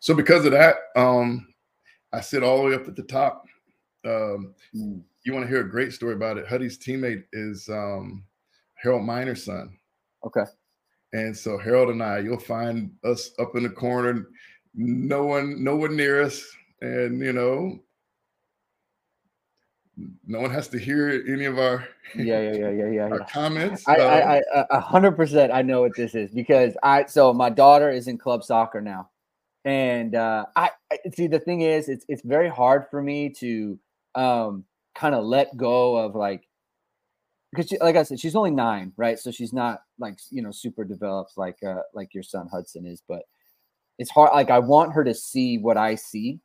So 0.00 0.14
because 0.14 0.44
of 0.44 0.52
that, 0.52 0.76
um, 0.96 1.48
I 2.12 2.20
sit 2.20 2.42
all 2.42 2.58
the 2.58 2.64
way 2.64 2.74
up 2.74 2.88
at 2.88 2.96
the 2.96 3.02
top. 3.02 3.46
Um, 4.04 4.54
mm. 4.74 5.02
You 5.24 5.32
want 5.32 5.44
to 5.44 5.48
hear 5.48 5.60
a 5.60 5.70
great 5.70 5.92
story 5.92 6.14
about 6.14 6.38
it? 6.38 6.46
Huddy's 6.46 6.78
teammate 6.78 7.24
is 7.32 7.68
um, 7.68 8.24
Harold 8.74 9.04
Miner's 9.04 9.44
son. 9.44 9.76
Okay. 10.24 10.44
And 11.12 11.36
so 11.36 11.58
Harold 11.58 11.90
and 11.90 12.02
I, 12.02 12.18
you'll 12.18 12.38
find 12.38 12.90
us 13.04 13.32
up 13.38 13.56
in 13.56 13.62
the 13.62 13.70
corner, 13.70 14.28
no 14.74 15.24
one, 15.24 15.62
no 15.62 15.76
one 15.76 15.96
near 15.96 16.22
us, 16.22 16.44
and 16.80 17.20
you 17.20 17.32
know, 17.32 17.78
no 20.26 20.40
one 20.40 20.50
has 20.50 20.68
to 20.68 20.78
hear 20.78 21.22
any 21.28 21.44
of 21.44 21.58
our 21.58 21.88
yeah 22.14 22.40
yeah 22.40 22.52
yeah 22.52 22.70
yeah 22.70 22.90
yeah, 22.90 23.08
our 23.12 23.20
comments. 23.20 23.84
I, 23.86 23.96
a 24.70 24.80
hundred 24.80 25.12
percent 25.12 25.52
I 25.52 25.62
know 25.62 25.82
what 25.82 25.94
this 25.96 26.14
is 26.14 26.30
because 26.30 26.76
I 26.82 27.06
so 27.06 27.32
my 27.32 27.50
daughter 27.50 27.90
is 27.90 28.08
in 28.08 28.18
club 28.18 28.44
soccer 28.44 28.80
now, 28.80 29.10
and 29.64 30.14
uh, 30.14 30.46
I, 30.56 30.70
I 30.92 30.98
see 31.14 31.26
the 31.26 31.40
thing 31.40 31.62
is 31.62 31.88
it's 31.88 32.04
it's 32.08 32.22
very 32.22 32.48
hard 32.48 32.86
for 32.90 33.02
me 33.02 33.30
to 33.40 33.78
um 34.14 34.64
kind 34.94 35.14
of 35.14 35.24
let 35.24 35.56
go 35.56 35.96
of 35.96 36.14
like 36.14 36.48
because 37.52 37.72
like 37.80 37.96
I 37.96 38.02
said 38.02 38.20
she's 38.20 38.36
only 38.36 38.50
nine 38.50 38.92
right? 38.96 39.18
So 39.18 39.30
she's 39.30 39.52
not 39.52 39.82
like 39.98 40.18
you 40.30 40.42
know 40.42 40.50
super 40.50 40.84
developed 40.84 41.32
like 41.36 41.58
uh 41.66 41.82
like 41.94 42.14
your 42.14 42.22
son 42.22 42.48
Hudson 42.50 42.86
is 42.86 43.02
but 43.06 43.22
it's 43.98 44.10
hard 44.10 44.30
like 44.32 44.50
I 44.50 44.60
want 44.60 44.92
her 44.92 45.04
to 45.04 45.14
see 45.14 45.58
what 45.58 45.76
I 45.76 45.96
see 45.96 46.40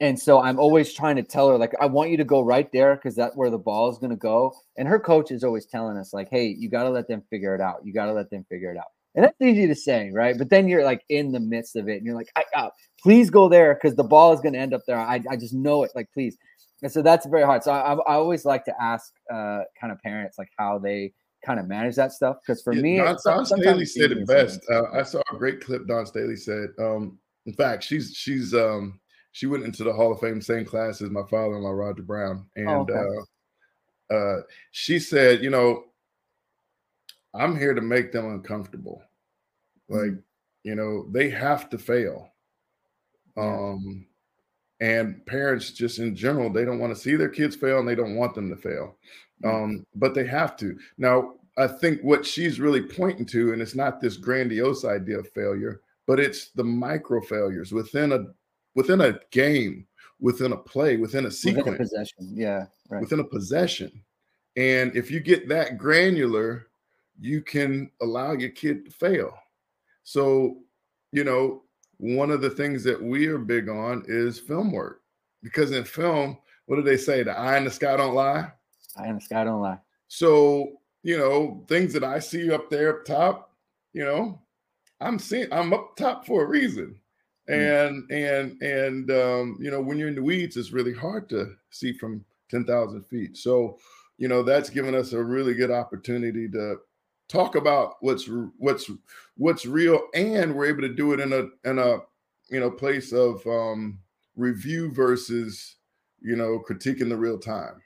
and 0.00 0.20
so 0.20 0.40
I'm 0.40 0.58
always 0.58 0.92
trying 0.92 1.16
to 1.16 1.22
tell 1.22 1.48
her, 1.48 1.56
like, 1.56 1.74
I 1.80 1.86
want 1.86 2.10
you 2.10 2.18
to 2.18 2.24
go 2.24 2.42
right 2.42 2.70
there 2.70 2.96
because 2.96 3.14
that's 3.14 3.34
where 3.34 3.50
the 3.50 3.58
ball 3.58 3.90
is 3.90 3.98
going 3.98 4.10
to 4.10 4.16
go. 4.16 4.54
And 4.76 4.86
her 4.86 5.00
coach 5.00 5.30
is 5.30 5.42
always 5.42 5.64
telling 5.64 5.96
us, 5.96 6.12
like, 6.12 6.28
hey, 6.30 6.46
you 6.46 6.68
got 6.68 6.82
to 6.82 6.90
let 6.90 7.08
them 7.08 7.22
figure 7.30 7.54
it 7.54 7.60
out. 7.62 7.80
You 7.84 7.94
got 7.94 8.06
to 8.06 8.12
let 8.12 8.28
them 8.30 8.44
figure 8.50 8.70
it 8.70 8.76
out. 8.76 8.88
And 9.14 9.24
that's 9.24 9.40
easy 9.40 9.66
to 9.66 9.74
say, 9.74 10.10
right? 10.12 10.36
But 10.36 10.50
then 10.50 10.68
you're 10.68 10.84
like 10.84 11.02
in 11.08 11.32
the 11.32 11.40
midst 11.40 11.74
of 11.76 11.88
it 11.88 11.96
and 11.96 12.04
you're 12.04 12.14
like, 12.14 12.28
I, 12.36 12.44
uh, 12.54 12.68
please 13.02 13.30
go 13.30 13.48
there 13.48 13.72
because 13.74 13.96
the 13.96 14.04
ball 14.04 14.34
is 14.34 14.42
going 14.42 14.52
to 14.52 14.58
end 14.58 14.74
up 14.74 14.82
there. 14.86 14.98
I, 14.98 15.22
I 15.30 15.36
just 15.36 15.54
know 15.54 15.84
it. 15.84 15.92
Like, 15.94 16.12
please. 16.12 16.36
And 16.82 16.92
so 16.92 17.00
that's 17.00 17.24
very 17.24 17.44
hard. 17.44 17.62
So 17.62 17.72
I, 17.72 17.94
I 17.94 18.14
always 18.16 18.44
like 18.44 18.66
to 18.66 18.74
ask 18.78 19.14
uh, 19.32 19.60
kind 19.80 19.90
of 19.90 20.02
parents, 20.02 20.36
like, 20.36 20.50
how 20.58 20.76
they 20.78 21.14
kind 21.42 21.58
of 21.58 21.66
manage 21.66 21.96
that 21.96 22.12
stuff. 22.12 22.36
Because 22.46 22.60
for 22.60 22.74
yeah, 22.74 22.82
me, 22.82 22.96
Dawn, 22.98 23.16
Dawn 23.24 23.46
Staley 23.46 23.86
said 23.86 24.12
it 24.12 24.26
best. 24.26 24.60
Uh, 24.70 24.82
I 24.92 25.02
saw 25.02 25.22
a 25.32 25.36
great 25.38 25.64
clip 25.64 25.86
Dawn 25.86 26.04
Staley 26.04 26.36
said. 26.36 26.68
Um, 26.78 27.18
in 27.46 27.54
fact, 27.54 27.84
she's, 27.84 28.12
she's, 28.14 28.52
um, 28.52 29.00
she 29.36 29.44
went 29.44 29.64
into 29.64 29.84
the 29.84 29.92
Hall 29.92 30.12
of 30.12 30.18
Fame 30.20 30.40
same 30.40 30.64
class 30.64 31.02
as 31.02 31.10
my 31.10 31.20
father-in-law 31.28 31.72
Roger 31.72 32.02
Brown, 32.02 32.46
oh, 32.56 32.60
and 32.60 32.90
oh, 32.90 33.26
uh, 34.10 34.14
uh, 34.14 34.40
she 34.70 34.98
said, 34.98 35.42
you 35.42 35.50
know, 35.50 35.84
I'm 37.34 37.54
here 37.54 37.74
to 37.74 37.82
make 37.82 38.12
them 38.12 38.24
uncomfortable. 38.32 39.02
Like, 39.90 40.12
mm-hmm. 40.12 40.20
you 40.64 40.74
know, 40.74 41.06
they 41.10 41.28
have 41.28 41.68
to 41.68 41.76
fail. 41.76 42.32
Um, 43.36 44.06
and 44.80 45.24
parents 45.26 45.70
just 45.70 45.98
in 45.98 46.16
general, 46.16 46.50
they 46.50 46.64
don't 46.64 46.78
want 46.78 46.94
to 46.94 47.00
see 47.00 47.14
their 47.14 47.28
kids 47.28 47.56
fail 47.56 47.80
and 47.80 47.86
they 47.86 47.94
don't 47.94 48.16
want 48.16 48.34
them 48.34 48.48
to 48.48 48.56
fail. 48.56 48.96
Mm-hmm. 49.44 49.54
Um, 49.54 49.86
but 49.94 50.14
they 50.14 50.26
have 50.26 50.56
to. 50.56 50.78
Now, 50.96 51.34
I 51.58 51.66
think 51.66 52.00
what 52.00 52.24
she's 52.24 52.58
really 52.58 52.80
pointing 52.80 53.26
to, 53.26 53.52
and 53.52 53.60
it's 53.60 53.74
not 53.74 54.00
this 54.00 54.16
grandiose 54.16 54.86
idea 54.86 55.18
of 55.18 55.28
failure, 55.28 55.82
but 56.06 56.18
it's 56.18 56.52
the 56.52 56.64
micro 56.64 57.20
failures 57.20 57.70
within 57.70 58.12
a 58.12 58.28
within 58.76 59.00
a 59.00 59.18
game, 59.32 59.86
within 60.20 60.52
a 60.52 60.56
play, 60.56 60.96
within 60.96 61.26
a 61.26 61.30
sequence, 61.30 61.66
within 61.66 61.74
a 61.74 61.78
possession. 61.78 62.32
Yeah, 62.32 62.66
right. 62.88 63.00
Within 63.00 63.18
a 63.18 63.24
possession. 63.24 63.90
And 64.56 64.94
if 64.94 65.10
you 65.10 65.18
get 65.18 65.48
that 65.48 65.76
granular, 65.76 66.68
you 67.18 67.42
can 67.42 67.90
allow 68.00 68.32
your 68.32 68.50
kid 68.50 68.84
to 68.84 68.90
fail. 68.90 69.34
So, 70.04 70.58
you 71.10 71.24
know, 71.24 71.64
one 71.96 72.30
of 72.30 72.40
the 72.40 72.50
things 72.50 72.84
that 72.84 73.02
we 73.02 73.26
are 73.26 73.38
big 73.38 73.68
on 73.68 74.04
is 74.06 74.38
film 74.38 74.70
work. 74.70 75.02
Because 75.42 75.72
in 75.72 75.84
film, 75.84 76.38
what 76.66 76.76
do 76.76 76.82
they 76.82 76.96
say? 76.96 77.22
The 77.22 77.36
eye 77.36 77.56
in 77.56 77.64
the 77.64 77.70
sky 77.70 77.96
don't 77.96 78.14
lie. 78.14 78.50
Eye 78.96 79.08
in 79.08 79.16
the 79.16 79.20
sky 79.20 79.44
don't 79.44 79.60
lie. 79.60 79.78
So, 80.08 80.80
you 81.02 81.18
know, 81.18 81.64
things 81.68 81.92
that 81.92 82.04
I 82.04 82.18
see 82.18 82.50
up 82.50 82.70
there 82.70 82.98
up 82.98 83.04
top, 83.04 83.52
you 83.92 84.04
know, 84.04 84.40
I'm 85.00 85.18
seeing 85.18 85.52
I'm 85.52 85.72
up 85.72 85.96
top 85.96 86.26
for 86.26 86.44
a 86.44 86.48
reason. 86.48 86.98
Mm. 87.48 87.86
and 87.86 88.10
and 88.10 88.62
and 88.62 89.10
um, 89.10 89.58
you 89.60 89.70
know 89.70 89.80
when 89.80 89.98
you're 89.98 90.08
in 90.08 90.16
the 90.16 90.22
weeds 90.22 90.56
it's 90.56 90.72
really 90.72 90.92
hard 90.92 91.28
to 91.28 91.54
see 91.70 91.92
from 91.92 92.24
10,000 92.50 93.04
feet. 93.06 93.36
So 93.36 93.78
you 94.18 94.28
know 94.28 94.42
that's 94.42 94.70
given 94.70 94.94
us 94.94 95.12
a 95.12 95.22
really 95.22 95.54
good 95.54 95.70
opportunity 95.70 96.48
to 96.48 96.78
talk 97.28 97.54
about 97.54 97.96
what's 98.00 98.28
what's 98.58 98.90
what's 99.36 99.66
real 99.66 100.00
and 100.14 100.54
we're 100.54 100.66
able 100.66 100.82
to 100.82 100.94
do 100.94 101.12
it 101.12 101.20
in 101.20 101.32
a 101.32 101.68
in 101.68 101.78
a 101.78 101.98
you 102.48 102.60
know 102.60 102.70
place 102.70 103.12
of 103.12 103.46
um, 103.46 103.98
review 104.36 104.92
versus 104.92 105.76
you 106.20 106.36
know 106.36 106.62
critiquing 106.68 107.08
the 107.08 107.16
real 107.16 107.38
time. 107.38 107.82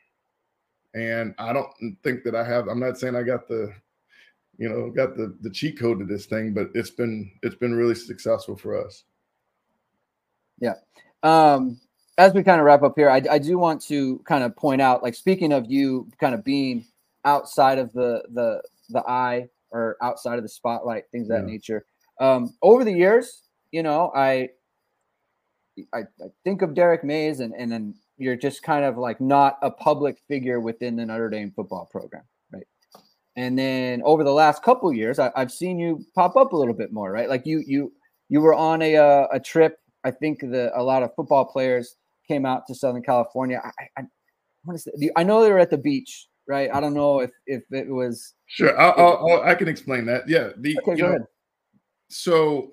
And 0.94 1.34
i 1.38 1.52
don't 1.52 1.70
think 2.02 2.24
that 2.24 2.34
i 2.34 2.42
have 2.42 2.66
i'm 2.66 2.80
not 2.80 2.98
saying 2.98 3.14
i 3.14 3.22
got 3.22 3.46
the 3.46 3.72
you 4.58 4.68
know 4.68 4.90
got 4.90 5.16
the 5.16 5.36
the 5.40 5.50
cheat 5.50 5.78
code 5.78 6.00
to 6.00 6.04
this 6.04 6.26
thing 6.26 6.52
but 6.52 6.68
it's 6.74 6.90
been 6.90 7.30
it's 7.44 7.54
been 7.54 7.74
really 7.74 7.94
successful 7.94 8.56
for 8.56 8.76
us 8.84 9.04
yeah. 10.60 10.74
Um, 11.22 11.80
as 12.18 12.34
we 12.34 12.42
kind 12.42 12.60
of 12.60 12.66
wrap 12.66 12.82
up 12.82 12.94
here, 12.96 13.10
I, 13.10 13.22
I 13.30 13.38
do 13.38 13.58
want 13.58 13.80
to 13.86 14.18
kind 14.20 14.44
of 14.44 14.54
point 14.54 14.80
out, 14.82 15.02
like 15.02 15.14
speaking 15.14 15.52
of 15.52 15.70
you 15.70 16.08
kind 16.20 16.34
of 16.34 16.44
being 16.44 16.84
outside 17.24 17.78
of 17.78 17.92
the 17.92 18.22
the 18.32 18.62
the 18.90 19.00
eye 19.08 19.48
or 19.70 19.96
outside 20.02 20.36
of 20.36 20.42
the 20.42 20.48
spotlight, 20.48 21.04
things 21.10 21.30
of 21.30 21.36
that 21.36 21.46
nature. 21.46 21.84
Um, 22.20 22.54
over 22.62 22.84
the 22.84 22.92
years, 22.92 23.42
you 23.72 23.82
know, 23.82 24.12
I, 24.14 24.50
I 25.94 26.00
I 26.00 26.28
think 26.44 26.62
of 26.62 26.74
Derrick 26.74 27.04
Mayes, 27.04 27.40
and 27.40 27.54
and 27.54 27.72
then 27.72 27.94
you're 28.18 28.36
just 28.36 28.62
kind 28.62 28.84
of 28.84 28.98
like 28.98 29.20
not 29.20 29.58
a 29.62 29.70
public 29.70 30.18
figure 30.28 30.60
within 30.60 30.96
the 30.96 31.06
Notre 31.06 31.30
Dame 31.30 31.50
football 31.50 31.88
program, 31.90 32.24
right? 32.52 32.66
And 33.36 33.58
then 33.58 34.02
over 34.02 34.24
the 34.24 34.32
last 34.32 34.62
couple 34.62 34.92
years, 34.92 35.18
I, 35.18 35.30
have 35.34 35.50
seen 35.50 35.78
you 35.78 36.04
pop 36.14 36.36
up 36.36 36.52
a 36.52 36.56
little 36.56 36.74
bit 36.74 36.92
more, 36.92 37.10
right? 37.10 37.30
Like 37.30 37.46
you 37.46 37.62
you 37.66 37.92
you 38.28 38.40
were 38.42 38.54
on 38.54 38.82
a 38.82 38.96
uh, 38.96 39.26
a 39.32 39.40
trip 39.40 39.79
I 40.04 40.10
think 40.10 40.40
the 40.40 40.70
a 40.78 40.82
lot 40.82 41.02
of 41.02 41.14
football 41.14 41.44
players 41.44 41.96
came 42.26 42.46
out 42.46 42.66
to 42.66 42.74
Southern 42.74 43.02
California. 43.02 43.60
I, 43.62 44.00
I, 44.00 44.04
I, 44.70 44.76
say, 44.76 45.10
I 45.16 45.22
know 45.22 45.42
they 45.42 45.50
were 45.50 45.58
at 45.58 45.70
the 45.70 45.78
beach, 45.78 46.28
right? 46.46 46.70
I 46.72 46.80
don't 46.80 46.94
know 46.94 47.20
if 47.20 47.30
if 47.46 47.62
it 47.70 47.88
was. 47.88 48.34
Sure, 48.46 48.78
I'll, 48.78 48.94
I'll, 48.96 49.30
I'll 49.30 49.42
i 49.42 49.54
can 49.54 49.68
explain 49.68 50.06
that. 50.06 50.28
Yeah, 50.28 50.50
the 50.58 50.78
okay, 50.82 50.96
you 50.96 51.02
know, 51.02 51.08
ahead. 51.08 51.26
so 52.08 52.70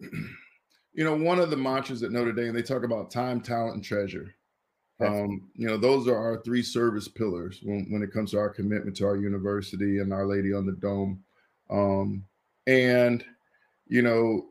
you 0.00 1.04
know 1.04 1.16
one 1.16 1.38
of 1.38 1.50
the 1.50 1.56
mantras 1.56 2.02
at 2.02 2.12
Notre 2.12 2.32
Dame 2.32 2.54
they 2.54 2.62
talk 2.62 2.84
about 2.84 3.10
time, 3.10 3.40
talent, 3.40 3.74
and 3.74 3.84
treasure. 3.84 4.34
Um, 5.00 5.50
you 5.54 5.66
know, 5.66 5.76
those 5.76 6.06
are 6.06 6.16
our 6.16 6.40
three 6.44 6.62
service 6.62 7.08
pillars 7.08 7.60
when, 7.62 7.86
when 7.90 8.02
it 8.02 8.12
comes 8.12 8.30
to 8.30 8.38
our 8.38 8.48
commitment 8.48 8.96
to 8.98 9.06
our 9.06 9.16
university 9.16 9.98
and 9.98 10.12
Our 10.12 10.24
Lady 10.24 10.54
on 10.54 10.66
the 10.66 10.72
Dome. 10.72 11.22
Um, 11.68 12.24
and 12.66 13.24
you 13.86 14.02
know, 14.02 14.46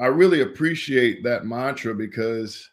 I 0.00 0.06
really 0.06 0.40
appreciate 0.40 1.22
that 1.24 1.44
mantra 1.46 1.94
because 1.94 2.70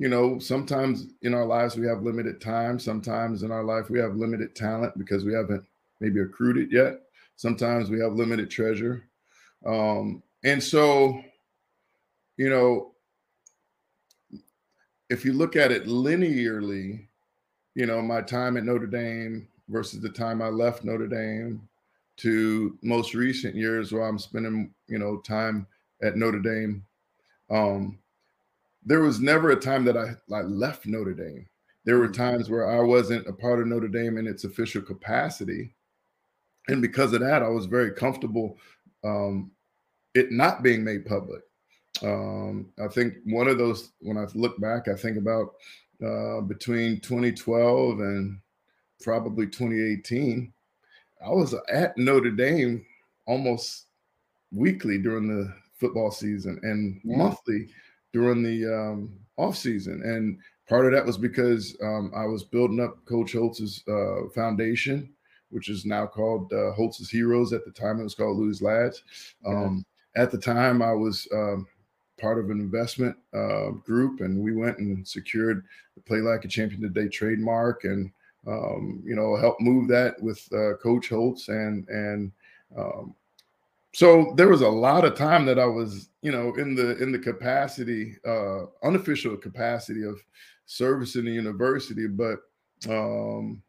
you 0.00 0.08
know, 0.08 0.38
sometimes 0.38 1.08
in 1.20 1.34
our 1.34 1.44
lives 1.44 1.76
we 1.76 1.86
have 1.86 2.02
limited 2.02 2.40
time. 2.40 2.78
Sometimes 2.78 3.42
in 3.42 3.50
our 3.50 3.62
life 3.62 3.90
we 3.90 3.98
have 3.98 4.16
limited 4.16 4.56
talent 4.56 4.96
because 4.96 5.26
we 5.26 5.34
haven't 5.34 5.62
maybe 6.00 6.20
accrued 6.20 6.56
it 6.56 6.72
yet. 6.72 7.02
Sometimes 7.36 7.90
we 7.90 8.00
have 8.00 8.14
limited 8.14 8.50
treasure. 8.50 9.04
Um, 9.66 10.22
and 10.42 10.62
so, 10.62 11.20
you 12.38 12.48
know, 12.48 12.92
if 15.10 15.22
you 15.22 15.34
look 15.34 15.54
at 15.54 15.70
it 15.70 15.84
linearly, 15.84 17.06
you 17.74 17.84
know, 17.84 18.00
my 18.00 18.22
time 18.22 18.56
at 18.56 18.64
Notre 18.64 18.86
Dame 18.86 19.46
versus 19.68 20.00
the 20.00 20.08
time 20.08 20.40
I 20.40 20.48
left 20.48 20.82
Notre 20.82 21.08
Dame 21.08 21.60
to 22.16 22.78
most 22.80 23.12
recent 23.12 23.54
years 23.54 23.92
where 23.92 24.08
I'm 24.08 24.18
spending, 24.18 24.72
you 24.86 24.98
know, 24.98 25.18
time 25.18 25.66
at 26.02 26.16
Notre 26.16 26.40
Dame. 26.40 26.84
Um, 27.50 27.98
there 28.84 29.00
was 29.00 29.20
never 29.20 29.50
a 29.50 29.56
time 29.56 29.84
that 29.84 29.96
I, 29.96 30.14
I 30.34 30.42
left 30.42 30.86
Notre 30.86 31.14
Dame. 31.14 31.46
There 31.84 31.98
were 31.98 32.08
mm-hmm. 32.08 32.22
times 32.22 32.50
where 32.50 32.70
I 32.70 32.80
wasn't 32.80 33.26
a 33.26 33.32
part 33.32 33.60
of 33.60 33.66
Notre 33.66 33.88
Dame 33.88 34.18
in 34.18 34.26
its 34.26 34.44
official 34.44 34.82
capacity. 34.82 35.74
And 36.68 36.80
because 36.80 37.12
of 37.12 37.20
that, 37.20 37.42
I 37.42 37.48
was 37.48 37.66
very 37.66 37.92
comfortable 37.92 38.58
um, 39.04 39.50
it 40.14 40.32
not 40.32 40.62
being 40.62 40.84
made 40.84 41.06
public. 41.06 41.42
Um, 42.02 42.70
I 42.82 42.88
think 42.88 43.14
one 43.24 43.48
of 43.48 43.58
those, 43.58 43.92
when 44.00 44.16
I 44.16 44.26
look 44.34 44.60
back, 44.60 44.88
I 44.88 44.94
think 44.94 45.16
about 45.16 45.54
uh, 46.04 46.40
between 46.42 47.00
2012 47.00 48.00
and 48.00 48.38
probably 49.02 49.46
2018, 49.46 50.52
I 51.24 51.30
was 51.30 51.54
at 51.68 51.96
Notre 51.98 52.30
Dame 52.30 52.84
almost 53.26 53.86
weekly 54.52 54.98
during 54.98 55.28
the 55.28 55.54
football 55.80 56.10
season 56.10 56.60
and 56.62 57.00
yeah. 57.02 57.16
monthly 57.16 57.68
during 58.12 58.42
the 58.42 58.66
um, 58.66 59.18
off 59.36 59.56
season. 59.56 60.02
And 60.04 60.38
part 60.68 60.86
of 60.86 60.92
that 60.92 61.06
was 61.06 61.18
because 61.18 61.76
um, 61.82 62.12
I 62.14 62.26
was 62.26 62.44
building 62.44 62.80
up 62.80 63.04
Coach 63.06 63.32
Holtz's 63.32 63.82
uh, 63.88 64.28
foundation, 64.34 65.12
which 65.48 65.68
is 65.68 65.84
now 65.84 66.06
called 66.06 66.52
uh, 66.52 66.72
Holtz's 66.72 67.10
Heroes. 67.10 67.52
At 67.52 67.64
the 67.64 67.72
time, 67.72 67.98
it 67.98 68.04
was 68.04 68.14
called 68.14 68.38
Lou's 68.38 68.62
Lads. 68.62 69.02
Um, 69.46 69.84
yeah. 70.14 70.22
At 70.22 70.30
the 70.30 70.38
time, 70.38 70.82
I 70.82 70.92
was 70.92 71.26
um, 71.32 71.66
part 72.20 72.38
of 72.38 72.50
an 72.50 72.60
investment 72.60 73.16
uh, 73.32 73.70
group, 73.70 74.20
and 74.20 74.38
we 74.38 74.54
went 74.54 74.78
and 74.78 75.06
secured 75.06 75.64
the 75.96 76.02
Play 76.02 76.18
Like 76.18 76.44
a 76.44 76.48
Champion 76.48 76.82
Today 76.82 77.08
trademark, 77.08 77.84
and 77.84 78.10
um, 78.46 79.02
you 79.04 79.14
know, 79.14 79.36
helped 79.36 79.60
move 79.60 79.88
that 79.88 80.20
with 80.20 80.46
uh, 80.52 80.76
Coach 80.82 81.08
Holtz, 81.08 81.48
and 81.48 81.88
and 81.88 82.32
um, 82.76 83.14
so 83.92 84.32
there 84.36 84.48
was 84.48 84.60
a 84.60 84.68
lot 84.68 85.04
of 85.04 85.16
time 85.16 85.44
that 85.46 85.58
I 85.58 85.66
was, 85.66 86.10
you 86.22 86.30
know, 86.30 86.54
in 86.54 86.74
the 86.74 86.96
in 87.02 87.10
the 87.10 87.18
capacity, 87.18 88.16
uh, 88.26 88.66
unofficial 88.84 89.36
capacity 89.36 90.04
of 90.04 90.20
servicing 90.66 91.24
the 91.24 91.32
university, 91.32 92.06
but 92.06 92.38
um, 92.88 93.62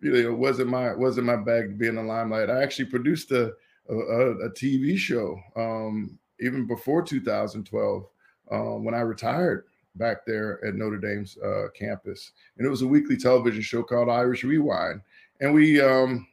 you 0.00 0.12
know, 0.12 0.18
it 0.18 0.38
wasn't 0.38 0.70
my 0.70 0.94
wasn't 0.94 1.26
my 1.26 1.36
bag 1.36 1.70
to 1.70 1.74
be 1.74 1.88
in 1.88 1.96
the 1.96 2.02
limelight. 2.02 2.48
I 2.48 2.62
actually 2.62 2.86
produced 2.86 3.32
a 3.32 3.52
a, 3.88 3.94
a 3.94 4.50
TV 4.50 4.96
show 4.96 5.38
um, 5.56 6.18
even 6.40 6.66
before 6.66 7.02
2012 7.02 8.04
um, 8.50 8.84
when 8.84 8.94
I 8.94 9.00
retired 9.00 9.64
back 9.96 10.26
there 10.26 10.64
at 10.64 10.74
Notre 10.74 10.98
Dame's 10.98 11.38
uh, 11.38 11.68
campus, 11.74 12.32
and 12.56 12.66
it 12.66 12.70
was 12.70 12.82
a 12.82 12.86
weekly 12.86 13.16
television 13.16 13.62
show 13.62 13.82
called 13.82 14.08
Irish 14.08 14.44
Rewind, 14.44 15.00
and 15.40 15.52
we 15.52 15.80
um, 15.80 16.26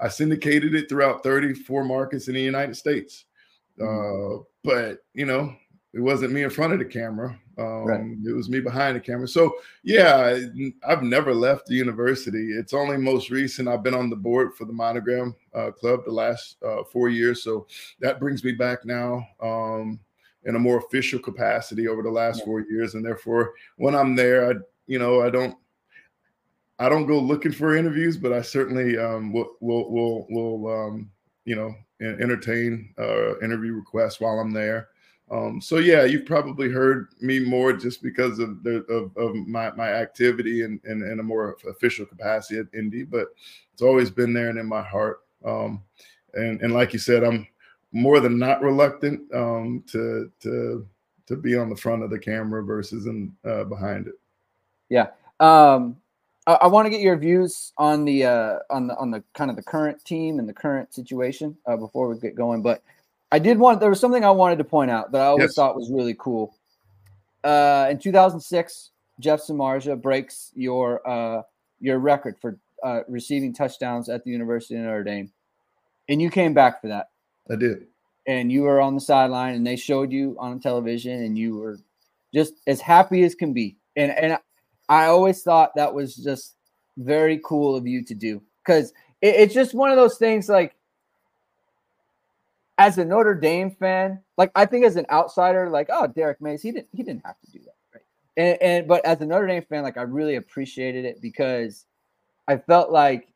I 0.00 0.08
syndicated 0.08 0.74
it 0.74 0.88
throughout 0.88 1.22
34 1.22 1.84
markets 1.84 2.28
in 2.28 2.34
the 2.34 2.40
United 2.40 2.76
States. 2.76 3.24
Mm-hmm. 3.80 4.40
Uh, 4.40 4.44
but 4.64 4.98
you 5.14 5.26
know, 5.26 5.54
it 5.94 6.00
wasn't 6.00 6.32
me 6.32 6.42
in 6.42 6.50
front 6.50 6.72
of 6.72 6.78
the 6.78 6.84
camera. 6.84 7.38
Um, 7.58 7.84
right. 7.86 8.00
It 8.24 8.32
was 8.32 8.48
me 8.48 8.60
behind 8.60 8.94
the 8.94 9.00
camera. 9.00 9.26
So 9.26 9.56
yeah, 9.82 10.38
I've 10.86 11.02
never 11.02 11.34
left 11.34 11.66
the 11.66 11.74
university. 11.74 12.52
It's 12.52 12.72
only 12.72 12.96
most 12.96 13.30
recent 13.30 13.68
I've 13.68 13.82
been 13.82 13.94
on 13.94 14.10
the 14.10 14.16
board 14.16 14.54
for 14.54 14.64
the 14.64 14.72
Monogram 14.72 15.34
uh, 15.54 15.72
Club 15.72 16.04
the 16.04 16.12
last 16.12 16.56
uh, 16.62 16.84
four 16.84 17.08
years. 17.08 17.42
So 17.42 17.66
that 18.00 18.20
brings 18.20 18.44
me 18.44 18.52
back 18.52 18.84
now 18.84 19.26
um, 19.42 19.98
in 20.44 20.54
a 20.54 20.58
more 20.58 20.78
official 20.78 21.18
capacity 21.18 21.88
over 21.88 22.02
the 22.02 22.10
last 22.10 22.40
yeah. 22.40 22.44
four 22.44 22.60
years. 22.60 22.94
And 22.94 23.04
therefore, 23.04 23.54
when 23.76 23.96
I'm 23.96 24.14
there, 24.14 24.50
I 24.50 24.54
you 24.86 24.98
know 24.98 25.22
I 25.22 25.30
don't 25.30 25.56
I 26.78 26.88
don't 26.88 27.06
go 27.06 27.18
looking 27.18 27.52
for 27.52 27.76
interviews, 27.76 28.16
but 28.16 28.32
I 28.32 28.42
certainly 28.42 28.96
um, 28.98 29.32
will 29.32 29.56
will 29.60 29.90
will, 29.90 30.26
will 30.30 30.72
um, 30.72 31.10
you 31.44 31.56
know 31.56 31.74
entertain 32.00 32.94
uh, 32.98 33.38
interview 33.40 33.74
requests 33.74 34.20
while 34.20 34.38
I'm 34.38 34.52
there. 34.52 34.88
Um, 35.30 35.60
so 35.60 35.78
yeah, 35.78 36.04
you've 36.04 36.24
probably 36.24 36.70
heard 36.70 37.08
me 37.20 37.40
more 37.40 37.72
just 37.72 38.02
because 38.02 38.38
of 38.38 38.62
the 38.62 38.84
of, 38.84 39.16
of 39.16 39.34
my 39.34 39.70
my 39.72 39.88
activity 39.88 40.62
in, 40.62 40.80
in, 40.84 41.02
in 41.02 41.20
a 41.20 41.22
more 41.22 41.56
official 41.68 42.06
capacity 42.06 42.60
at 42.60 42.80
ND, 42.80 43.10
but 43.10 43.28
it's 43.72 43.82
always 43.82 44.10
been 44.10 44.32
there 44.32 44.48
and 44.48 44.58
in 44.58 44.66
my 44.66 44.82
heart. 44.82 45.20
Um, 45.44 45.82
and 46.34 46.60
and 46.62 46.72
like 46.72 46.92
you 46.92 46.98
said, 46.98 47.24
I'm 47.24 47.46
more 47.92 48.20
than 48.20 48.38
not 48.38 48.62
reluctant 48.62 49.20
um, 49.34 49.84
to 49.88 50.30
to 50.40 50.86
to 51.26 51.36
be 51.36 51.56
on 51.56 51.68
the 51.68 51.76
front 51.76 52.02
of 52.02 52.10
the 52.10 52.18
camera 52.18 52.64
versus 52.64 53.06
in 53.06 53.34
uh, 53.44 53.64
behind 53.64 54.06
it. 54.06 54.14
Yeah. 54.88 55.08
Um, 55.40 55.96
I, 56.48 56.54
I 56.62 56.66
want 56.66 56.86
to 56.86 56.90
get 56.90 57.00
your 57.00 57.16
views 57.16 57.72
on 57.76 58.04
the 58.04 58.24
uh, 58.24 58.58
on 58.70 58.86
the 58.88 58.96
on 58.96 59.10
the 59.10 59.22
kind 59.34 59.50
of 59.50 59.56
the 59.56 59.62
current 59.62 60.02
team 60.04 60.38
and 60.38 60.48
the 60.48 60.54
current 60.54 60.92
situation 60.94 61.56
uh, 61.66 61.76
before 61.76 62.08
we 62.08 62.18
get 62.18 62.34
going, 62.34 62.62
but 62.62 62.82
I 63.30 63.38
did 63.38 63.58
want 63.58 63.80
there 63.80 63.90
was 63.90 64.00
something 64.00 64.24
I 64.24 64.30
wanted 64.30 64.56
to 64.58 64.64
point 64.64 64.90
out 64.90 65.12
that 65.12 65.20
I 65.20 65.26
always 65.26 65.44
yes. 65.44 65.54
thought 65.54 65.76
was 65.76 65.90
really 65.90 66.16
cool. 66.18 66.56
Uh, 67.44 67.88
in 67.90 67.98
2006, 67.98 68.90
Jeff 69.20 69.40
Samardzija 69.40 70.00
breaks 70.00 70.50
your 70.54 71.06
uh, 71.06 71.42
your 71.80 71.98
record 71.98 72.36
for 72.40 72.58
uh, 72.82 73.00
receiving 73.08 73.52
touchdowns 73.52 74.08
at 74.08 74.24
the 74.24 74.30
University 74.30 74.74
of 74.76 74.82
Notre 74.82 75.04
Dame, 75.04 75.30
and 76.08 76.22
you 76.22 76.30
came 76.30 76.54
back 76.54 76.80
for 76.80 76.88
that. 76.88 77.10
I 77.50 77.56
did. 77.56 77.86
And 78.26 78.50
you 78.52 78.62
were 78.62 78.80
on 78.80 78.94
the 78.94 79.00
sideline, 79.00 79.54
and 79.54 79.66
they 79.66 79.76
showed 79.76 80.12
you 80.12 80.36
on 80.38 80.60
television, 80.60 81.22
and 81.22 81.36
you 81.36 81.56
were 81.56 81.78
just 82.34 82.54
as 82.66 82.80
happy 82.80 83.22
as 83.22 83.34
can 83.34 83.52
be. 83.52 83.76
And 83.96 84.12
and 84.12 84.38
I 84.88 85.06
always 85.06 85.42
thought 85.42 85.74
that 85.76 85.94
was 85.94 86.16
just 86.16 86.54
very 86.96 87.40
cool 87.44 87.76
of 87.76 87.86
you 87.86 88.04
to 88.04 88.14
do 88.14 88.42
because 88.64 88.92
it, 89.20 89.34
it's 89.36 89.54
just 89.54 89.74
one 89.74 89.90
of 89.90 89.96
those 89.96 90.18
things 90.18 90.48
like 90.48 90.74
as 92.78 92.96
a 92.96 93.04
Notre 93.04 93.34
Dame 93.34 93.72
fan, 93.72 94.20
like 94.36 94.52
I 94.54 94.64
think 94.64 94.84
as 94.84 94.96
an 94.96 95.06
outsider, 95.10 95.68
like 95.68 95.88
oh 95.90 96.06
Derrick 96.06 96.40
Mayes, 96.40 96.62
he 96.62 96.72
didn't 96.72 96.88
he 96.92 97.02
didn't 97.02 97.26
have 97.26 97.36
to 97.44 97.50
do 97.50 97.58
that, 97.60 97.74
right? 97.92 98.02
And, 98.36 98.62
and 98.62 98.88
but 98.88 99.04
as 99.04 99.20
a 99.20 99.26
Notre 99.26 99.46
Dame 99.46 99.64
fan, 99.68 99.82
like 99.82 99.96
I 99.96 100.02
really 100.02 100.36
appreciated 100.36 101.04
it 101.04 101.20
because 101.20 101.84
I 102.46 102.56
felt 102.56 102.90
like 102.90 103.28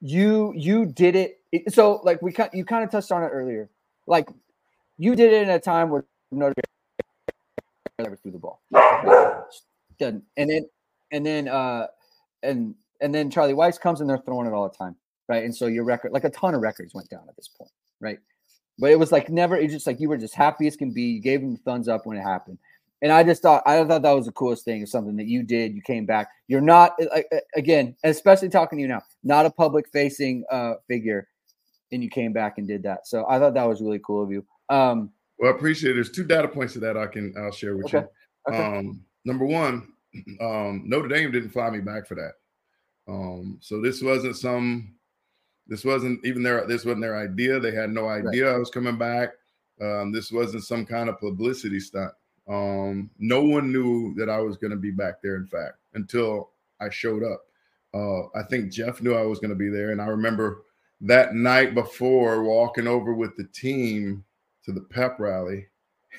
you 0.00 0.52
you 0.56 0.86
did 0.86 1.16
it. 1.16 1.40
So 1.68 2.00
like 2.04 2.22
we 2.22 2.34
you 2.52 2.64
kind 2.64 2.84
of 2.84 2.90
touched 2.90 3.10
on 3.10 3.22
it 3.22 3.28
earlier, 3.28 3.68
like 4.06 4.28
you 4.98 5.16
did 5.16 5.32
it 5.32 5.42
in 5.42 5.50
a 5.50 5.58
time 5.58 5.90
where 5.90 6.04
Notre 6.30 6.54
Dame 6.54 8.04
never 8.04 8.16
threw 8.16 8.30
the 8.30 8.38
ball, 8.38 8.60
and 10.00 10.22
then 10.36 10.68
and 11.10 11.24
then 11.24 11.48
uh 11.48 11.86
and 12.42 12.74
and 13.00 13.14
then 13.14 13.30
Charlie 13.30 13.54
Weis 13.54 13.80
comes 13.80 14.00
and 14.00 14.08
they're 14.08 14.18
throwing 14.18 14.46
it 14.46 14.52
all 14.52 14.68
the 14.68 14.76
time, 14.76 14.96
right? 15.28 15.44
And 15.44 15.54
so 15.54 15.66
your 15.66 15.84
record, 15.84 16.12
like 16.12 16.24
a 16.24 16.30
ton 16.30 16.54
of 16.54 16.60
records, 16.60 16.94
went 16.94 17.08
down 17.08 17.24
at 17.28 17.36
this 17.36 17.48
point 17.48 17.70
right? 18.00 18.18
But 18.78 18.90
it 18.90 18.98
was 18.98 19.10
like 19.10 19.28
never. 19.28 19.56
It's 19.56 19.72
just 19.72 19.86
like 19.86 20.00
you 20.00 20.08
were 20.08 20.16
just 20.16 20.34
happy 20.34 20.66
as 20.66 20.76
can 20.76 20.92
be. 20.92 21.02
You 21.02 21.20
gave 21.20 21.40
him 21.40 21.52
the 21.52 21.58
thumbs 21.58 21.88
up 21.88 22.06
when 22.06 22.16
it 22.16 22.22
happened, 22.22 22.58
and 23.02 23.10
I 23.10 23.24
just 23.24 23.42
thought 23.42 23.62
I 23.66 23.82
thought 23.84 24.02
that 24.02 24.12
was 24.12 24.26
the 24.26 24.32
coolest 24.32 24.64
thing. 24.64 24.86
Something 24.86 25.16
that 25.16 25.26
you 25.26 25.42
did. 25.42 25.74
You 25.74 25.82
came 25.82 26.06
back. 26.06 26.28
You're 26.46 26.60
not 26.60 26.96
again, 27.56 27.96
especially 28.04 28.50
talking 28.50 28.78
to 28.78 28.82
you 28.82 28.88
now, 28.88 29.02
not 29.24 29.46
a 29.46 29.50
public 29.50 29.86
facing 29.92 30.44
uh, 30.50 30.74
figure, 30.86 31.26
and 31.90 32.04
you 32.04 32.08
came 32.10 32.32
back 32.32 32.58
and 32.58 32.68
did 32.68 32.84
that. 32.84 33.08
So 33.08 33.26
I 33.28 33.40
thought 33.40 33.54
that 33.54 33.68
was 33.68 33.80
really 33.80 34.00
cool 34.04 34.22
of 34.22 34.30
you. 34.30 34.44
Um, 34.68 35.10
well, 35.40 35.52
I 35.52 35.56
appreciate 35.56 35.92
it. 35.92 35.94
There's 35.94 36.12
two 36.12 36.24
data 36.24 36.46
points 36.46 36.74
to 36.74 36.80
that 36.80 36.96
I 36.96 37.08
can 37.08 37.34
I'll 37.36 37.50
share 37.50 37.76
with 37.76 37.86
okay. 37.86 38.06
you. 38.48 38.54
Okay. 38.54 38.78
Um, 38.78 39.00
number 39.28 39.44
one, 39.44 39.92
um, 40.40 40.82
Notre 40.86 41.08
Dame 41.08 41.30
didn't 41.30 41.50
fly 41.50 41.70
me 41.70 41.80
back 41.80 42.08
for 42.08 42.16
that. 42.16 42.32
Um, 43.06 43.58
so 43.60 43.80
this 43.80 44.02
wasn't 44.02 44.36
some 44.36 44.94
this 45.68 45.84
wasn't 45.84 46.24
even 46.24 46.42
their 46.42 46.66
this 46.66 46.84
wasn't 46.84 47.02
their 47.02 47.16
idea. 47.16 47.60
They 47.60 47.72
had 47.72 47.90
no 47.90 48.08
idea 48.08 48.46
right. 48.46 48.56
I 48.56 48.58
was 48.58 48.70
coming 48.70 48.98
back. 48.98 49.30
Um, 49.80 50.10
this 50.10 50.32
wasn't 50.32 50.64
some 50.64 50.84
kind 50.84 51.08
of 51.08 51.20
publicity 51.20 51.78
stunt. 51.78 52.12
Um, 52.48 53.10
no 53.18 53.44
one 53.44 53.70
knew 53.70 54.14
that 54.14 54.30
I 54.30 54.40
was 54.40 54.56
going 54.56 54.70
to 54.70 54.76
be 54.76 54.90
back 54.90 55.22
there. 55.22 55.36
In 55.36 55.46
fact, 55.46 55.76
until 55.94 56.50
I 56.80 56.90
showed 56.90 57.22
up. 57.22 57.44
Uh, 57.94 58.26
I 58.38 58.42
think 58.42 58.72
Jeff 58.72 59.00
knew 59.00 59.14
I 59.14 59.22
was 59.22 59.38
going 59.38 59.50
to 59.50 59.56
be 59.56 59.70
there, 59.70 59.90
and 59.90 60.00
I 60.00 60.06
remember 60.06 60.64
that 61.00 61.34
night 61.34 61.74
before 61.74 62.42
walking 62.42 62.86
over 62.86 63.14
with 63.14 63.36
the 63.36 63.44
team 63.44 64.24
to 64.64 64.72
the 64.72 64.80
pep 64.82 65.18
rally, 65.18 65.66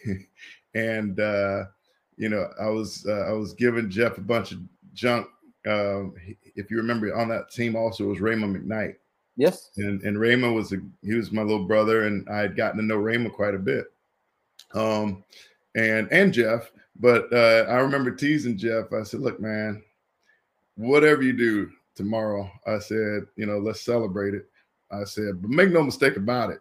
and 0.74 1.20
uh, 1.20 1.66
you 2.20 2.30
know 2.30 2.52
I 2.62 2.68
was 2.68 3.06
uh, 3.08 3.26
I 3.28 3.32
was 3.32 3.54
giving 3.54 3.90
Jeff 3.90 4.18
a 4.20 4.22
bunch 4.22 4.52
of 4.52 4.60
junk. 4.94 5.26
Um, 5.66 6.14
if 6.56 6.70
you 6.70 6.78
remember, 6.78 7.16
on 7.16 7.30
that 7.30 7.50
team 7.50 7.76
also 7.76 8.06
was 8.06 8.20
Raymond 8.20 8.56
McKnight. 8.56 8.96
Yes. 9.38 9.72
And 9.78 10.04
and 10.04 10.20
Raymond 10.20 10.54
was 10.54 10.74
a 10.74 10.78
he 11.02 11.16
was 11.16 11.32
my 11.32 11.42
little 11.42 11.66
brother, 11.66 12.06
and 12.06 12.28
I 12.30 12.40
had 12.40 12.58
gotten 12.58 12.78
to 12.78 12.86
know 12.86 12.98
Raymond 12.98 13.34
quite 13.34 13.56
a 13.56 13.60
bit. 13.60 13.86
Um, 14.74 15.24
and 15.76 16.12
and 16.12 16.34
Jeff, 16.34 16.72
but 17.00 17.32
uh, 17.32 17.66
I 17.70 17.78
remember 17.78 18.12
teasing 18.12 18.58
Jeff. 18.58 18.92
I 18.92 19.04
said, 19.04 19.22
"Look, 19.22 19.40
man, 19.40 19.82
whatever 20.76 21.24
you 21.24 21.34
do 21.34 21.72
tomorrow," 21.96 22.52
I 22.68 22.80
said, 22.80 23.28
"You 23.38 23.46
know, 23.46 23.60
let's 23.60 23.82
celebrate 23.82 24.34
it." 24.34 24.50
I 24.92 25.06
said, 25.06 25.42
"But 25.42 25.52
make 25.52 25.72
no 25.72 25.84
mistake 25.84 26.18
about 26.18 26.50
it. 26.50 26.60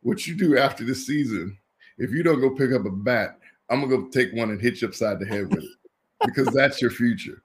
What 0.00 0.26
you 0.26 0.34
do 0.34 0.56
after 0.56 0.82
this 0.82 1.06
season, 1.06 1.58
if 1.98 2.10
you 2.10 2.22
don't 2.22 2.40
go 2.40 2.50
pick 2.50 2.72
up 2.72 2.86
a 2.86 2.90
bat, 2.90 3.38
I'm 3.70 3.80
gonna 3.80 3.96
go 3.96 4.08
take 4.08 4.32
one 4.32 4.50
and 4.50 4.60
hit 4.60 4.80
you 4.80 4.88
upside 4.88 5.18
the 5.18 5.26
head 5.26 5.48
with 5.54 5.64
it 5.64 5.70
because 6.24 6.48
that's 6.48 6.80
your 6.80 6.90
future." 6.90 7.42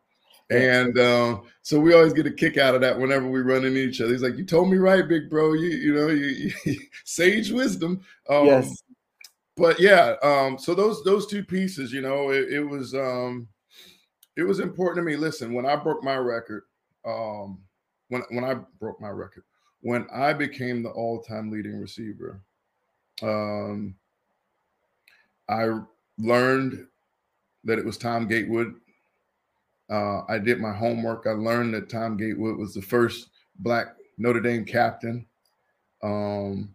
And 0.51 0.99
um, 0.99 1.43
so 1.61 1.79
we 1.79 1.93
always 1.93 2.11
get 2.11 2.27
a 2.27 2.31
kick 2.31 2.57
out 2.57 2.75
of 2.75 2.81
that 2.81 2.99
whenever 2.99 3.25
we 3.29 3.39
run 3.39 3.63
into 3.63 3.79
each 3.79 4.01
other. 4.01 4.11
He's 4.11 4.21
like, 4.21 4.37
"You 4.37 4.43
told 4.43 4.69
me 4.69 4.77
right, 4.77 5.07
big 5.07 5.29
bro. 5.29 5.53
You 5.53 5.69
you 5.69 5.95
know, 5.95 6.07
you, 6.09 6.51
you 6.65 6.79
sage 7.05 7.51
wisdom." 7.51 8.01
Um, 8.29 8.45
yes. 8.47 8.83
But 9.55 9.79
yeah, 9.79 10.15
um, 10.23 10.57
so 10.57 10.73
those 10.73 11.03
those 11.03 11.27
two 11.27 11.43
pieces, 11.43 11.93
you 11.93 12.01
know, 12.01 12.31
it, 12.31 12.51
it 12.51 12.63
was 12.63 12.93
um, 12.93 13.47
it 14.35 14.43
was 14.43 14.59
important 14.59 15.05
to 15.05 15.09
me. 15.09 15.15
Listen, 15.15 15.53
when 15.53 15.65
I 15.65 15.75
broke 15.75 16.03
my 16.03 16.15
record, 16.15 16.63
um, 17.05 17.59
when 18.09 18.23
when 18.29 18.43
I 18.43 18.55
broke 18.79 18.99
my 18.99 19.09
record, 19.09 19.43
when 19.81 20.07
I 20.13 20.33
became 20.33 20.83
the 20.83 20.89
all-time 20.89 21.51
leading 21.51 21.79
receiver, 21.79 22.41
um, 23.21 23.95
I 25.47 25.79
learned 26.21 26.85
that 27.63 27.79
it 27.79 27.85
was 27.85 27.97
Tom 27.97 28.27
Gatewood 28.27 28.73
uh, 29.91 30.23
I 30.29 30.39
did 30.39 30.61
my 30.61 30.71
homework. 30.71 31.27
I 31.27 31.31
learned 31.31 31.73
that 31.73 31.89
Tom 31.89 32.15
Gatewood 32.15 32.57
was 32.57 32.73
the 32.73 32.81
first 32.81 33.29
black 33.59 33.87
Notre 34.17 34.39
Dame 34.39 34.63
captain. 34.63 35.27
Um, 36.01 36.73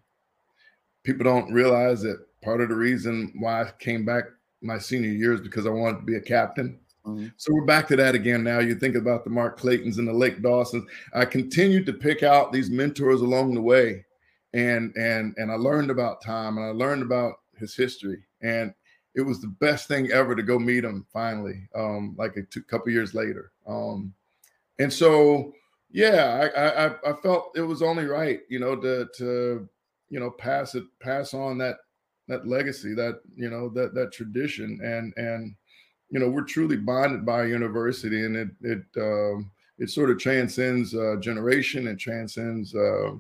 people 1.02 1.24
don't 1.24 1.50
realize 1.50 2.02
that 2.02 2.18
part 2.44 2.60
of 2.60 2.68
the 2.68 2.74
reason 2.74 3.32
why 3.38 3.62
I 3.62 3.72
came 3.78 4.04
back 4.04 4.24
my 4.60 4.78
senior 4.78 5.10
year 5.10 5.32
is 5.32 5.40
because 5.40 5.66
I 5.66 5.70
wanted 5.70 6.00
to 6.00 6.04
be 6.04 6.16
a 6.16 6.20
captain. 6.20 6.78
Mm-hmm. 7.06 7.28
So 7.38 7.54
we're 7.54 7.64
back 7.64 7.88
to 7.88 7.96
that 7.96 8.14
again 8.14 8.44
now. 8.44 8.58
You 8.58 8.74
think 8.74 8.96
about 8.96 9.24
the 9.24 9.30
Mark 9.30 9.58
Claytons 9.58 9.96
and 9.96 10.06
the 10.06 10.12
Lake 10.12 10.42
Dawsons. 10.42 10.84
I 11.14 11.24
continued 11.24 11.86
to 11.86 11.94
pick 11.94 12.22
out 12.22 12.52
these 12.52 12.68
mentors 12.68 13.22
along 13.22 13.54
the 13.54 13.62
way, 13.62 14.04
and 14.52 14.94
and 14.96 15.34
and 15.38 15.50
I 15.50 15.54
learned 15.54 15.90
about 15.90 16.20
Tom 16.20 16.58
and 16.58 16.66
I 16.66 16.70
learned 16.70 17.02
about 17.02 17.34
his 17.58 17.74
history. 17.74 18.18
and 18.42 18.74
it 19.16 19.22
was 19.22 19.40
the 19.40 19.48
best 19.48 19.88
thing 19.88 20.12
ever 20.12 20.36
to 20.36 20.42
go 20.42 20.58
meet 20.58 20.84
him 20.84 21.06
finally, 21.10 21.68
um, 21.74 22.14
like 22.18 22.36
a 22.36 22.42
two, 22.42 22.62
couple 22.62 22.92
years 22.92 23.14
later. 23.14 23.50
Um, 23.66 24.12
and 24.78 24.92
so, 24.92 25.54
yeah, 25.90 26.50
I, 26.54 26.86
I, 26.86 27.10
I 27.10 27.12
felt 27.22 27.56
it 27.56 27.62
was 27.62 27.80
only 27.80 28.04
right, 28.04 28.40
you 28.50 28.58
know, 28.58 28.76
to 28.76 29.08
to 29.16 29.68
you 30.10 30.20
know 30.20 30.30
pass 30.30 30.74
it, 30.74 30.84
pass 31.00 31.32
on 31.32 31.56
that 31.58 31.78
that 32.28 32.46
legacy, 32.46 32.94
that 32.94 33.20
you 33.34 33.48
know 33.48 33.70
that 33.70 33.94
that 33.94 34.12
tradition, 34.12 34.78
and 34.84 35.14
and 35.16 35.54
you 36.10 36.20
know 36.20 36.28
we're 36.28 36.42
truly 36.42 36.76
bonded 36.76 37.24
by 37.24 37.44
a 37.44 37.48
university, 37.48 38.26
and 38.26 38.36
it 38.36 38.48
it 38.60 38.84
um, 38.98 39.50
it 39.78 39.88
sort 39.88 40.10
of 40.10 40.18
transcends 40.18 40.94
uh, 40.94 41.16
generation 41.20 41.88
and 41.88 41.98
transcends 41.98 42.74
uh, 42.74 43.12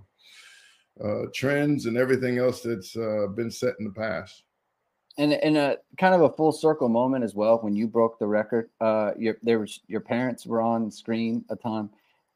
uh, 1.02 1.22
trends 1.34 1.86
and 1.86 1.96
everything 1.96 2.36
else 2.36 2.60
that's 2.60 2.94
uh, 2.96 3.28
been 3.34 3.50
set 3.50 3.74
in 3.78 3.86
the 3.86 3.92
past. 3.92 4.42
And 5.18 5.32
in 5.32 5.56
a 5.56 5.76
kind 5.96 6.14
of 6.14 6.22
a 6.22 6.30
full 6.30 6.52
circle 6.52 6.88
moment 6.88 7.24
as 7.24 7.34
well, 7.34 7.58
when 7.58 7.74
you 7.74 7.86
broke 7.86 8.18
the 8.18 8.26
record, 8.26 8.68
uh, 8.80 9.12
your 9.18 9.38
there 9.42 9.58
was 9.58 9.80
your 9.88 10.00
parents 10.00 10.46
were 10.46 10.60
on 10.60 10.90
screen 10.90 11.44
a 11.48 11.56
ton, 11.56 11.88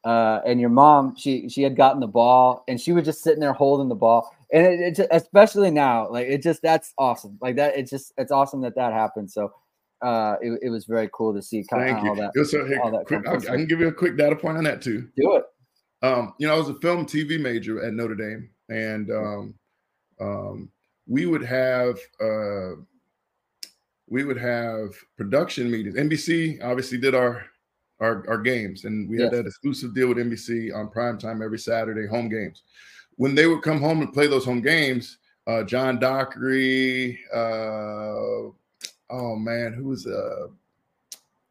uh, 0.05 0.41
and 0.47 0.61
your 0.61 0.71
mom 0.71 1.15
she 1.17 1.49
she 1.49 1.63
had 1.63 1.77
gotten 1.77 2.01
the 2.01 2.07
ball 2.07 2.65
and 2.69 2.81
she 2.81 2.93
was 2.93 3.05
just 3.05 3.23
sitting 3.23 3.41
there 3.41 3.53
holding 3.53 3.89
the 3.89 3.95
ball, 3.95 4.35
and 4.51 4.67
it, 4.67 4.99
it 4.99 5.09
especially 5.11 5.71
now 5.71 6.09
like 6.11 6.27
it 6.27 6.43
just 6.43 6.63
that's 6.63 6.95
awesome 6.97 7.37
like 7.43 7.57
that 7.57 7.77
it's 7.77 7.91
just 7.91 8.15
it's 8.17 8.33
awesome 8.33 8.63
that 8.63 8.75
that 8.75 8.95
happened 8.95 9.31
so 9.31 9.53
uh, 10.03 10.37
it, 10.41 10.59
it 10.63 10.71
was 10.71 10.87
very 10.87 11.09
cool 11.13 11.35
to 11.35 11.43
see 11.43 11.65
kind 11.65 11.85
Thank 11.85 11.99
of 11.99 12.05
you. 12.05 12.15
that, 12.17 12.47
so, 12.47 12.67
hey, 12.67 12.77
that 12.77 13.05
quick, 13.07 13.27
I, 13.27 13.35
I, 13.35 13.57
can 13.57 13.67
give 13.67 13.81
you 13.81 13.89
a 13.89 13.93
quick 13.93 14.17
data 14.17 14.35
point 14.35 14.57
on 14.57 14.65
that 14.65 14.81
too. 14.81 15.09
Do 15.17 15.37
it. 15.37 15.45
Um, 16.03 16.35
you 16.39 16.47
know, 16.47 16.55
I 16.55 16.59
was 16.59 16.71
a 16.71 16.75
film 16.77 17.05
TV 17.05 17.39
major 17.39 17.85
at 17.85 17.93
Notre 17.93 18.15
Dame, 18.15 18.49
and 18.71 19.11
um, 19.11 19.55
um, 20.21 20.71
we 21.11 21.27
would 21.27 21.43
have 21.43 21.99
uh, 22.21 22.81
we 24.09 24.25
would 24.25 24.39
have 24.39 24.95
production 25.17 25.71
meetings. 25.71 25.97
NBC 25.97 26.63
obviously 26.63 26.99
did 26.99 27.15
our 27.15 27.45
our, 27.99 28.25
our 28.29 28.39
games, 28.39 28.85
and 28.85 29.11
we 29.11 29.19
yes. 29.19 29.25
had 29.25 29.33
that 29.33 29.47
exclusive 29.47 29.95
deal 29.95 30.09
with 30.09 30.17
NBC 30.17 30.75
on 30.75 30.89
prime 30.89 31.19
time 31.19 31.43
every 31.43 31.59
Saturday, 31.59 32.07
home 32.07 32.31
games. 32.31 32.63
When 33.17 33.35
they 33.35 33.47
would 33.47 33.63
come 33.63 33.79
home 33.81 34.01
and 34.01 34.13
play 34.13 34.27
those 34.27 34.45
home 34.47 34.63
games, 34.63 35.19
uh, 35.47 35.65
John 35.65 35.99
Dockery, 35.99 37.19
uh, 37.35 38.49
oh 39.11 39.37
man, 39.37 39.75
who 39.75 39.85
was 39.85 40.07
uh, 40.07 40.47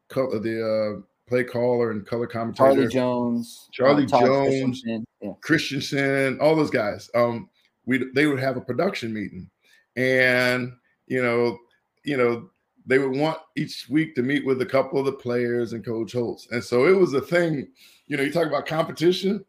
the 0.09 0.97
uh, 0.97 1.01
play 1.27 1.43
caller 1.43 1.91
and 1.91 2.05
color 2.07 2.27
commentator? 2.27 2.73
Charlie 2.73 2.87
Jones, 2.87 3.67
Charlie 3.71 4.05
uh, 4.05 4.19
Jones, 4.19 4.81
Christensen, 4.81 5.05
yeah. 5.21 5.31
Christensen, 5.41 6.39
all 6.39 6.55
those 6.55 6.71
guys. 6.71 7.11
Um, 7.13 7.48
we 7.89 8.05
they 8.13 8.27
would 8.27 8.39
have 8.39 8.55
a 8.55 8.61
production 8.61 9.11
meeting, 9.11 9.49
and 9.95 10.71
you 11.07 11.21
know, 11.23 11.57
you 12.05 12.15
know, 12.15 12.49
they 12.85 12.99
would 12.99 13.17
want 13.17 13.39
each 13.57 13.87
week 13.89 14.13
to 14.15 14.21
meet 14.21 14.45
with 14.45 14.61
a 14.61 14.65
couple 14.65 14.99
of 14.99 15.05
the 15.05 15.11
players 15.11 15.73
and 15.73 15.83
Coach 15.83 16.13
Holtz, 16.13 16.47
and 16.51 16.63
so 16.63 16.85
it 16.85 16.95
was 16.95 17.15
a 17.15 17.21
thing. 17.21 17.67
You 18.05 18.15
know, 18.15 18.23
you 18.23 18.31
talk 18.31 18.47
about 18.47 18.67
competition. 18.67 19.43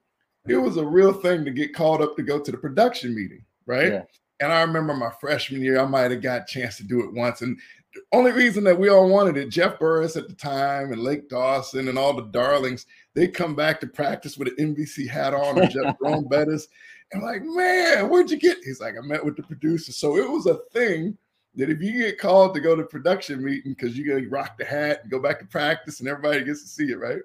It 0.48 0.56
was 0.56 0.78
a 0.78 0.84
real 0.84 1.12
thing 1.12 1.44
to 1.44 1.50
get 1.50 1.74
called 1.74 2.00
up 2.00 2.16
to 2.16 2.22
go 2.22 2.40
to 2.40 2.50
the 2.50 2.56
production 2.56 3.14
meeting, 3.14 3.44
right? 3.66 3.92
Yeah. 3.92 4.02
And 4.40 4.50
I 4.50 4.62
remember 4.62 4.94
my 4.94 5.10
freshman 5.20 5.60
year, 5.60 5.78
I 5.78 5.84
might 5.84 6.10
have 6.10 6.22
got 6.22 6.42
a 6.42 6.46
chance 6.46 6.78
to 6.78 6.82
do 6.82 7.00
it 7.04 7.12
once. 7.12 7.42
And 7.42 7.58
the 7.94 8.00
only 8.12 8.32
reason 8.32 8.64
that 8.64 8.78
we 8.78 8.88
all 8.88 9.08
wanted 9.08 9.36
it, 9.36 9.50
Jeff 9.50 9.78
Burris 9.78 10.16
at 10.16 10.28
the 10.28 10.34
time 10.34 10.92
and 10.92 11.02
Lake 11.02 11.28
Dawson 11.28 11.88
and 11.88 11.98
all 11.98 12.14
the 12.14 12.22
darlings, 12.22 12.86
they 13.14 13.28
come 13.28 13.54
back 13.54 13.80
to 13.80 13.86
practice 13.86 14.38
with 14.38 14.48
an 14.48 14.74
NBC 14.74 15.08
hat 15.08 15.34
on 15.34 15.58
or 15.58 15.66
Jeff 15.66 15.96
Jerome 16.02 16.26
Bettis. 16.26 16.68
And 17.12 17.22
I'm 17.22 17.28
like, 17.28 17.42
man, 17.42 18.08
where'd 18.08 18.30
you 18.30 18.38
get? 18.38 18.58
He's 18.64 18.80
like, 18.80 18.94
I 18.96 19.04
met 19.04 19.24
with 19.24 19.36
the 19.36 19.42
producer. 19.42 19.92
So 19.92 20.16
it 20.16 20.30
was 20.30 20.46
a 20.46 20.58
thing 20.72 21.16
that 21.56 21.70
if 21.70 21.80
you 21.80 21.92
get 21.92 22.18
called 22.18 22.54
to 22.54 22.60
go 22.60 22.76
to 22.76 22.84
production 22.84 23.42
meeting 23.44 23.74
because 23.74 23.96
you're 23.98 24.14
gonna 24.14 24.28
rock 24.28 24.56
the 24.56 24.64
hat 24.64 25.00
and 25.02 25.10
go 25.10 25.18
back 25.18 25.40
to 25.40 25.46
practice 25.46 26.00
and 26.00 26.08
everybody 26.08 26.44
gets 26.44 26.62
to 26.62 26.68
see 26.68 26.92
it, 26.92 26.98
right? 26.98 27.22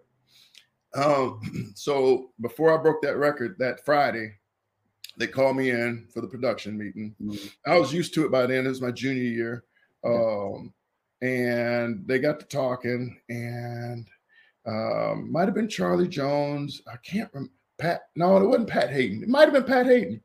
Um, 0.95 1.71
so 1.75 2.31
before 2.41 2.77
I 2.77 2.81
broke 2.81 3.01
that 3.03 3.17
record 3.17 3.55
that 3.59 3.85
Friday, 3.85 4.33
they 5.17 5.27
called 5.27 5.55
me 5.55 5.69
in 5.69 6.07
for 6.13 6.21
the 6.21 6.27
production 6.27 6.77
meeting. 6.77 7.15
Mm-hmm. 7.21 7.71
I 7.71 7.77
was 7.77 7.93
used 7.93 8.13
to 8.15 8.25
it 8.25 8.31
by 8.31 8.45
then. 8.47 8.65
It 8.65 8.69
was 8.69 8.81
my 8.81 8.91
junior 8.91 9.23
year. 9.23 9.63
Um, 10.03 10.73
and 11.21 12.05
they 12.07 12.19
got 12.19 12.39
to 12.39 12.45
talking, 12.45 13.19
and 13.29 14.07
um, 14.65 15.31
might 15.31 15.45
have 15.45 15.55
been 15.55 15.69
Charlie 15.69 16.07
Jones. 16.07 16.81
I 16.87 16.97
can't 16.97 17.29
remember. 17.33 17.53
Pat, 17.77 18.03
no, 18.15 18.37
it 18.37 18.47
wasn't 18.47 18.69
Pat 18.69 18.91
Haden. 18.91 19.23
It 19.23 19.29
might 19.29 19.45
have 19.45 19.53
been 19.53 19.63
Pat 19.63 19.85
Haden. 19.85 20.21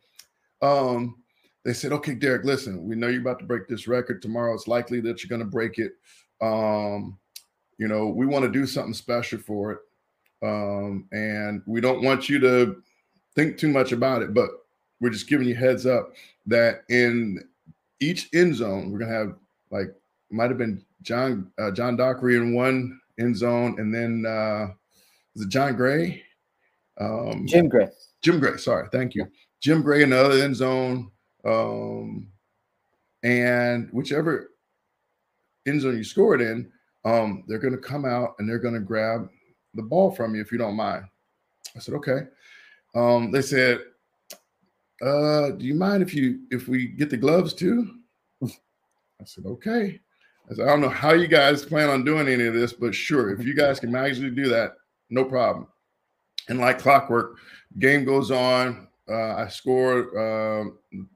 Um, 0.63 1.17
they 1.65 1.73
said, 1.73 1.93
okay, 1.93 2.15
Derrick, 2.15 2.45
listen, 2.45 2.85
we 2.85 2.97
know 2.97 3.09
you're 3.09 3.21
about 3.21 3.39
to 3.41 3.45
break 3.45 3.69
this 3.69 3.89
record 3.89 4.23
tomorrow. 4.23 4.55
It's 4.55 4.69
likely 4.69 5.01
that 5.03 5.23
you're 5.23 5.29
going 5.29 5.47
to 5.47 5.51
break 5.51 5.79
it. 5.79 5.93
Um, 6.41 7.19
you 7.79 7.89
know, 7.89 8.07
we 8.09 8.27
want 8.27 8.45
to 8.45 8.51
do 8.51 8.67
something 8.67 8.95
special 8.95 9.39
for 9.39 9.73
it. 9.73 9.79
Um, 10.43 11.07
and 11.13 11.63
we 11.67 11.81
don't 11.81 12.03
want 12.03 12.29
you 12.29 12.39
to 12.41 12.83
think 13.35 13.59
too 13.59 13.69
much 13.69 13.93
about 13.93 14.23
it, 14.23 14.33
but 14.33 14.49
we're 15.01 15.11
just 15.11 15.29
giving 15.29 15.49
you 15.49 15.55
heads 15.55 15.87
up 15.87 16.13
that 16.47 16.83
in 16.89 17.43
each 18.01 18.29
end 18.35 18.55
zone, 18.55 18.91
we're 18.91 18.99
going 18.99 19.11
to 19.11 19.17
have 19.17 19.35
like 19.71 19.95
might 20.31 20.49
have 20.49 20.59
been 20.59 20.85
John 21.03 21.51
uh, 21.59 21.71
John 21.71 21.97
Dockery 21.97 22.37
in 22.37 22.55
one 22.55 23.01
end 23.19 23.37
zone, 23.37 23.77
and 23.79 23.95
then 23.95 24.25
uh, 24.27 24.73
was 25.35 25.45
it 25.45 25.49
John 25.49 25.77
Gray? 25.77 26.23
Um, 27.01 27.47
Jim 27.47 27.69
Gray. 27.69 27.89
Jim 28.23 28.39
Gray. 28.39 28.59
Sorry, 28.59 28.89
thank 28.93 29.15
you. 29.15 29.27
Jim 29.61 29.83
Gray 29.83 30.03
in 30.03 30.11
the 30.11 30.23
other 30.23 30.43
end 30.43 30.55
zone, 30.55 31.11
um, 31.45 32.29
and 33.23 33.89
whichever 33.93 34.51
end 35.67 35.81
zone 35.81 35.97
you 35.97 36.05
scored 36.05 36.41
in, 36.41 36.71
um, 37.05 37.45
they're 37.47 37.59
going 37.59 37.75
to 37.75 37.79
come 37.79 38.05
out 38.05 38.35
and 38.39 38.49
they're 38.49 38.59
going 38.59 38.75
to 38.75 38.81
grab 38.81 39.29
the 39.75 39.83
ball 39.83 40.11
from 40.11 40.35
you 40.35 40.41
if 40.41 40.53
you 40.53 40.59
don't 40.59 40.77
mind. 40.77 41.05
I 41.75 41.79
said, 41.79 41.95
okay. 41.95 42.21
Um, 42.95 43.31
they 43.31 43.43
said, 43.43 43.81
uh, 45.03 45.51
do 45.53 45.65
you 45.65 45.75
mind 45.75 46.03
if 46.03 46.15
you 46.15 46.41
if 46.51 46.69
we 46.69 46.87
get 46.87 47.09
the 47.09 47.17
gloves 47.17 47.55
too? 47.55 47.95
I 48.43 49.25
said, 49.25 49.47
okay. 49.47 50.01
I 50.51 50.55
said, 50.55 50.67
I 50.67 50.71
don't 50.71 50.81
know 50.81 50.89
how 50.89 51.13
you 51.13 51.29
guys 51.29 51.65
plan 51.65 51.89
on 51.89 52.05
doing 52.05 52.29
any 52.29 52.47
of 52.47 52.55
this, 52.55 52.73
but 52.73 52.95
sure, 52.95 53.31
if 53.33 53.45
you 53.47 53.55
guys 53.55 53.79
can 53.79 53.93
magically 53.93 54.31
do 54.31 54.49
that, 54.49 54.73
no 55.09 55.25
problem. 55.25 55.69
And 56.51 56.59
like 56.59 56.79
clockwork, 56.79 57.39
game 57.79 58.05
goes 58.05 58.31
on. 58.31 58.89
Uh, 59.09 59.37
I 59.37 59.49
score 59.49 60.01
uh, 60.19 60.65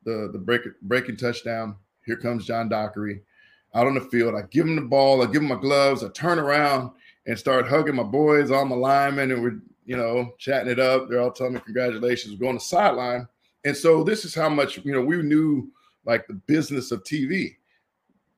the 0.04 0.30
the 0.32 0.38
break, 0.38 0.62
breaking 0.82 1.18
touchdown. 1.18 1.76
Here 2.06 2.16
comes 2.16 2.46
John 2.46 2.68
Dockery 2.68 3.20
out 3.74 3.86
on 3.86 3.94
the 3.94 4.00
field. 4.00 4.34
I 4.34 4.42
give 4.50 4.66
him 4.66 4.76
the 4.76 4.82
ball. 4.82 5.22
I 5.22 5.26
give 5.26 5.42
him 5.42 5.48
my 5.48 5.60
gloves. 5.60 6.02
I 6.02 6.08
turn 6.08 6.38
around 6.38 6.92
and 7.26 7.38
start 7.38 7.68
hugging 7.68 7.96
my 7.96 8.02
boys, 8.02 8.50
all 8.50 8.64
my 8.64 8.76
linemen, 8.76 9.32
and 9.32 9.42
we're 9.42 9.60
you 9.84 9.96
know 9.96 10.32
chatting 10.38 10.72
it 10.72 10.80
up. 10.80 11.08
They're 11.08 11.20
all 11.20 11.32
telling 11.32 11.54
me 11.54 11.60
congratulations. 11.60 12.32
We're 12.32 12.46
going 12.46 12.58
to 12.58 12.64
sideline, 12.64 13.28
and 13.64 13.76
so 13.76 14.02
this 14.02 14.24
is 14.24 14.34
how 14.34 14.48
much 14.48 14.78
you 14.84 14.92
know 14.92 15.02
we 15.02 15.20
knew 15.20 15.70
like 16.06 16.26
the 16.26 16.34
business 16.34 16.90
of 16.90 17.04
TV 17.04 17.56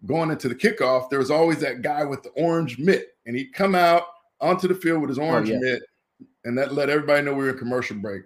going 0.04 0.30
into 0.30 0.48
the 0.48 0.54
kickoff, 0.54 1.08
there 1.08 1.18
was 1.18 1.30
always 1.30 1.58
that 1.60 1.82
guy 1.82 2.04
with 2.04 2.22
the 2.22 2.30
orange 2.30 2.78
mitt, 2.78 3.16
and 3.26 3.36
he'd 3.36 3.52
come 3.52 3.74
out 3.74 4.02
onto 4.40 4.68
the 4.68 4.74
field 4.74 5.00
with 5.00 5.10
his 5.10 5.18
oh, 5.18 5.22
orange 5.22 5.50
oh, 5.50 5.54
yeah. 5.54 5.58
mitt, 5.60 5.82
and 6.46 6.56
that 6.56 6.72
let 6.72 6.88
everybody 6.88 7.22
know 7.22 7.34
we 7.34 7.44
were 7.44 7.50
in 7.50 7.58
commercial 7.58 7.96
break. 7.96 8.22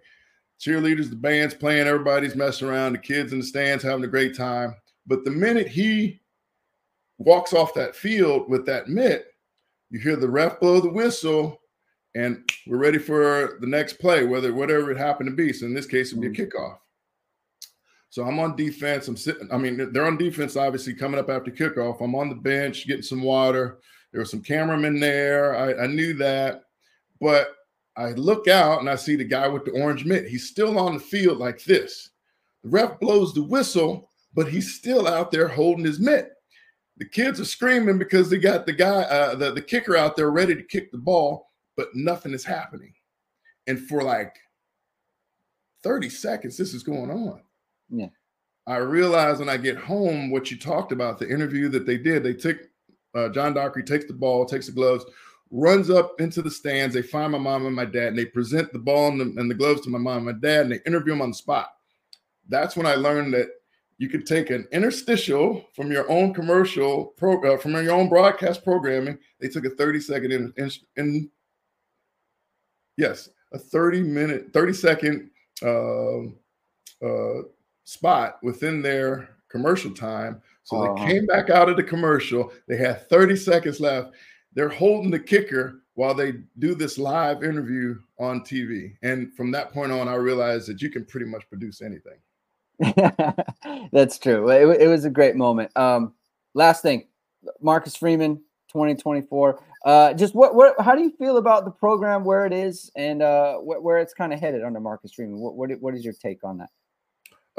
Cheerleaders, 0.61 1.09
the 1.09 1.16
band's 1.16 1.55
playing, 1.55 1.87
everybody's 1.87 2.37
messing 2.37 2.68
around, 2.68 2.93
the 2.93 2.99
kids 2.99 3.33
in 3.33 3.41
the 3.41 3.45
stands 3.45 3.83
having 3.83 4.05
a 4.05 4.09
great 4.09 4.37
time. 4.37 4.77
But 5.07 5.25
the 5.25 5.31
minute 5.31 5.66
he 5.66 6.21
walks 7.18 7.55
off 7.55 7.75
that 7.75 7.97
field 7.97 8.49
with 8.49 8.66
that 8.66 8.89
mitt, 8.89 9.27
you 9.91 9.99
hear 9.99 10.16
the 10.16 10.29
ref 10.29 10.61
blow 10.61 10.81
the 10.81 10.91
whistle, 10.91 11.61
and 12.14 12.49
we're 12.66 12.77
ready 12.77 12.99
for 12.99 13.57
the 13.61 13.66
next 13.66 13.95
play, 13.95 14.25
whether 14.25 14.53
whatever 14.53 14.91
it 14.91 14.99
happened 14.99 15.31
to 15.31 15.35
be. 15.35 15.53
So 15.53 15.66
in 15.66 15.75
this 15.75 15.87
case, 15.87 16.09
it'd 16.09 16.21
be 16.21 16.27
a 16.27 16.31
mm-hmm. 16.31 16.57
kickoff. 16.57 16.77
So 18.11 18.27
I'm 18.27 18.39
on 18.41 18.57
defense. 18.57 19.09
I'm 19.09 19.16
sitting. 19.16 19.49
I 19.53 19.57
mean, 19.57 19.93
they're 19.93 20.07
on 20.07 20.18
defense, 20.18 20.57
obviously, 20.57 20.95
coming 20.95 21.21
up 21.21 21.31
after 21.31 21.51
kickoff. 21.51 22.03
I'm 22.03 22.16
on 22.16 22.29
the 22.29 22.35
bench 22.35 22.87
getting 22.87 23.03
some 23.03 23.23
water. 23.23 23.79
There 24.12 24.21
were 24.21 24.27
some 24.27 24.43
cameramen 24.43 24.99
there. 24.99 25.57
I, 25.57 25.85
I 25.85 25.87
knew 25.87 26.14
that. 26.14 26.64
But 27.21 27.55
I 28.01 28.12
look 28.12 28.48
out 28.48 28.80
and 28.80 28.88
I 28.88 28.96
see 28.96 29.14
the 29.14 29.24
guy 29.24 29.46
with 29.46 29.66
the 29.66 29.72
orange 29.72 30.07
mitt. 30.07 30.26
He's 30.26 30.48
still 30.48 30.78
on 30.78 30.94
the 30.94 31.01
field 31.01 31.36
like 31.36 31.62
this. 31.64 32.09
The 32.62 32.70
ref 32.70 32.98
blows 32.98 33.34
the 33.34 33.42
whistle, 33.42 34.09
but 34.32 34.48
he's 34.48 34.74
still 34.74 35.07
out 35.07 35.30
there 35.30 35.48
holding 35.48 35.84
his 35.84 36.01
mitt. 36.01 36.32
The 36.96 37.05
kids 37.05 37.40
are 37.40 37.44
screaming 37.44 37.98
because 37.98 38.30
they 38.30 38.38
got 38.38 38.64
the 38.64 38.72
guy, 38.72 39.03
uh, 39.03 39.34
the, 39.34 39.53
the 39.53 39.61
kicker 39.61 39.98
out 39.98 40.16
there 40.16 40.30
ready 40.30 40.55
to 40.55 40.62
kick 40.62 40.90
the 40.90 40.98
ball, 40.98 41.51
but 41.76 41.94
nothing 41.94 42.32
is 42.32 42.44
happening. 42.44 42.94
And 43.66 43.78
for 43.78 44.03
like 44.03 44.34
30 45.82 46.09
seconds, 46.09 46.57
this 46.57 46.72
is 46.72 46.82
going 46.82 47.11
on. 47.11 47.42
Yeah. 47.90 48.09
I 48.66 48.76
realize 48.76 49.40
when 49.40 49.51
I 49.51 49.59
get 49.59 49.76
home 49.76 50.30
what 50.30 50.51
you 50.51 50.59
talked 50.59 50.92
about 50.92 51.18
the 51.18 51.28
interview 51.28 51.68
that 51.68 51.84
they 51.84 51.98
did. 51.98 52.22
They 52.22 52.34
took 52.34 52.61
uh, 53.14 53.28
John 53.28 53.53
Dockery 53.53 53.82
takes 53.82 54.07
the 54.07 54.14
ball, 54.14 54.46
takes 54.46 54.66
the 54.66 54.72
gloves, 54.72 55.05
runs 55.51 55.90
up 55.90 56.20
into 56.20 56.42
the 56.42 56.51
stands. 56.51 56.94
They 56.94 57.03
find 57.03 57.32
my 57.32 57.38
mom 57.38 57.66
and 57.66 57.74
my 57.74 57.84
dad, 57.84 58.09
and 58.09 58.18
they 58.18 58.26
present 58.26 58.72
the 58.72 58.78
ball 58.78 59.09
and 59.09 59.20
the, 59.20 59.40
and 59.40 59.51
the 59.51 59.55
gloves 59.55 59.80
to 59.82 59.90
my 59.90 59.98
mom 59.98 60.18
and 60.18 60.26
my 60.26 60.48
dad, 60.48 60.62
and 60.62 60.72
they 60.72 60.80
interview 60.86 61.12
them 61.12 61.22
on 61.22 61.30
the 61.30 61.36
spot. 61.36 61.70
That's 62.48 62.76
when 62.76 62.86
I 62.86 62.94
learned 62.94 63.34
that 63.34 63.48
you 63.98 64.09
could 64.09 64.26
take 64.26 64.48
an 64.51 64.66
interstitial 64.72 65.66
from 65.74 65.92
your 65.92 66.11
own 66.11 66.32
commercial 66.32 67.07
program, 67.18 67.55
uh, 67.55 67.57
from 67.59 67.72
your 67.72 67.92
own 67.92 68.09
broadcast 68.09 68.64
programming. 68.64 69.18
They 69.40 69.48
took 69.48 69.66
a 69.66 69.70
30 69.70 70.01
second 70.01 70.32
in, 70.32 70.53
in, 70.57 70.70
in 70.96 71.30
yes, 72.96 73.28
a 73.53 73.59
30 73.59 74.03
minute, 74.03 74.53
30 74.55 74.72
second 74.72 75.30
uh, 75.62 76.20
uh, 77.05 77.42
spot 77.84 78.38
within 78.42 78.80
their 78.80 79.36
commercial 79.51 79.90
time. 79.90 80.40
So 80.62 80.82
uh-huh. 80.82 81.05
they 81.05 81.12
came 81.12 81.26
back 81.26 81.51
out 81.51 81.68
of 81.68 81.76
the 81.76 81.82
commercial. 81.82 82.53
They 82.68 82.78
had 82.78 83.09
30 83.09 83.36
seconds 83.36 83.80
left. 83.80 84.14
They're 84.55 84.68
holding 84.68 85.11
the 85.11 85.18
kicker 85.18 85.82
while 85.94 86.14
they 86.14 86.34
do 86.59 86.74
this 86.74 86.98
live 86.98 87.44
interview 87.44 87.98
on 88.18 88.40
TV. 88.40 88.94
And 89.03 89.34
from 89.34 89.51
that 89.53 89.72
point 89.72 89.92
on, 89.92 90.09
I 90.09 90.14
realized 90.14 90.68
that 90.68 90.80
you 90.80 90.90
can 90.90 91.05
pretty 91.05 91.26
much 91.26 91.48
produce 91.48 91.82
anything. 91.82 92.18
That's 93.92 94.18
true. 94.18 94.48
It, 94.51 94.80
it, 94.80 94.88
was 94.88 95.05
a 95.05 95.11
great 95.11 95.36
moment. 95.36 95.76
Um, 95.76 96.14
last 96.55 96.82
thing, 96.82 97.07
Marcus 97.61 97.94
Freeman, 97.94 98.36
2024. 98.68 99.62
Uh, 99.84 100.14
just 100.14 100.34
what, 100.34 100.55
what, 100.55 100.74
how 100.80 100.94
do 100.94 101.03
you 101.03 101.11
feel 101.18 101.36
about 101.36 101.64
the 101.64 101.70
program, 101.70 102.24
where 102.24 102.46
it 102.46 102.53
is, 102.53 102.90
and 102.96 103.22
uh, 103.22 103.57
wh- 103.57 103.82
where 103.82 103.98
it's 103.98 104.14
kind 104.14 104.32
of 104.32 104.40
headed 104.40 104.62
under 104.64 104.80
Marcus 104.80 105.12
Freeman? 105.12 105.38
What, 105.38 105.55
what, 105.55 105.70
what 105.80 105.94
is 105.94 106.05
your 106.05 106.14
take 106.14 106.44
on 106.44 106.59
that? 106.59 106.70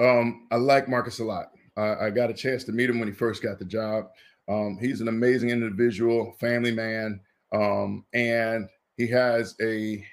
Um, 0.04 0.48
I 0.52 0.56
like 0.56 0.90
Marcus 0.90 1.20
a 1.20 1.24
lot. 1.24 1.52
I, 1.78 2.06
I, 2.06 2.10
got 2.10 2.30
a 2.30 2.34
chance 2.34 2.64
to 2.66 2.72
meet 2.72 2.90
him 2.90 3.00
when 3.00 3.08
he 3.08 3.14
first 3.14 3.44
got 3.44 3.60
the 3.60 3.66
job. 3.66 4.10
Um, 4.50 4.78
he's 4.82 5.02
an 5.02 5.08
amazing 5.08 5.50
individual, 5.50 6.36
family 6.40 6.72
man, 6.72 7.20
um, 7.52 8.06
and 8.14 8.68
he 8.98 9.08
has 9.08 9.56
a 9.62 10.04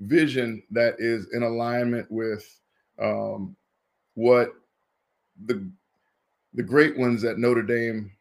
vision 0.00 0.62
that 0.70 0.94
is 0.98 1.28
in 1.32 1.42
alignment 1.42 2.10
with 2.10 2.44
um, 3.00 3.56
what 4.14 4.52
the 5.46 5.68
the 6.54 6.62
great 6.62 6.98
ones 6.98 7.24
at 7.24 7.38
Notre 7.38 7.62
Dame 7.62 8.12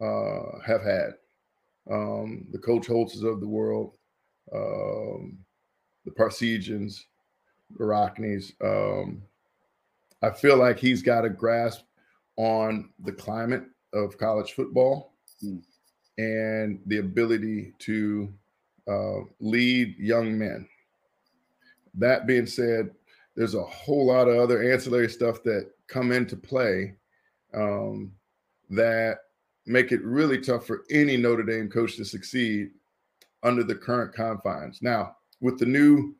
uh, 0.00 0.60
have 0.64 0.82
had. 0.82 1.14
Um, 1.90 2.46
the 2.52 2.58
Coach 2.58 2.86
Holtzes 2.86 3.24
of 3.24 3.40
the 3.40 3.48
world, 3.48 3.96
um, 4.52 5.38
the 6.04 6.10
Parseghians, 6.12 7.04
the 7.76 7.84
Rocknes. 7.84 8.52
Um, 8.62 9.22
I 10.22 10.30
feel 10.30 10.56
like 10.56 10.78
he's 10.78 11.02
got 11.02 11.24
a 11.24 11.30
grasp 11.30 11.82
on 12.36 12.90
the 13.04 13.12
climate 13.12 13.64
of 13.92 14.18
college 14.18 14.52
football 14.52 15.12
mm. 15.44 15.62
and 16.18 16.80
the 16.86 16.98
ability 16.98 17.72
to 17.78 18.32
uh, 18.88 19.20
lead 19.40 19.96
young 19.98 20.38
men. 20.38 20.68
That 21.94 22.26
being 22.26 22.46
said, 22.46 22.90
there's 23.34 23.54
a 23.54 23.62
whole 23.62 24.06
lot 24.06 24.28
of 24.28 24.38
other 24.38 24.72
ancillary 24.72 25.08
stuff 25.08 25.42
that 25.44 25.70
come 25.88 26.12
into 26.12 26.36
play 26.36 26.94
um, 27.54 28.12
that 28.70 29.18
make 29.66 29.92
it 29.92 30.02
really 30.02 30.40
tough 30.40 30.66
for 30.66 30.84
any 30.90 31.16
Notre 31.16 31.42
Dame 31.42 31.68
coach 31.68 31.96
to 31.96 32.04
succeed 32.04 32.70
under 33.42 33.62
the 33.62 33.74
current 33.74 34.14
confines. 34.14 34.80
Now, 34.82 35.16
with 35.40 35.58
the 35.58 35.66
new 35.66 36.14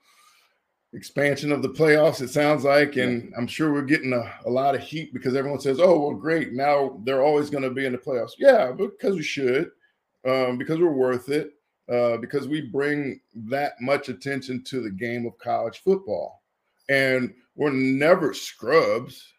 expansion 0.93 1.53
of 1.53 1.63
the 1.63 1.69
playoffs, 1.69 2.23
it 2.23 2.31
sounds 2.31 2.65
like, 2.65 2.97
and 2.97 3.33
I'm 3.37 3.47
sure 3.47 3.73
we're 3.73 3.83
getting 3.83 4.13
a, 4.13 4.33
a 4.47 4.51
lot 4.51 4.75
of 4.75 4.81
heat 4.81 5.13
because 5.13 5.35
everyone 5.37 5.61
says, 5.61 5.79
oh, 5.81 5.99
well, 5.99 6.15
great. 6.15 6.53
Now 6.53 7.01
they're 7.05 7.23
always 7.23 7.51
going 7.51 7.65
to 7.65 7.71
be 7.71 7.87
in 7.87 7.93
the 7.93 7.99
playoffs. 7.99 8.33
Yeah, 8.39 8.73
because 8.73 9.17
we 9.17 9.23
should, 9.23 9.71
um, 10.27 10.59
because 10.59 10.79
we're 10.79 10.91
worth 10.91 11.29
it, 11.29 11.51
uh, 11.93 12.17
because 12.17 12.49
we 12.49 12.63
bring 12.63 13.21
that 13.35 13.73
much 13.81 14.09
attention 14.09 14.65
to 14.65 14.81
the 14.81 14.91
game 14.91 15.27
of 15.27 15.39
college 15.39 15.83
football. 15.83 16.43
And 16.89 17.35
we're 17.57 17.73
never 17.73 18.33
scrubs. 18.33 19.33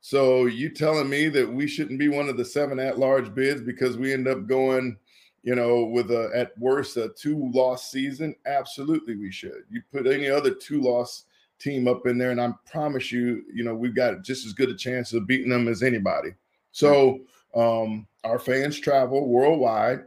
So 0.00 0.46
you 0.46 0.68
telling 0.68 1.08
me 1.08 1.28
that 1.28 1.50
we 1.50 1.66
shouldn't 1.66 1.98
be 1.98 2.08
one 2.08 2.28
of 2.28 2.36
the 2.36 2.44
seven 2.44 2.78
at-large 2.78 3.34
bids 3.34 3.62
because 3.62 3.96
we 3.96 4.12
end 4.12 4.28
up 4.28 4.46
going, 4.46 4.96
you 5.44 5.54
know, 5.54 5.84
with 5.84 6.10
a 6.10 6.30
at 6.34 6.58
worst 6.58 6.96
a 6.96 7.10
two-loss 7.10 7.90
season? 7.90 8.34
Absolutely, 8.46 9.14
we 9.14 9.30
should. 9.30 9.62
You 9.70 9.82
put 9.92 10.08
any 10.08 10.28
other 10.28 10.52
two-loss 10.52 11.26
team 11.60 11.86
up 11.86 12.06
in 12.06 12.18
there, 12.18 12.32
and 12.32 12.40
I 12.40 12.52
promise 12.68 13.12
you, 13.12 13.44
you 13.54 13.62
know, 13.62 13.74
we've 13.74 13.94
got 13.94 14.22
just 14.22 14.44
as 14.44 14.52
good 14.52 14.70
a 14.70 14.74
chance 14.74 15.12
of 15.12 15.26
beating 15.26 15.50
them 15.50 15.68
as 15.68 15.82
anybody. 15.82 16.30
So 16.72 17.20
um, 17.54 18.08
our 18.24 18.40
fans 18.40 18.80
travel 18.80 19.28
worldwide. 19.28 20.00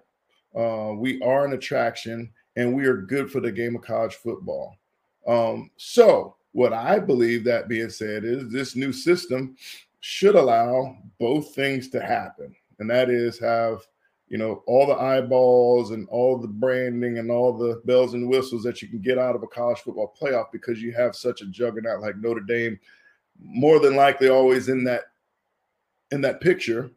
Uh, 0.54 0.94
we 0.98 1.22
are 1.22 1.46
an 1.46 1.54
attraction, 1.54 2.30
and 2.56 2.76
we 2.76 2.86
are 2.86 2.98
good 2.98 3.32
for 3.32 3.40
the 3.40 3.52
game 3.52 3.76
of 3.76 3.84
college 3.84 4.16
football. 4.16 4.76
Um, 5.26 5.70
so 5.78 6.36
what 6.52 6.74
I 6.74 7.00
believe, 7.00 7.44
that 7.44 7.68
being 7.68 7.90
said, 7.90 8.26
is 8.26 8.52
this 8.52 8.76
new 8.76 8.92
system 8.92 9.56
should 10.00 10.36
allow 10.36 10.98
both 11.20 11.54
things 11.54 11.90
to 11.90 12.02
happen. 12.02 12.56
And 12.80 12.90
that 12.90 13.10
is 13.10 13.38
have, 13.40 13.86
you 14.28 14.38
know, 14.38 14.64
all 14.68 14.86
the 14.86 14.96
eyeballs 14.96 15.92
and 15.92 16.08
all 16.10 16.38
the 16.38 16.48
branding 16.48 17.18
and 17.18 17.32
all 17.32 17.58
the 17.58 17.82
bells 17.86 18.14
and 18.14 18.28
whistles 18.28 18.64
that 18.64 18.82
you 18.82 18.88
can 18.88 19.00
get 19.00 19.18
out 19.18 19.36
of 19.36 19.44
a 19.44 19.48
college 19.48 19.80
football 19.80 20.14
playoff 20.20 20.52
because 20.52 20.82
you 20.82 20.92
have 20.92 21.16
such 21.16 21.42
a 21.42 21.46
juggernaut 21.46 22.02
like 22.02 22.18
Notre 22.18 22.42
Dame, 22.42 22.78
more 23.40 23.80
than 23.80 23.96
likely 23.96 24.28
always 24.28 24.68
in 24.68 24.84
that 24.84 25.04
in 26.12 26.22
that 26.22 26.42
picture. 26.42 26.92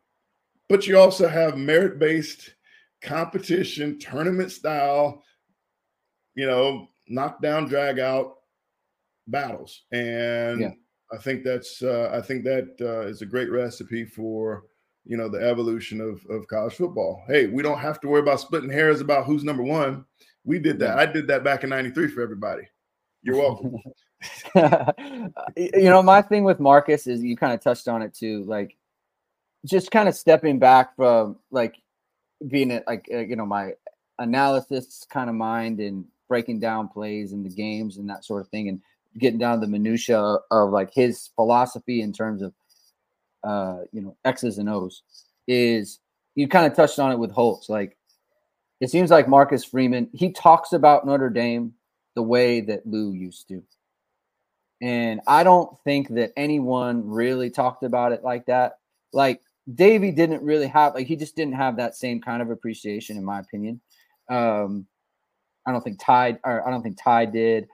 But 0.68 0.87
you 0.87 0.99
also 0.99 1.28
have 1.28 1.57
merit-based 1.57 2.55
competition, 3.01 3.99
tournament 3.99 4.53
style, 4.53 5.22
you 6.35 6.47
know, 6.47 6.89
knockdown, 7.09 7.68
drag 7.68 7.99
out 7.99 8.37
battles. 9.26 9.83
And 9.93 10.61
yeah. 10.61 10.70
I 11.12 11.16
think 11.16 11.45
that's 11.45 11.83
uh, 11.83 12.11
I 12.12 12.20
think 12.20 12.45
that 12.45 12.76
uh, 12.81 13.07
is 13.07 13.22
a 13.22 13.26
great 13.26 13.51
recipe 13.51 14.05
for 14.05 14.64
you 15.05 15.17
know 15.17 15.29
the 15.29 15.39
evolution 15.39 16.01
of 16.01 16.25
of 16.29 16.47
college 16.49 16.75
football. 16.75 17.23
Hey, 17.27 17.47
we 17.47 17.63
don't 17.63 17.79
have 17.79 18.01
to 18.01 18.09
worry 18.09 18.21
about 18.21 18.41
splitting 18.41 18.71
hairs 18.71 19.01
about 19.01 19.27
who's 19.27 19.45
number 19.45 19.63
one. 19.63 20.05
We 20.45 20.59
did 20.59 20.79
that. 20.81 20.99
I 20.99 21.07
did 21.07 21.27
that 21.29 21.45
back 21.45 21.65
in 21.65 21.71
'93 21.71 22.09
for 22.09 22.23
everybody. 22.23 22.63
You're 23.23 23.37
welcome. 23.37 23.77
you 24.55 25.89
know, 25.89 26.03
my 26.03 26.21
thing 26.21 26.45
with 26.45 26.61
Marcus 26.61 27.07
is 27.07 27.23
you 27.23 27.37
kind 27.37 27.55
of 27.55 27.61
touched 27.61 27.89
on 27.89 28.03
it 28.03 28.15
too, 28.15 28.45
like 28.45 28.77
just 29.65 29.91
kind 29.91 30.09
of 30.09 30.15
stepping 30.15 30.59
back 30.59 30.95
from 30.97 31.37
like 31.51 31.77
being 32.49 32.71
it 32.71 32.85
like 32.87 33.09
uh, 33.13 33.19
you 33.19 33.37
know 33.37 33.47
my 33.47 33.73
analysis 34.19 35.07
kind 35.11 35.29
of 35.29 35.37
mind 35.37 35.81
and 35.81 36.05
breaking 36.29 36.61
down 36.61 36.89
plays 36.89 37.33
and 37.33 37.45
the 37.45 37.51
games 37.51 37.97
and 37.97 38.09
that 38.09 38.25
sort 38.25 38.41
of 38.41 38.49
thing 38.49 38.69
and 38.69 38.81
getting 39.19 39.39
down 39.39 39.61
the 39.61 39.67
minutia 39.67 40.37
of 40.51 40.71
like 40.71 40.93
his 40.95 41.31
philosophy 41.35 42.01
in 42.01 42.13
terms 42.13 42.43
of 42.43 42.53
uh 43.45 43.78
you 43.93 44.01
know 44.03 44.16
x's 44.24 44.59
and 44.59 44.68
o's 44.68 45.03
is 45.49 46.01
you 46.34 46.49
kind 46.49 46.66
of 46.66 46.74
touched 46.74 46.99
on 46.99 47.12
it 47.12 47.18
with 47.18 47.30
holtz. 47.30 47.68
Like 47.68 47.97
it 48.80 48.91
seems 48.91 49.11
like 49.11 49.28
marcus 49.28 49.64
freeman 49.64 50.09
he 50.12 50.30
talks 50.30 50.72
about 50.72 51.07
notre 51.07 51.30
dame 51.30 51.74
the 52.14 52.22
way 52.22 52.61
that 52.61 52.86
lou 52.86 53.12
used 53.12 53.49
to. 53.49 53.62
And 54.82 55.20
i 55.26 55.43
don't 55.43 55.76
think 55.84 56.09
that 56.11 56.32
anyone 56.36 57.07
really 57.09 57.51
talked 57.51 57.82
about 57.82 58.12
it 58.12 58.22
like 58.22 58.47
that. 58.47 58.78
Like 59.12 59.41
Davie 59.74 60.12
didn't 60.12 60.43
really 60.43 60.66
have 60.68 60.95
like 60.95 61.07
he 61.07 61.16
just 61.16 61.36
didn't 61.36 61.55
have 61.55 61.76
that 61.76 61.97
same 61.97 62.20
kind 62.20 62.43
of 62.43 62.51
appreciation 62.51 63.16
in 63.16 63.24
my 63.24 63.41
opinion. 63.41 63.80
Um 64.28 64.86
i 65.66 65.72
don't 65.72 65.82
think 65.82 66.01
Ty 66.01 66.38
or 66.45 66.66
i 66.66 66.70
don't 66.70 66.82
think 66.82 66.99
ty 67.03 67.24
did. 67.26 67.68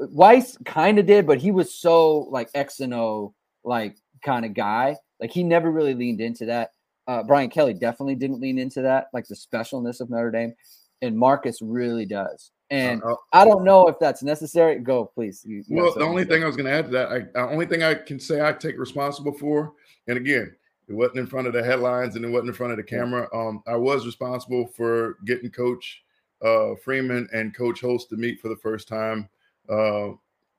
Weis 0.00 0.62
kind 0.64 0.98
of 0.98 1.06
did, 1.06 1.26
but 1.26 1.38
he 1.38 1.50
was 1.50 1.74
so 1.74 2.20
like 2.30 2.48
X 2.54 2.80
and 2.80 2.94
O 2.94 3.34
like 3.64 3.96
kind 4.24 4.44
of 4.44 4.54
guy. 4.54 4.96
Like 5.20 5.30
he 5.30 5.42
never 5.42 5.70
really 5.70 5.94
leaned 5.94 6.20
into 6.20 6.46
that. 6.46 6.72
Uh, 7.06 7.22
Brian 7.22 7.50
Kelly 7.50 7.74
definitely 7.74 8.14
didn't 8.14 8.40
lean 8.40 8.58
into 8.58 8.82
that, 8.82 9.08
like 9.12 9.26
the 9.26 9.34
specialness 9.34 10.00
of 10.00 10.10
Notre 10.10 10.30
Dame, 10.30 10.54
and 11.02 11.16
Marcus 11.16 11.60
really 11.60 12.06
does. 12.06 12.52
And 12.70 13.02
uh, 13.02 13.16
I 13.32 13.44
don't 13.44 13.64
know 13.64 13.88
if 13.88 13.98
that's 13.98 14.22
necessary. 14.22 14.78
Go, 14.78 15.06
please. 15.06 15.44
You, 15.44 15.64
you 15.66 15.76
well, 15.76 15.92
the 15.92 16.04
only 16.04 16.24
thing 16.24 16.44
I 16.44 16.46
was 16.46 16.56
going 16.56 16.66
to 16.66 16.72
add 16.72 16.86
to 16.86 16.90
that, 16.92 17.08
I, 17.10 17.18
the 17.20 17.50
only 17.50 17.66
thing 17.66 17.82
I 17.82 17.94
can 17.94 18.20
say 18.20 18.46
I 18.46 18.52
take 18.52 18.78
responsible 18.78 19.32
for, 19.32 19.72
and 20.06 20.16
again, 20.16 20.54
it 20.88 20.94
wasn't 20.94 21.18
in 21.18 21.26
front 21.26 21.46
of 21.46 21.52
the 21.52 21.64
headlines 21.64 22.16
and 22.16 22.24
it 22.24 22.28
wasn't 22.28 22.48
in 22.48 22.54
front 22.54 22.72
of 22.72 22.76
the 22.76 22.84
camera. 22.84 23.28
Um, 23.34 23.62
I 23.66 23.76
was 23.76 24.06
responsible 24.06 24.66
for 24.68 25.18
getting 25.24 25.50
Coach 25.50 26.02
uh, 26.42 26.74
Freeman 26.84 27.28
and 27.32 27.54
Coach 27.54 27.80
Holtz 27.80 28.06
to 28.06 28.16
meet 28.16 28.40
for 28.40 28.48
the 28.48 28.56
first 28.56 28.88
time 28.88 29.28
uh, 29.68 30.10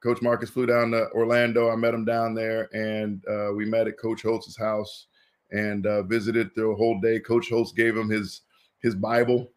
Coach 0.02 0.22
Marcus 0.22 0.49
flew 0.49 0.66
down 0.66 0.91
to 0.91 1.10
Orlando. 1.12 1.70
I 1.70 1.76
met 1.76 1.93
him 1.93 2.06
down 2.06 2.34
there, 2.34 2.70
and 2.74 3.24
uh, 3.28 3.54
we 3.54 3.66
met 3.66 3.88
at 3.88 3.99
Coach 3.99 4.24
Holtz's 4.24 4.58
house 4.58 5.08
and 5.52 5.86
uh, 5.86 6.04
visited 6.04 6.52
the 6.56 6.74
whole 6.76 6.99
day. 6.99 7.20
Coach 7.20 7.49
Holtz 7.49 7.72
gave 7.72 7.95
him 7.95 8.10
his 8.10 8.41
his 8.80 8.95
Bible 8.95 9.52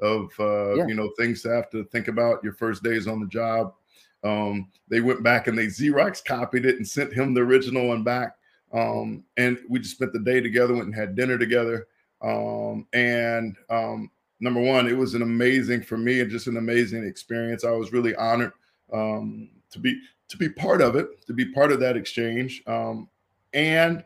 of 0.00 0.32
uh, 0.38 0.74
yeah. 0.76 0.86
you 0.86 0.94
know 0.94 1.10
things 1.18 1.42
to 1.42 1.48
have 1.48 1.70
to 1.70 1.84
think 1.84 2.08
about 2.08 2.42
your 2.44 2.52
first 2.52 2.82
days 2.82 3.06
on 3.06 3.20
the 3.20 3.26
job. 3.26 3.74
Um, 4.22 4.68
they 4.88 5.00
went 5.00 5.22
back 5.22 5.46
and 5.46 5.58
they 5.58 5.66
Xerox 5.66 6.24
copied 6.24 6.66
it 6.66 6.76
and 6.76 6.86
sent 6.86 7.12
him 7.12 7.34
the 7.34 7.40
original 7.40 7.88
one 7.88 8.04
back. 8.04 8.36
Um, 8.72 9.24
and 9.36 9.58
we 9.68 9.80
just 9.80 9.96
spent 9.96 10.12
the 10.12 10.20
day 10.20 10.40
together, 10.40 10.74
went 10.74 10.86
and 10.86 10.94
had 10.94 11.16
dinner 11.16 11.38
together. 11.38 11.88
Um, 12.22 12.86
and 12.92 13.56
um, 13.70 14.10
number 14.38 14.60
one, 14.60 14.86
it 14.88 14.96
was 14.96 15.14
an 15.14 15.22
amazing 15.22 15.82
for 15.82 15.96
me 15.96 16.20
and 16.20 16.30
just 16.30 16.46
an 16.46 16.58
amazing 16.58 17.04
experience. 17.04 17.64
I 17.64 17.72
was 17.72 17.92
really 17.92 18.14
honored 18.14 18.52
um, 18.92 19.50
to 19.70 19.78
be 19.78 20.00
to 20.28 20.36
be 20.36 20.48
part 20.48 20.80
of 20.80 20.96
it, 20.96 21.26
to 21.26 21.32
be 21.32 21.44
part 21.44 21.72
of 21.72 21.80
that 21.80 21.96
exchange, 21.96 22.62
um, 22.66 23.08
and 23.52 24.04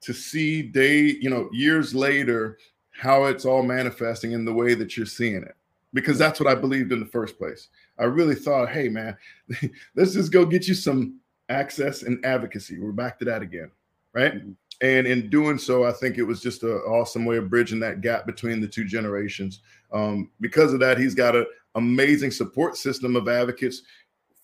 to 0.00 0.12
see 0.12 0.62
day, 0.62 1.00
you 1.20 1.30
know, 1.30 1.48
years 1.52 1.94
later, 1.94 2.58
how 2.90 3.24
it's 3.24 3.44
all 3.44 3.62
manifesting 3.62 4.32
in 4.32 4.44
the 4.44 4.52
way 4.52 4.74
that 4.74 4.96
you're 4.96 5.06
seeing 5.06 5.42
it. 5.42 5.54
Because 5.94 6.18
that's 6.18 6.40
what 6.40 6.48
I 6.48 6.54
believed 6.54 6.90
in 6.90 7.00
the 7.00 7.06
first 7.06 7.36
place. 7.36 7.68
I 7.98 8.04
really 8.04 8.34
thought, 8.34 8.70
hey 8.70 8.88
man, 8.88 9.16
let's 9.94 10.14
just 10.14 10.32
go 10.32 10.46
get 10.46 10.66
you 10.66 10.74
some 10.74 11.20
access 11.48 12.02
and 12.02 12.24
advocacy. 12.24 12.78
We're 12.78 12.92
back 12.92 13.18
to 13.18 13.24
that 13.26 13.42
again, 13.42 13.70
right? 14.14 14.34
Mm-hmm. 14.34 14.52
And 14.80 15.06
in 15.06 15.30
doing 15.30 15.58
so, 15.58 15.84
I 15.84 15.92
think 15.92 16.18
it 16.18 16.24
was 16.24 16.40
just 16.40 16.64
an 16.64 16.70
awesome 16.70 17.24
way 17.24 17.36
of 17.36 17.48
bridging 17.48 17.78
that 17.80 18.00
gap 18.00 18.26
between 18.26 18.60
the 18.60 18.66
two 18.66 18.84
generations. 18.84 19.60
Um, 19.92 20.30
because 20.40 20.72
of 20.72 20.80
that, 20.80 20.98
he's 20.98 21.14
got 21.14 21.36
an 21.36 21.46
amazing 21.76 22.32
support 22.32 22.76
system 22.76 23.14
of 23.14 23.28
advocates 23.28 23.82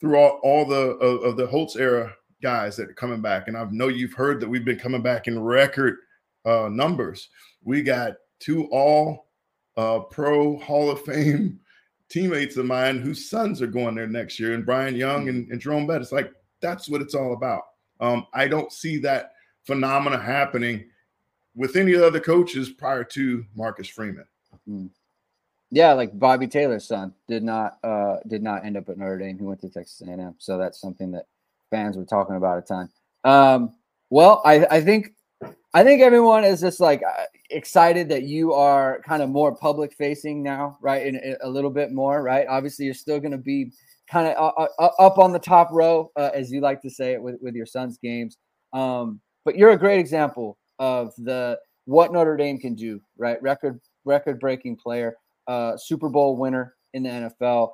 throughout 0.01 0.38
all 0.42 0.64
the 0.64 0.96
of, 0.96 1.22
of 1.22 1.36
the 1.36 1.46
Holtz 1.46 1.76
era 1.76 2.12
guys 2.42 2.76
that 2.76 2.88
are 2.88 2.94
coming 2.94 3.20
back. 3.20 3.49
And 3.49 3.57
I 3.57 3.66
know 3.70 3.88
you've 3.88 4.12
heard 4.12 4.40
that 4.40 4.49
we've 4.49 4.64
been 4.64 4.78
coming 4.78 5.03
back 5.03 5.26
in 5.26 5.42
record 5.42 5.96
uh, 6.44 6.68
numbers. 6.70 7.28
We 7.64 7.82
got 7.82 8.14
two 8.38 8.66
all 8.66 9.28
uh, 9.76 10.01
pro 10.01 10.59
Hall 10.59 10.90
of 10.90 11.03
Fame 11.03 11.61
teammates 12.09 12.57
of 12.57 12.66
mine 12.66 13.01
whose 13.01 13.28
sons 13.28 13.61
are 13.61 13.66
going 13.66 13.94
there 13.94 14.07
next 14.07 14.40
year, 14.40 14.55
and 14.55 14.64
Bryant 14.64 14.96
Young 14.96 15.28
and, 15.28 15.51
and 15.51 15.61
Jerome 15.61 15.86
Bettis. 15.86 16.12
Like 16.12 16.32
that's 16.61 16.88
what 16.88 17.03
it's 17.03 17.14
all 17.14 17.32
about. 17.32 17.62
Um, 18.01 18.26
I 18.32 18.49
don't 18.49 18.72
see 18.72 18.99
that 18.99 19.32
phenomena 19.64 20.18
happening 20.18 20.88
with 21.55 21.76
any 21.76 21.94
other 21.94 22.20
coaches 22.20 22.70
prior 22.70 23.05
to 23.05 23.44
Marcus 23.55 23.88
Freeman. 23.88 24.26
Mm. 24.68 24.90
Yeah, 25.70 25.92
like 25.92 26.18
Bobby 26.18 26.46
Taylor's 26.46 26.86
son 26.86 27.12
did 27.28 27.42
not 27.42 27.78
uh, 27.84 28.16
did 28.26 28.42
not 28.42 28.64
end 28.64 28.76
up 28.76 28.88
at 28.88 28.96
Notre 28.96 29.18
Dame. 29.18 29.38
He 29.38 29.44
went 29.44 29.60
to 29.60 29.68
Texas 29.68 30.02
A&M, 30.06 30.34
so 30.38 30.56
that's 30.56 30.80
something 30.80 31.10
that 31.12 31.26
fans 31.70 31.96
were 31.96 32.04
talking 32.04 32.36
about 32.36 32.58
a 32.58 32.62
ton. 32.62 32.88
Um, 33.24 33.74
well, 34.10 34.40
I, 34.44 34.66
I 34.70 34.80
think 34.80 35.12
I 35.74 35.84
think 35.84 36.00
everyone 36.00 36.44
is 36.44 36.60
just 36.60 36.80
like 36.80 37.02
uh, 37.02 37.24
excited 37.50 38.08
that 38.08 38.22
you 38.22 38.52
are 38.54 39.02
kind 39.06 39.22
of 39.22 39.28
more 39.28 39.54
public 39.54 39.92
facing 39.92 40.42
now, 40.42 40.78
right? 40.80 41.06
And 41.06 41.36
a 41.42 41.48
little 41.48 41.70
bit 41.70 41.92
more, 41.92 42.22
right? 42.22 42.46
Obviously, 42.48 42.86
you're 42.86 42.94
still 42.94 43.20
going 43.20 43.32
to 43.32 43.38
be 43.38 43.72
kind 44.10 44.28
of 44.28 44.52
uh, 44.56 44.66
uh, 44.78 44.90
up 44.98 45.18
on 45.18 45.32
the 45.32 45.38
top 45.38 45.68
row, 45.70 46.10
uh, 46.16 46.30
as 46.34 46.50
you 46.50 46.60
like 46.60 46.80
to 46.82 46.90
say 46.90 47.12
it, 47.12 47.22
with, 47.22 47.36
with 47.42 47.54
your 47.54 47.66
son's 47.66 47.98
games. 47.98 48.38
Um, 48.72 49.20
but 49.44 49.56
you're 49.56 49.70
a 49.72 49.78
great 49.78 49.98
example 49.98 50.58
of 50.78 51.12
the 51.18 51.58
what 51.84 52.12
Notre 52.12 52.36
Dame 52.36 52.58
can 52.58 52.74
do, 52.74 53.00
right? 53.18 53.40
Record 53.42 53.80
record 54.04 54.40
breaking 54.40 54.76
player, 54.76 55.16
uh, 55.49 55.76
Super 55.76 56.09
Bowl 56.09 56.36
winner 56.36 56.74
in 56.94 57.03
the 57.03 57.09
NFL 57.09 57.72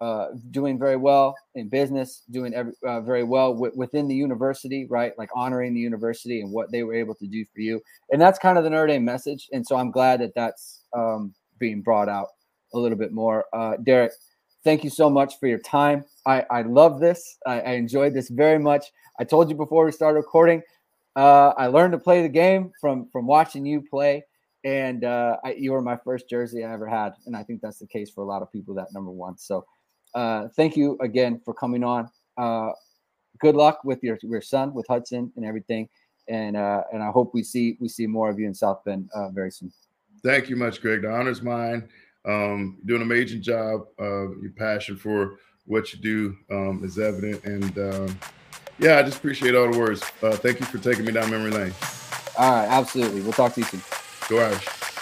uh, 0.00 0.28
doing 0.50 0.78
very 0.78 0.96
well 0.96 1.34
in 1.54 1.68
business, 1.68 2.24
doing 2.30 2.52
every, 2.52 2.72
uh, 2.86 3.00
very 3.00 3.22
well 3.22 3.54
w- 3.54 3.72
within 3.74 4.06
the 4.06 4.14
university, 4.14 4.86
right? 4.90 5.16
Like 5.16 5.30
honoring 5.34 5.72
the 5.72 5.80
university 5.80 6.40
and 6.40 6.52
what 6.52 6.70
they 6.70 6.82
were 6.82 6.94
able 6.94 7.14
to 7.14 7.26
do 7.26 7.44
for 7.54 7.60
you. 7.60 7.80
And 8.10 8.20
that's 8.20 8.38
kind 8.38 8.58
of 8.58 8.64
the 8.64 8.70
Notre 8.70 8.88
Dame 8.88 9.04
message. 9.04 9.48
And 9.52 9.66
so 9.66 9.76
I'm 9.76 9.90
glad 9.90 10.20
that 10.20 10.34
that's 10.34 10.82
um, 10.92 11.32
being 11.58 11.80
brought 11.80 12.08
out 12.08 12.28
a 12.74 12.78
little 12.78 12.98
bit 12.98 13.12
more. 13.12 13.46
Uh, 13.52 13.76
Derrick, 13.82 14.12
thank 14.62 14.84
you 14.84 14.90
so 14.90 15.08
much 15.08 15.38
for 15.38 15.46
your 15.46 15.60
time. 15.60 16.04
I, 16.26 16.44
I 16.50 16.62
love 16.62 17.00
this. 17.00 17.38
I, 17.46 17.60
I 17.60 17.72
enjoyed 17.72 18.14
this 18.14 18.28
very 18.28 18.58
much. 18.58 18.86
I 19.18 19.24
told 19.24 19.48
you 19.48 19.56
before 19.56 19.84
we 19.84 19.92
started 19.92 20.16
recording, 20.16 20.62
uh, 21.16 21.54
I 21.56 21.68
learned 21.68 21.92
to 21.92 21.98
play 21.98 22.22
the 22.22 22.28
game 22.28 22.72
from 22.80 23.08
from 23.12 23.26
watching 23.26 23.64
you 23.64 23.80
play 23.88 24.24
and 24.64 25.04
uh, 25.04 25.36
I, 25.44 25.52
you 25.52 25.72
were 25.72 25.82
my 25.82 25.96
first 25.96 26.28
jersey 26.28 26.64
I 26.64 26.72
ever 26.72 26.86
had, 26.86 27.12
and 27.26 27.36
I 27.36 27.42
think 27.42 27.60
that's 27.60 27.78
the 27.78 27.86
case 27.86 28.10
for 28.10 28.22
a 28.22 28.26
lot 28.26 28.42
of 28.42 28.50
people. 28.50 28.74
That 28.74 28.92
number 28.92 29.10
one. 29.10 29.36
So 29.36 29.66
uh, 30.14 30.48
thank 30.56 30.76
you 30.76 30.96
again 31.00 31.40
for 31.44 31.52
coming 31.52 31.84
on. 31.84 32.08
Uh, 32.36 32.70
good 33.40 33.54
luck 33.54 33.84
with 33.84 34.02
your 34.02 34.18
your 34.22 34.40
son, 34.40 34.72
with 34.72 34.86
Hudson, 34.88 35.30
and 35.36 35.44
everything. 35.44 35.88
And 36.28 36.56
uh, 36.56 36.82
and 36.92 37.02
I 37.02 37.10
hope 37.10 37.34
we 37.34 37.42
see 37.42 37.76
we 37.78 37.88
see 37.88 38.06
more 38.06 38.30
of 38.30 38.38
you 38.38 38.46
in 38.46 38.54
South 38.54 38.82
Bend 38.84 39.08
uh, 39.14 39.28
very 39.28 39.50
soon. 39.50 39.70
Thank 40.24 40.48
you 40.48 40.56
much, 40.56 40.80
Greg. 40.80 41.02
The 41.02 41.10
honor's 41.10 41.42
mine. 41.42 41.88
Um, 42.26 42.78
doing 42.86 43.02
an 43.02 43.06
amazing 43.06 43.42
job. 43.42 43.82
Uh, 44.00 44.30
your 44.40 44.52
passion 44.56 44.96
for 44.96 45.38
what 45.66 45.92
you 45.92 45.98
do 45.98 46.36
um, 46.50 46.80
is 46.82 46.98
evident, 46.98 47.44
and 47.44 47.78
um, 47.78 48.18
yeah, 48.78 48.98
I 48.98 49.02
just 49.02 49.18
appreciate 49.18 49.54
all 49.54 49.70
the 49.70 49.78
words. 49.78 50.02
Uh, 50.22 50.32
thank 50.32 50.58
you 50.60 50.66
for 50.66 50.78
taking 50.78 51.04
me 51.04 51.12
down 51.12 51.30
memory 51.30 51.50
lane. 51.50 51.74
All 52.38 52.50
right, 52.50 52.66
absolutely. 52.66 53.20
We'll 53.20 53.32
talk 53.32 53.52
to 53.54 53.60
you 53.60 53.66
soon. 53.66 53.82
eu 54.30 54.40
acho. 54.46 54.93